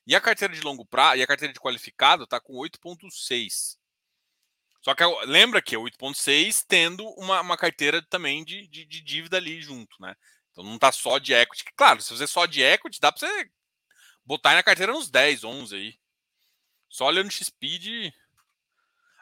E 0.06 0.16
a 0.16 0.22
carteira 0.22 0.54
de 0.54 0.62
longo 0.62 0.86
prazo, 0.86 1.18
e 1.18 1.24
a 1.24 1.28
carteira 1.28 1.54
de 1.54 1.60
qualificado 1.60 2.24
está 2.24 2.40
com 2.40 2.54
8,6. 2.54 3.78
Só 4.82 4.94
que 4.94 5.04
lembra 5.26 5.62
que 5.62 5.76
é 5.76 5.78
8,6 5.78 6.64
tendo 6.68 7.06
uma, 7.18 7.42
uma 7.42 7.58
carteira 7.58 8.02
também 8.10 8.44
de, 8.44 8.68
de, 8.68 8.86
de, 8.86 9.02
dívida 9.02 9.38
ali 9.38 9.62
junto, 9.62 10.02
né? 10.02 10.16
Então 10.52 10.64
não 10.64 10.76
está 10.76 10.92
só 10.92 11.18
de 11.18 11.34
equity. 11.34 11.66
Claro, 11.76 12.02
se 12.02 12.10
você 12.10 12.24
é 12.24 12.28
só 12.28 12.46
de 12.46 12.62
equity, 12.62 13.00
dá 13.00 13.12
para 13.12 13.28
você 13.28 13.52
botar 14.26 14.54
na 14.54 14.64
carteira 14.64 14.94
uns 14.94 15.10
10, 15.10 15.44
11 15.44 15.76
aí. 15.76 16.00
Só 16.90 17.06
olhando 17.06 17.28
o 17.28 17.32
XPID, 17.32 18.14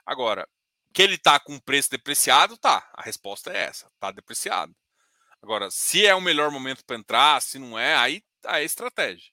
Agora, 0.06 0.48
que 0.94 1.02
ele 1.02 1.16
está 1.16 1.40
com 1.40 1.60
preço 1.60 1.90
depreciado, 1.92 2.58
tá. 2.58 2.90
A 2.94 3.02
resposta 3.02 3.52
é 3.52 3.64
essa, 3.66 3.92
tá 4.00 4.12
depreciado. 4.12 4.76
Agora, 5.42 5.70
se 5.72 6.06
é 6.06 6.16
o 6.16 6.22
melhor 6.22 6.52
momento 6.52 6.86
para 6.86 6.98
entrar, 6.98 7.42
se 7.42 7.60
não 7.60 7.78
é, 7.78 7.96
aí 7.96 8.24
tá 8.42 8.56
a 8.56 8.64
estratégia. 8.64 9.32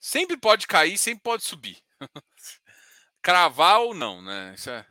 Sempre 0.00 0.36
pode 0.36 0.66
cair, 0.66 0.98
sempre 0.98 1.22
pode 1.22 1.44
subir. 1.44 1.80
Cravar 3.22 3.80
ou 3.80 3.94
não, 3.94 4.20
né? 4.20 4.54
Isso 4.54 4.68
é. 4.70 4.86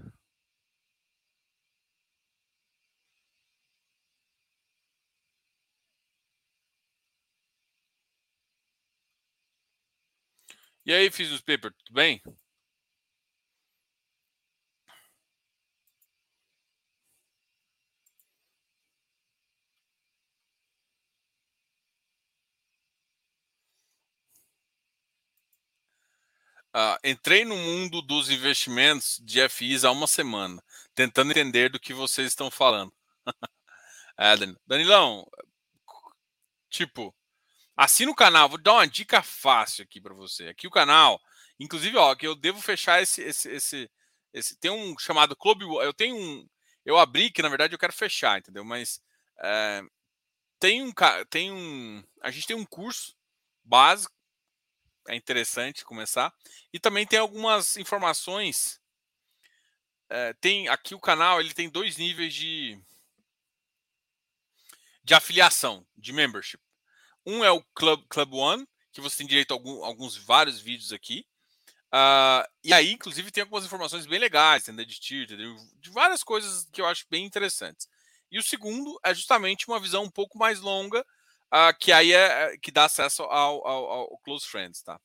E 10.86 10.94
aí, 10.94 11.10
fiz 11.12 11.32
os 11.32 11.42
papers, 11.42 11.74
tudo 11.86 11.94
bem? 11.96 12.22
Uh, 26.74 26.96
entrei 27.04 27.44
no 27.44 27.56
mundo 27.58 28.02
dos 28.02 28.30
investimentos 28.30 29.20
de 29.24 29.42
FIs 29.42 29.84
há 29.84 29.92
uma 29.92 30.08
semana, 30.08 30.64
tentando 30.96 31.32
entender 31.32 31.70
do 31.70 31.80
que 31.80 31.94
vocês 31.94 32.28
estão 32.28 32.50
falando. 32.50 32.94
é, 34.18 34.36
Danilão, 34.66 35.28
tipo, 36.70 37.14
assina 37.76 38.12
o 38.12 38.16
canal. 38.16 38.50
Vou 38.50 38.58
dar 38.58 38.74
uma 38.74 38.88
dica 38.88 39.22
fácil 39.22 39.84
aqui 39.84 40.00
para 40.02 40.14
você. 40.14 40.48
Aqui 40.48 40.68
o 40.68 40.72
canal, 40.72 41.20
inclusive, 41.60 41.98
ó, 41.98 42.16
que 42.16 42.28
eu 42.28 42.36
devo 42.36 42.62
fechar 42.62 43.02
esse, 43.02 43.22
esse, 43.22 43.50
esse, 43.50 43.92
esse, 44.34 44.56
tem 44.58 44.72
um 44.72 44.98
chamado 44.98 45.36
Clube. 45.36 45.66
Eu 45.66 45.94
tenho 45.94 46.16
um, 46.16 46.48
eu 46.86 46.98
abri 46.98 47.32
que 47.32 47.42
na 47.42 47.50
verdade 47.50 47.74
eu 47.74 47.80
quero 47.80 47.94
fechar, 47.94 48.40
entendeu? 48.40 48.64
Mas 48.64 49.02
é, 49.42 49.82
tem 50.60 50.84
um, 50.84 50.92
tem 51.30 51.52
um, 51.52 52.04
a 52.22 52.32
gente 52.32 52.48
tem 52.48 52.56
um 52.56 52.66
curso 52.66 53.16
básico, 53.64 54.14
é 55.08 55.16
interessante 55.16 55.86
começar, 55.86 56.34
e 56.72 56.80
também 56.80 57.06
tem 57.06 57.20
algumas 57.20 57.78
informações. 57.78 58.80
É, 60.10 60.34
tem 60.34 60.68
aqui 60.68 60.94
o 60.94 61.00
canal, 61.00 61.40
ele 61.40 61.54
tem 61.54 61.70
dois 61.70 61.98
níveis 61.98 62.34
de 62.34 62.80
de 65.04 65.16
afiliação, 65.16 65.86
de 65.98 66.14
membership. 66.14 66.62
Um 67.26 67.44
é 67.44 67.52
o 67.52 67.64
Club, 67.76 68.04
Club 68.10 68.34
One, 68.34 68.68
que 68.92 69.02
você 69.02 69.18
tem 69.18 69.28
direito 69.28 69.52
a 69.52 69.56
algum, 69.56 69.84
alguns 69.84 70.18
vários 70.18 70.60
vídeos 70.60 70.92
aqui. 70.92 71.26
Uh, 71.94 72.48
e 72.64 72.74
aí, 72.74 72.92
inclusive, 72.94 73.32
tem 73.32 73.42
algumas 73.42 73.66
informações 73.66 74.06
bem 74.06 74.20
legais, 74.20 74.64
entendeu? 74.64 74.86
de 74.86 75.00
tier, 75.00 75.28
de 75.28 75.90
várias 75.90 76.24
coisas 76.24 76.68
que 76.72 76.82
eu 76.82 76.86
acho 76.86 77.06
bem 77.10 77.26
interessantes. 77.26 77.88
E 78.32 78.40
o 78.40 78.44
segundo 78.44 78.98
é 79.04 79.14
justamente 79.14 79.68
uma 79.68 79.80
visão 79.80 80.04
um 80.04 80.10
pouco 80.10 80.38
mais 80.38 80.62
longa, 80.62 81.02
uh, 81.02 81.78
que 81.80 81.92
aí 81.92 82.14
é, 82.14 82.54
é 82.54 82.58
que 82.58 82.72
dá 82.72 82.86
acesso 82.86 83.24
ao, 83.24 83.68
ao, 83.68 83.86
ao 83.92 84.18
Close 84.20 84.48
Friends, 84.48 84.82
tá? 84.82 85.00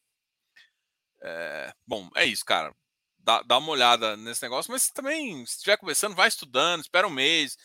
É, 1.20 1.72
bom, 1.84 2.08
é 2.14 2.24
isso, 2.24 2.44
cara. 2.44 2.72
Dá, 3.18 3.42
dá, 3.42 3.58
uma 3.58 3.72
olhada 3.72 4.16
nesse 4.16 4.40
negócio, 4.42 4.70
mas 4.70 4.88
também, 4.88 5.44
se 5.44 5.56
estiver 5.56 5.76
começando, 5.76 6.14
vai 6.14 6.28
estudando, 6.28 6.82
espera 6.82 7.08
um 7.08 7.10
mês, 7.10 7.58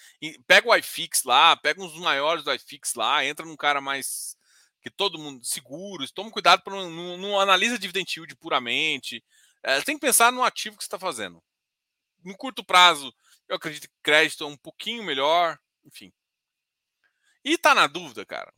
pega 0.47 0.67
o 0.67 0.75
iFix 0.75 1.23
lá, 1.23 1.55
pega 1.55 1.83
uns 1.83 1.95
maiores 1.99 2.43
do 2.43 2.51
iFix 2.51 2.95
lá, 2.95 3.23
entra 3.23 3.45
num 3.45 3.55
cara 3.55 3.79
mais 3.79 4.35
que 4.81 4.89
todo 4.89 5.19
mundo 5.19 5.45
seguro, 5.45 6.09
toma 6.11 6.31
cuidado 6.31 6.63
para 6.63 6.73
não, 6.73 6.89
não, 6.89 7.17
não 7.17 7.39
analisa 7.39 7.77
dividend 7.77 8.11
yield 8.17 8.35
puramente. 8.35 9.23
É, 9.63 9.79
tem 9.81 9.95
que 9.95 10.01
pensar 10.01 10.31
no 10.31 10.43
ativo 10.43 10.75
que 10.75 10.83
você 10.83 10.87
está 10.87 10.99
fazendo. 10.99 11.41
No 12.23 12.35
curto 12.35 12.63
prazo, 12.63 13.13
eu 13.47 13.55
acredito 13.55 13.87
que 13.87 13.93
crédito 14.01 14.43
é 14.43 14.47
um 14.47 14.57
pouquinho 14.57 15.03
melhor, 15.03 15.59
enfim. 15.85 16.11
E 17.43 17.57
tá 17.57 17.73
na 17.73 17.87
dúvida, 17.87 18.25
cara. 18.25 18.53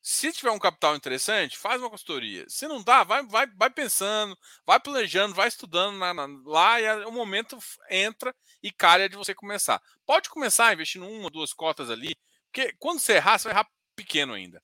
Se 0.00 0.30
tiver 0.32 0.50
um 0.50 0.58
capital 0.58 0.94
interessante, 0.94 1.56
faz 1.56 1.80
uma 1.80 1.88
consultoria. 1.88 2.44
Se 2.46 2.68
não 2.68 2.82
dá, 2.82 3.04
vai, 3.04 3.24
vai, 3.26 3.46
vai 3.46 3.70
pensando, 3.70 4.36
vai 4.66 4.78
planejando, 4.78 5.34
vai 5.34 5.48
estudando 5.48 5.96
na, 5.96 6.12
na, 6.12 6.26
lá 6.44 6.78
e 6.78 7.06
o 7.06 7.10
momento 7.10 7.58
entra 7.88 8.34
e 8.62 8.70
calha 8.70 9.08
de 9.08 9.16
você 9.16 9.34
começar. 9.34 9.80
Pode 10.04 10.28
começar 10.28 10.74
investindo 10.74 11.08
uma, 11.08 11.30
duas 11.30 11.54
cotas 11.54 11.90
ali, 11.90 12.14
porque 12.52 12.74
quando 12.78 13.00
você 13.00 13.14
errar, 13.14 13.38
você 13.38 13.48
vai 13.48 13.54
errar 13.54 13.70
pequeno 13.96 14.34
ainda. 14.34 14.62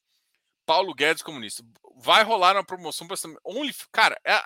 Paulo 0.71 0.95
Guedes 0.95 1.21
comunista. 1.21 1.65
Vai 1.97 2.23
rolar 2.23 2.55
uma 2.55 2.63
promoção 2.63 3.05
para 3.05 3.17
Only, 3.45 3.75
cara, 3.91 4.17
é, 4.25 4.41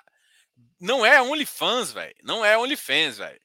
não 0.79 1.05
é 1.05 1.21
OnlyFans, 1.21 1.91
velho. 1.91 2.15
Não 2.23 2.43
é 2.43 2.57
OnlyFans, 2.57 3.19
velho. 3.19 3.39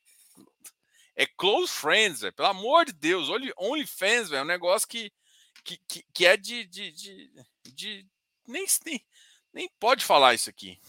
É 1.14 1.26
Close 1.26 1.70
Friends, 1.70 2.22
velho. 2.22 2.32
Pelo 2.32 2.48
amor 2.48 2.86
de 2.86 2.94
Deus, 2.94 3.28
Only, 3.28 3.52
OnlyFans, 3.58 4.30
velho, 4.30 4.40
é 4.40 4.42
um 4.44 4.46
negócio 4.46 4.88
que, 4.88 5.12
que, 5.62 5.76
que, 5.86 6.06
que 6.14 6.24
é 6.24 6.38
de, 6.38 6.64
de, 6.64 6.90
de, 6.90 7.30
de 7.66 8.06
nem, 8.46 8.64
nem, 8.86 9.06
nem 9.52 9.70
pode 9.78 10.02
falar 10.02 10.32
isso 10.32 10.48
aqui. 10.48 10.80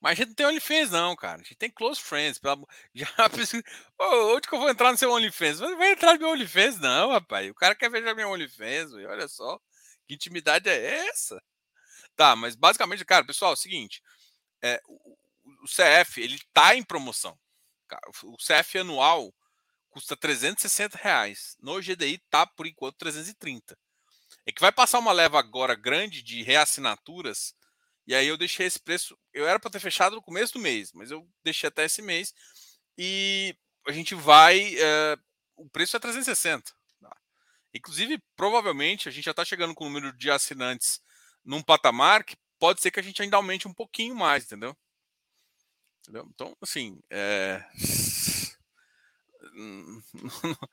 Mas 0.00 0.12
a 0.12 0.14
gente 0.14 0.28
não 0.28 0.34
tem 0.36 0.46
OnlyFans, 0.46 0.90
não, 0.90 1.14
cara. 1.14 1.34
A 1.34 1.44
gente 1.44 1.56
tem 1.56 1.70
Close 1.70 2.00
Friends. 2.00 2.38
Pela... 2.38 2.56
Já 2.94 3.06
oh, 3.98 4.36
onde 4.36 4.48
que 4.48 4.54
eu 4.54 4.58
vou 4.58 4.70
entrar 4.70 4.90
no 4.90 4.96
seu 4.96 5.12
OnlyFans? 5.12 5.60
Não 5.60 5.76
vai 5.76 5.92
entrar 5.92 6.14
no 6.14 6.20
meu 6.20 6.30
OnlyFans, 6.30 6.80
não, 6.80 7.10
rapaz. 7.10 7.50
O 7.50 7.54
cara 7.54 7.74
quer 7.74 7.90
ver 7.90 8.14
meu 8.14 8.30
OnlyFans, 8.30 8.94
olha 8.94 9.28
só. 9.28 9.60
Que 10.06 10.14
intimidade 10.14 10.68
é 10.68 11.06
essa? 11.08 11.42
Tá, 12.16 12.36
mas 12.36 12.54
basicamente, 12.54 13.04
cara, 13.04 13.24
pessoal, 13.24 13.52
é 13.52 13.54
o 13.54 13.56
seguinte: 13.56 14.02
é, 14.62 14.80
o, 14.86 15.16
CF 15.64 16.20
ele 16.20 16.40
tá 16.52 16.74
em 16.76 16.82
promoção. 16.82 17.38
Cara, 17.88 18.02
o 18.24 18.36
CF 18.36 18.78
anual 18.78 19.34
custa 19.90 20.16
360 20.16 20.98
reais. 20.98 21.56
No 21.60 21.80
GDI 21.80 22.18
tá 22.30 22.46
por 22.46 22.66
enquanto 22.66 22.96
330. 22.98 23.76
É 24.46 24.52
que 24.52 24.60
vai 24.60 24.72
passar 24.72 24.98
uma 24.98 25.12
leva 25.12 25.38
agora 25.38 25.74
grande 25.74 26.22
de 26.22 26.42
reassinaturas. 26.42 27.54
E 28.06 28.14
aí 28.14 28.26
eu 28.26 28.36
deixei 28.36 28.66
esse 28.66 28.80
preço. 28.80 29.16
Eu 29.32 29.46
era 29.46 29.58
para 29.58 29.70
ter 29.70 29.80
fechado 29.80 30.16
no 30.16 30.22
começo 30.22 30.54
do 30.54 30.58
mês, 30.58 30.92
mas 30.92 31.10
eu 31.10 31.26
deixei 31.42 31.68
até 31.68 31.84
esse 31.84 32.02
mês. 32.02 32.34
E 32.98 33.56
a 33.86 33.92
gente 33.92 34.14
vai. 34.14 34.74
É, 34.76 35.16
o 35.56 35.68
preço 35.70 35.96
é 35.96 36.00
360. 36.00 36.73
Inclusive, 37.74 38.22
provavelmente, 38.36 39.08
a 39.08 39.12
gente 39.12 39.24
já 39.24 39.32
está 39.32 39.44
chegando 39.44 39.74
com 39.74 39.84
o 39.84 39.88
número 39.88 40.16
de 40.16 40.30
assinantes 40.30 41.00
num 41.44 41.62
patamar 41.62 42.24
que 42.24 42.36
pode 42.58 42.80
ser 42.80 42.90
que 42.90 43.00
a 43.00 43.02
gente 43.02 43.20
ainda 43.20 43.36
aumente 43.36 43.68
um 43.68 43.74
pouquinho 43.74 44.14
mais, 44.14 44.44
entendeu? 44.44 44.74
entendeu? 46.04 46.28
Então, 46.32 46.56
assim, 46.60 47.00
é... 47.10 47.64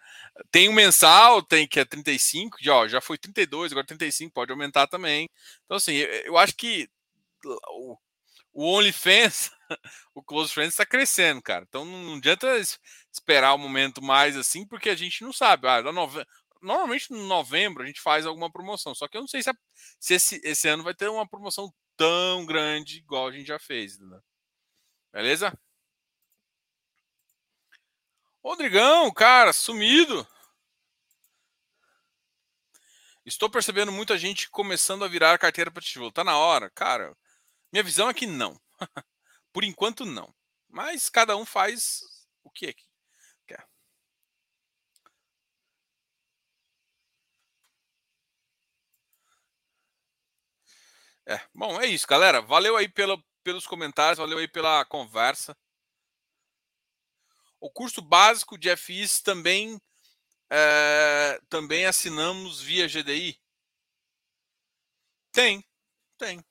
tem 0.52 0.70
um 0.70 0.74
mensal, 0.74 1.41
tem 1.41 1.68
que 1.68 1.80
é 1.80 1.86
35, 1.86 2.58
já, 2.62 2.88
já 2.88 3.02
foi 3.02 3.18
32, 3.18 3.72
agora 3.72 3.88
35, 3.88 4.34
pode 4.34 4.52
aumentar 4.52 4.88
também. 4.88 5.30
Então, 5.66 5.78
assim, 5.78 5.93
eu, 5.93 6.10
eu 6.26 6.38
acho 6.38 6.56
que 6.56 6.89
o, 7.45 7.97
o 8.54 8.78
OnlyFans, 8.78 9.52
o 10.14 10.22
Close 10.22 10.54
Friends 10.54 10.74
está 10.74 10.86
crescendo, 10.86 11.41
cara. 11.41 11.66
Então 11.68 11.86
não 11.86 12.16
adianta 12.16 12.47
esperar 13.12 13.54
o 13.54 13.56
um 13.56 13.60
momento 13.60 14.02
mais 14.02 14.38
assim, 14.38 14.66
porque 14.66 14.89
a 14.89 14.95
gente 14.95 15.24
não 15.24 15.34
sabe. 15.34 15.68
Ah, 15.68 15.82
normalmente 16.62 17.14
em 17.14 17.28
novembro 17.28 17.84
a 17.84 17.86
gente 17.86 18.01
faz 18.01 18.26
alguma 18.26 18.51
promoção. 18.51 18.93
Só 18.95 19.07
que 19.07 19.18
eu 19.18 19.22
não 19.22 19.28
sei 19.28 19.43
se, 19.43 19.49
a, 19.49 19.53
se 19.99 20.14
esse, 20.14 20.41
esse 20.43 20.68
ano 20.68 20.84
vai 20.84 20.93
ter 20.93 21.09
uma 21.09 21.28
promoção 21.28 21.74
tão 21.97 22.45
grande 22.45 22.97
igual 22.97 23.28
a 23.28 23.32
gente 23.32 23.47
já 23.47 23.59
fez. 23.59 23.99
Né? 23.99 24.20
Beleza? 25.12 25.57
Rodrigão, 28.43 29.12
cara, 29.14 29.53
sumido. 29.53 30.28
Estou 33.24 33.49
percebendo 33.49 33.91
muita 33.91 34.18
gente 34.18 34.49
começando 34.49 35.05
a 35.05 35.07
virar 35.07 35.38
carteira 35.38 35.70
para 35.70 35.82
tijolo. 35.82 36.12
Tá 36.12 36.24
na 36.24 36.38
hora, 36.38 36.70
cara. 36.72 37.16
Minha 37.72 37.84
visão 37.84 38.09
é 38.09 38.14
que 38.14 38.26
não. 38.26 38.59
Por 39.53 39.64
enquanto 39.64 40.05
não. 40.05 40.34
Mas 40.68 41.09
cada 41.09 41.38
um 41.38 41.45
faz 41.45 42.01
o 42.43 42.49
que 42.49 42.68
É, 42.68 42.74
bom, 51.53 51.80
é 51.80 51.86
isso, 51.86 52.07
galera. 52.07 52.41
Valeu 52.41 52.76
aí 52.76 52.89
pelo, 52.89 53.24
pelos 53.43 53.67
comentários, 53.67 54.17
valeu 54.17 54.38
aí 54.38 54.47
pela 54.47 54.84
conversa. 54.86 55.55
O 57.59 57.69
curso 57.69 58.01
básico 58.01 58.57
de 58.57 58.69
FIs 58.76 59.22
também 59.22 59.80
é, 60.53 61.39
também 61.47 61.86
assinamos 61.86 62.59
via 62.59 62.86
GDI? 62.86 63.39
Tem, 65.32 65.63
tem. 66.17 66.43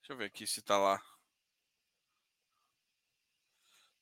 Deixa 0.00 0.12
eu 0.12 0.16
ver 0.18 0.26
aqui 0.26 0.46
se 0.46 0.60
está 0.60 0.76
lá. 0.76 1.02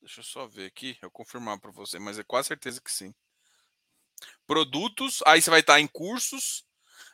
Deixa 0.01 0.19
eu 0.19 0.25
só 0.25 0.45
ver 0.45 0.65
aqui, 0.65 0.97
eu 1.01 1.09
confirmar 1.09 1.57
para 1.57 1.71
você, 1.71 1.99
mas 1.99 2.19
é 2.19 2.23
quase 2.23 2.49
certeza 2.49 2.81
que 2.81 2.91
sim. 2.91 3.15
Produtos, 4.45 5.21
aí 5.25 5.41
você 5.41 5.49
vai 5.49 5.61
estar 5.61 5.79
em 5.79 5.87
cursos, 5.87 6.65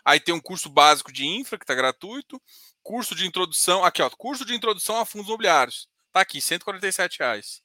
Aí 0.07 0.21
tem 0.21 0.33
um 0.33 0.39
curso 0.39 0.69
básico 0.69 1.11
de 1.11 1.25
infra, 1.25 1.57
que 1.57 1.65
está 1.65 1.75
gratuito. 1.75 2.41
Curso 2.81 3.13
de 3.13 3.27
introdução. 3.27 3.83
Aqui, 3.83 4.01
ó. 4.01 4.09
Curso 4.09 4.45
de 4.45 4.55
introdução 4.55 4.97
a 4.97 5.05
fundos 5.05 5.27
imobiliários. 5.27 5.89
Tá 6.13 6.21
aqui, 6.21 6.39
147 6.39 7.19
reais. 7.19 7.61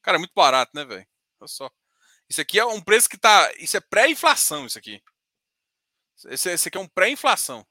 Cara, 0.00 0.16
é 0.16 0.20
muito 0.20 0.32
barato, 0.32 0.70
né, 0.72 0.84
velho? 0.84 1.04
Olha 1.40 1.48
só. 1.48 1.68
Isso 2.28 2.40
aqui 2.40 2.60
é 2.60 2.64
um 2.64 2.80
preço 2.80 3.08
que 3.08 3.18
tá. 3.18 3.52
Isso 3.58 3.76
é 3.76 3.80
pré-inflação, 3.80 4.66
isso 4.66 4.78
aqui. 4.78 5.02
Esse, 6.26 6.50
esse 6.50 6.68
aqui 6.68 6.78
é 6.78 6.80
um 6.80 6.86
pré-inflação. 6.86 7.66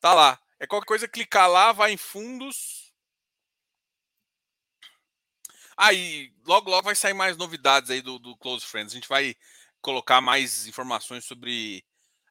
Tá 0.00 0.14
lá. 0.14 0.40
É 0.58 0.66
qualquer 0.66 0.86
coisa, 0.86 1.06
clicar 1.06 1.50
lá, 1.50 1.70
vai 1.70 1.92
em 1.92 1.98
fundos. 1.98 2.94
Aí, 5.76 6.32
logo, 6.46 6.70
logo 6.70 6.84
vai 6.84 6.94
sair 6.94 7.12
mais 7.12 7.36
novidades 7.36 7.90
aí 7.90 8.00
do, 8.00 8.18
do 8.18 8.34
Close 8.38 8.64
Friends. 8.64 8.94
A 8.94 8.96
gente 8.96 9.08
vai 9.08 9.36
colocar 9.82 10.20
mais 10.20 10.66
informações 10.66 11.24
sobre 11.24 11.84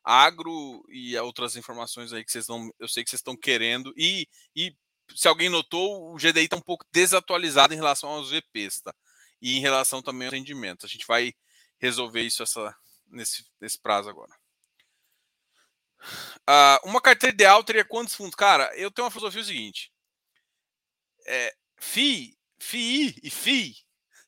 agro 0.04 0.84
e 0.90 1.16
outras 1.18 1.56
informações 1.56 2.12
aí 2.12 2.24
que 2.26 2.32
vocês 2.32 2.48
não, 2.48 2.72
eu 2.80 2.88
sei 2.88 3.04
que 3.04 3.10
vocês 3.10 3.20
estão 3.20 3.38
querendo 3.38 3.94
e, 3.96 4.28
e 4.56 4.76
se 5.16 5.28
alguém 5.28 5.50
notou, 5.50 6.12
o 6.12 6.16
GDI 6.16 6.46
está 6.46 6.56
um 6.56 6.62
pouco 6.62 6.86
desatualizado 6.92 7.74
em 7.74 7.78
relação 7.78 8.10
aos 8.10 8.32
VPs, 8.32 8.82
tá? 8.82 8.96
E 9.42 9.58
em 9.58 9.60
relação 9.60 10.02
também 10.02 10.28
aos 10.28 10.34
rendimentos. 10.34 10.86
A 10.86 10.88
gente 10.88 11.06
vai 11.06 11.34
resolver 11.80 12.22
isso 12.22 12.42
essa, 12.42 12.76
nesse, 13.08 13.46
nesse 13.60 13.80
prazo 13.80 14.10
agora. 14.10 14.32
Uh, 16.50 16.88
uma 16.88 17.02
carteira 17.02 17.34
ideal 17.34 17.64
teria 17.64 17.84
quantos 17.84 18.16
fundos? 18.16 18.36
Cara, 18.36 18.74
eu 18.78 18.90
tenho 18.90 19.06
uma 19.06 19.12
filosofia 19.12 19.44
seguinte. 19.44 19.92
É, 21.28 21.54
FII, 21.78 22.38
FII 22.60 23.20
e 23.22 23.30
FII 23.30 23.76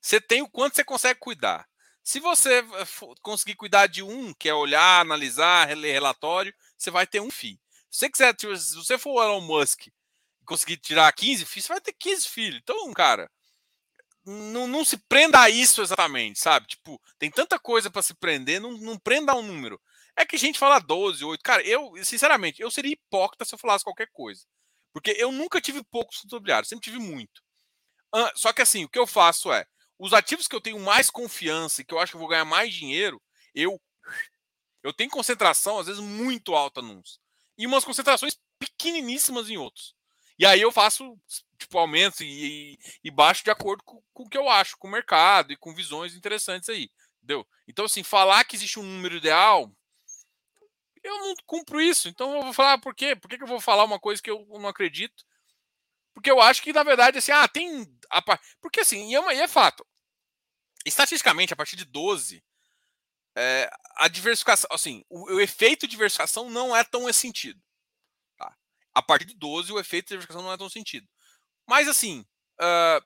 você 0.03 0.19
tem 0.19 0.41
o 0.41 0.49
quanto 0.49 0.75
você 0.75 0.83
consegue 0.83 1.17
cuidar. 1.19 1.65
Se 2.03 2.19
você 2.19 2.59
eh, 2.59 2.87
conseguir 3.21 3.55
cuidar 3.55 3.87
de 3.87 4.03
um, 4.03 4.33
que 4.33 4.49
é 4.49 4.53
olhar, 4.53 4.99
analisar, 5.01 5.75
ler 5.75 5.93
relatório, 5.93 6.53
você 6.77 6.91
vai 6.91 7.07
ter 7.07 7.21
um 7.21 7.31
FII. 7.31 7.59
Se 7.89 7.99
você 7.99 8.09
quiser, 8.09 8.35
se 8.39 8.75
você 8.75 8.97
for 8.97 9.13
o 9.13 9.23
Elon 9.23 9.41
Musk 9.41 9.87
e 9.87 9.91
conseguir 10.45 10.77
tirar 10.77 11.11
15 11.13 11.45
filhos, 11.45 11.65
você 11.65 11.73
vai 11.73 11.81
ter 11.81 11.93
15 11.93 12.27
filhos. 12.27 12.59
Então, 12.61 12.91
cara, 12.93 13.31
não, 14.25 14.67
não 14.67 14.83
se 14.83 14.97
prenda 14.97 15.39
a 15.41 15.49
isso 15.49 15.81
exatamente, 15.81 16.39
sabe? 16.39 16.67
Tipo, 16.67 17.01
tem 17.17 17.31
tanta 17.31 17.57
coisa 17.57 17.89
para 17.89 18.01
se 18.01 18.13
prender, 18.13 18.59
não, 18.59 18.71
não 18.77 18.97
prenda 18.97 19.31
a 19.31 19.35
um 19.35 19.41
número. 19.41 19.79
É 20.15 20.25
que 20.25 20.35
a 20.35 20.39
gente 20.39 20.59
fala 20.59 20.79
12, 20.79 21.23
8. 21.23 21.41
Cara, 21.41 21.63
eu, 21.63 21.93
sinceramente, 22.03 22.61
eu 22.61 22.69
seria 22.69 22.91
hipócrita 22.93 23.45
se 23.45 23.55
eu 23.55 23.59
falasse 23.59 23.83
qualquer 23.83 24.09
coisa. 24.11 24.45
Porque 24.93 25.11
eu 25.17 25.31
nunca 25.31 25.61
tive 25.61 25.83
poucos 25.83 26.17
fundos 26.17 26.33
imobiliários, 26.33 26.69
sempre 26.69 26.83
tive 26.83 26.99
muito. 26.99 27.41
Só 28.35 28.53
que 28.53 28.61
assim, 28.61 28.85
o 28.85 28.89
que 28.89 28.99
eu 28.99 29.07
faço 29.07 29.51
é, 29.51 29.65
os 29.97 30.13
ativos 30.13 30.47
que 30.47 30.55
eu 30.55 30.61
tenho 30.61 30.79
mais 30.79 31.09
confiança 31.09 31.81
e 31.81 31.85
que 31.85 31.93
eu 31.93 31.99
acho 31.99 32.11
que 32.11 32.15
eu 32.15 32.19
vou 32.19 32.29
ganhar 32.29 32.45
mais 32.45 32.73
dinheiro, 32.73 33.21
eu 33.53 33.79
eu 34.81 34.91
tenho 34.91 35.09
concentração 35.09 35.79
às 35.79 35.87
vezes 35.87 36.01
muito 36.01 36.53
alta 36.53 36.81
nos 36.81 37.19
e 37.57 37.65
umas 37.65 37.85
concentrações 37.85 38.37
pequeniníssimas 38.59 39.49
em 39.49 39.57
outros. 39.57 39.95
E 40.37 40.45
aí 40.45 40.59
eu 40.59 40.71
faço 40.71 41.17
tipo 41.57 41.77
aumentos 41.77 42.19
e, 42.21 42.77
e, 43.03 43.11
baixo 43.11 43.43
de 43.43 43.51
acordo 43.51 43.83
com, 43.83 44.01
com, 44.11 44.23
o 44.23 44.29
que 44.29 44.37
eu 44.37 44.49
acho, 44.49 44.77
com 44.77 44.87
o 44.87 44.91
mercado 44.91 45.53
e 45.53 45.57
com 45.57 45.73
visões 45.73 46.15
interessantes 46.15 46.67
aí, 46.67 46.89
entendeu? 47.17 47.47
Então 47.67 47.85
assim, 47.85 48.03
falar 48.03 48.43
que 48.43 48.55
existe 48.55 48.79
um 48.79 48.83
número 48.83 49.15
ideal, 49.15 49.71
eu 51.03 51.17
não 51.19 51.35
cumpro 51.45 51.79
isso. 51.81 52.07
Então 52.09 52.35
eu 52.35 52.41
vou 52.41 52.53
falar 52.53 52.79
por 52.79 52.95
quê? 52.95 53.15
Por 53.15 53.29
que, 53.29 53.37
que 53.37 53.43
eu 53.43 53.47
vou 53.47 53.59
falar 53.59 53.83
uma 53.83 53.99
coisa 53.99 54.21
que 54.21 54.29
eu 54.29 54.45
não 54.49 54.67
acredito? 54.67 55.23
Porque 56.13 56.29
eu 56.29 56.39
acho 56.41 56.61
que, 56.61 56.71
na 56.71 56.83
verdade, 56.83 57.17
assim, 57.17 57.31
ah, 57.31 57.47
tem. 57.47 57.85
Porque 58.61 58.81
assim, 58.81 59.09
e 59.09 59.15
é, 59.15 59.35
e 59.35 59.41
é 59.41 59.47
fato. 59.47 59.85
Estatisticamente, 60.85 61.53
a 61.53 61.55
partir 61.55 61.75
de 61.75 61.85
12, 61.85 62.43
é, 63.35 63.69
a 63.95 64.07
diversificação, 64.07 64.69
assim, 64.71 65.03
o, 65.09 65.35
o, 65.35 65.41
efeito 65.41 65.87
de 65.87 65.91
diversificação 65.91 66.49
não 66.49 66.75
é 66.75 66.83
tão 66.83 67.11
sentido. 67.11 67.59
Tá? 68.37 68.55
A 68.93 69.01
partir 69.01 69.25
de 69.25 69.35
12, 69.35 69.71
o 69.71 69.79
efeito 69.79 70.05
de 70.05 70.09
diversificação 70.09 70.43
não 70.43 70.53
é 70.53 70.57
tão 70.57 70.69
sentido. 70.69 71.07
Mas 71.67 71.87
assim, 71.87 72.25
uh, 72.61 73.05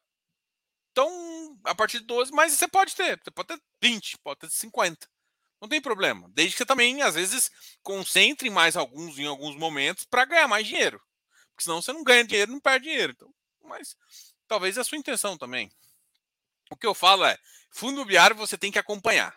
então, 0.91 1.59
a 1.63 1.75
partir 1.75 1.99
de 1.99 2.05
12, 2.05 2.31
mas 2.31 2.53
você 2.53 2.67
pode 2.67 2.95
ter, 2.95 3.21
você 3.23 3.31
pode 3.31 3.47
ter 3.47 3.61
20, 3.81 4.17
pode 4.17 4.39
ter 4.39 4.49
50. 4.49 5.07
Não 5.61 5.69
tem 5.69 5.81
problema. 5.81 6.29
Desde 6.33 6.53
que 6.53 6.57
você 6.57 6.65
também, 6.65 7.01
às 7.01 7.15
vezes, 7.15 7.51
concentre 7.83 8.49
mais 8.49 8.75
alguns 8.75 9.17
em 9.17 9.25
alguns 9.25 9.55
momentos 9.55 10.05
para 10.05 10.25
ganhar 10.25 10.47
mais 10.47 10.67
dinheiro. 10.67 11.01
Porque 11.57 11.63
senão 11.63 11.81
você 11.81 11.91
não 11.91 12.03
ganha 12.03 12.23
dinheiro, 12.23 12.51
não 12.51 12.59
perde 12.59 12.87
dinheiro. 12.87 13.13
Então, 13.13 13.33
mas 13.63 13.97
talvez 14.47 14.77
é 14.77 14.81
a 14.81 14.83
sua 14.83 14.97
intenção 14.97 15.35
também. 15.35 15.71
O 16.69 16.77
que 16.77 16.85
eu 16.85 16.93
falo 16.93 17.25
é, 17.25 17.35
fundo 17.71 17.93
imobiliário 17.93 18.35
você 18.35 18.55
tem 18.55 18.71
que 18.71 18.77
acompanhar. 18.77 19.35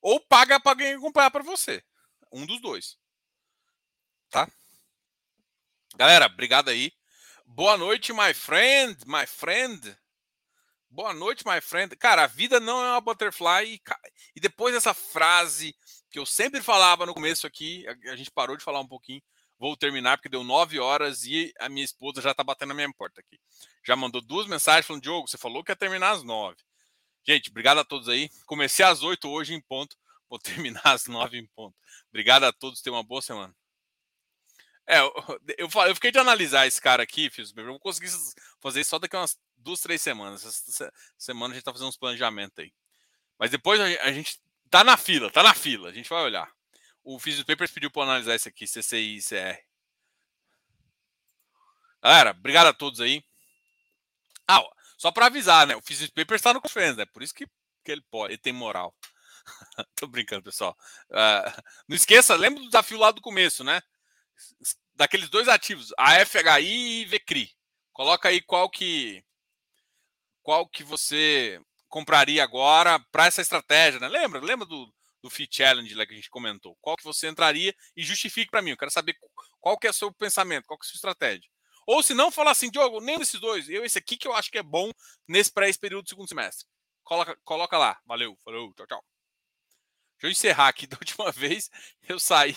Ou 0.00 0.18
paga 0.20 0.58
para 0.58 0.72
alguém 0.72 0.94
acompanhar 0.94 1.30
para 1.30 1.44
você. 1.44 1.84
Um 2.32 2.46
dos 2.46 2.62
dois. 2.62 2.96
Tá? 4.30 4.50
Galera, 5.96 6.24
obrigado 6.24 6.70
aí. 6.70 6.94
Boa 7.44 7.76
noite, 7.76 8.10
my 8.10 8.32
friend, 8.32 8.96
my 9.06 9.26
friend. 9.26 9.98
Boa 10.88 11.12
noite, 11.12 11.44
my 11.46 11.60
friend. 11.60 11.94
Cara, 11.96 12.24
a 12.24 12.26
vida 12.26 12.58
não 12.58 12.82
é 12.82 12.92
uma 12.92 13.02
butterfly. 13.02 13.74
E, 13.74 13.82
e 14.34 14.40
depois 14.40 14.72
dessa 14.72 14.94
frase 14.94 15.76
que 16.10 16.18
eu 16.18 16.24
sempre 16.24 16.62
falava 16.62 17.04
no 17.04 17.12
começo 17.12 17.46
aqui, 17.46 17.86
a, 17.86 18.12
a 18.12 18.16
gente 18.16 18.30
parou 18.30 18.56
de 18.56 18.64
falar 18.64 18.80
um 18.80 18.88
pouquinho. 18.88 19.20
Vou 19.58 19.76
terminar 19.76 20.16
porque 20.16 20.28
deu 20.28 20.44
nove 20.44 20.78
horas 20.78 21.24
e 21.24 21.52
a 21.58 21.68
minha 21.68 21.84
esposa 21.84 22.22
já 22.22 22.32
tá 22.32 22.44
batendo 22.44 22.68
na 22.68 22.74
minha 22.74 22.92
porta 22.92 23.20
aqui. 23.20 23.40
Já 23.84 23.96
mandou 23.96 24.20
duas 24.20 24.46
mensagens 24.46 24.86
falando: 24.86 25.02
Diogo, 25.02 25.26
você 25.26 25.36
falou 25.36 25.64
que 25.64 25.72
ia 25.72 25.76
terminar 25.76 26.10
às 26.10 26.22
nove. 26.22 26.58
Gente, 27.26 27.50
obrigado 27.50 27.78
a 27.78 27.84
todos 27.84 28.08
aí. 28.08 28.30
Comecei 28.46 28.84
às 28.84 29.02
oito 29.02 29.28
hoje 29.28 29.54
em 29.54 29.60
ponto. 29.60 29.96
Vou 30.30 30.38
terminar 30.38 30.82
às 30.84 31.06
nove 31.06 31.38
em 31.38 31.46
ponto. 31.46 31.74
Obrigado 32.08 32.44
a 32.44 32.52
todos. 32.52 32.80
Tenham 32.80 32.96
uma 32.96 33.02
boa 33.02 33.20
semana. 33.20 33.54
É, 34.86 35.00
eu, 35.00 35.12
eu, 35.58 35.68
eu, 35.86 35.94
fiquei 35.94 36.12
de 36.12 36.18
analisar 36.18 36.66
esse 36.66 36.80
cara 36.80 37.02
aqui, 37.02 37.28
fiz, 37.28 37.52
eu 37.54 37.66
vou 37.66 37.78
conseguir 37.78 38.10
fazer 38.60 38.82
só 38.84 38.98
daqui 38.98 39.14
a 39.16 39.20
umas 39.20 39.38
duas, 39.56 39.80
três 39.80 40.00
semanas. 40.00 40.44
Essa 40.44 40.92
semana 41.18 41.52
a 41.52 41.56
gente 41.56 41.64
tá 41.64 41.72
fazendo 41.72 41.88
uns 41.88 41.96
planejamentos 41.96 42.58
aí. 42.58 42.72
Mas 43.38 43.50
depois 43.50 43.80
a 43.80 44.12
gente 44.12 44.40
tá 44.70 44.82
na 44.84 44.96
fila, 44.96 45.30
tá 45.30 45.42
na 45.42 45.54
fila. 45.54 45.90
A 45.90 45.92
gente 45.92 46.08
vai 46.08 46.22
olhar. 46.22 46.50
O 47.10 47.18
Physics 47.18 47.46
Papers 47.46 47.70
pediu 47.70 47.90
para 47.90 48.02
analisar 48.02 48.34
isso 48.34 48.50
aqui, 48.50 48.66
CCI 48.66 49.16
e 49.16 49.22
CR. 49.22 49.58
Galera, 52.02 52.32
obrigado 52.32 52.66
a 52.66 52.74
todos 52.74 53.00
aí. 53.00 53.24
Ah, 54.46 54.62
só 54.98 55.10
para 55.10 55.24
avisar, 55.24 55.66
né? 55.66 55.74
O 55.74 55.80
Physics 55.80 56.12
Papers 56.12 56.40
está 56.40 56.52
no 56.52 56.60
Conference, 56.60 56.98
né? 56.98 57.06
Por 57.06 57.22
isso 57.22 57.32
que, 57.32 57.46
que 57.82 57.92
ele 57.92 58.02
pode, 58.10 58.34
ele 58.34 58.42
tem 58.42 58.52
moral. 58.52 58.94
Tô 59.96 60.06
brincando, 60.06 60.42
pessoal. 60.42 60.76
Uh, 61.08 61.62
não 61.88 61.96
esqueça, 61.96 62.36
lembra 62.36 62.60
do 62.60 62.66
desafio 62.66 62.98
lá 62.98 63.10
do 63.10 63.22
começo, 63.22 63.64
né? 63.64 63.80
Daqueles 64.94 65.30
dois 65.30 65.48
ativos, 65.48 65.94
a 65.96 66.22
FHI 66.26 66.60
e 66.60 67.04
VCRI. 67.06 67.50
Coloca 67.90 68.28
aí 68.28 68.42
qual 68.42 68.68
que 68.68 69.24
qual 70.42 70.68
que 70.68 70.84
você 70.84 71.58
compraria 71.88 72.44
agora 72.44 73.00
para 73.10 73.24
essa 73.24 73.40
estratégia, 73.40 73.98
né? 73.98 74.08
Lembra? 74.08 74.40
Lembra 74.40 74.66
do, 74.66 74.92
do 75.22 75.30
Fit 75.30 75.56
Challenge 75.56 75.94
lá 75.94 76.06
que 76.06 76.12
a 76.12 76.16
gente 76.16 76.30
comentou. 76.30 76.76
Qual 76.80 76.96
que 76.96 77.04
você 77.04 77.28
entraria 77.28 77.74
e 77.96 78.02
justifique 78.02 78.50
para 78.50 78.62
mim. 78.62 78.70
Eu 78.70 78.76
quero 78.76 78.90
saber 78.90 79.16
qual 79.60 79.78
que 79.78 79.86
é 79.86 79.90
o 79.90 79.94
seu 79.94 80.12
pensamento, 80.12 80.66
qual 80.66 80.78
que 80.78 80.84
é 80.84 80.86
a 80.86 80.90
sua 80.90 80.96
estratégia. 80.96 81.50
Ou 81.86 82.02
se 82.02 82.12
não, 82.12 82.30
falar 82.30 82.50
assim, 82.50 82.70
Diogo, 82.70 83.00
nem 83.00 83.18
desses 83.18 83.40
dois, 83.40 83.66
eu 83.68 83.82
esse 83.82 83.98
aqui 83.98 84.18
que 84.18 84.28
eu 84.28 84.34
acho 84.34 84.50
que 84.50 84.58
é 84.58 84.62
bom 84.62 84.90
nesse 85.26 85.50
pré-período 85.50 86.04
do 86.04 86.08
segundo 86.10 86.28
semestre. 86.28 86.66
Coloca, 87.02 87.34
coloca 87.42 87.78
lá. 87.78 87.98
Valeu, 88.04 88.36
falou, 88.44 88.74
tchau, 88.74 88.86
tchau. 88.86 89.04
Deixa 90.20 90.26
eu 90.26 90.30
encerrar 90.30 90.68
aqui 90.68 90.86
da 90.86 90.98
última 90.98 91.32
vez. 91.32 91.70
Eu 92.06 92.20
saí. 92.20 92.54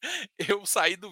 Eu 0.38 0.64
saí 0.64 0.96
do 0.96 1.06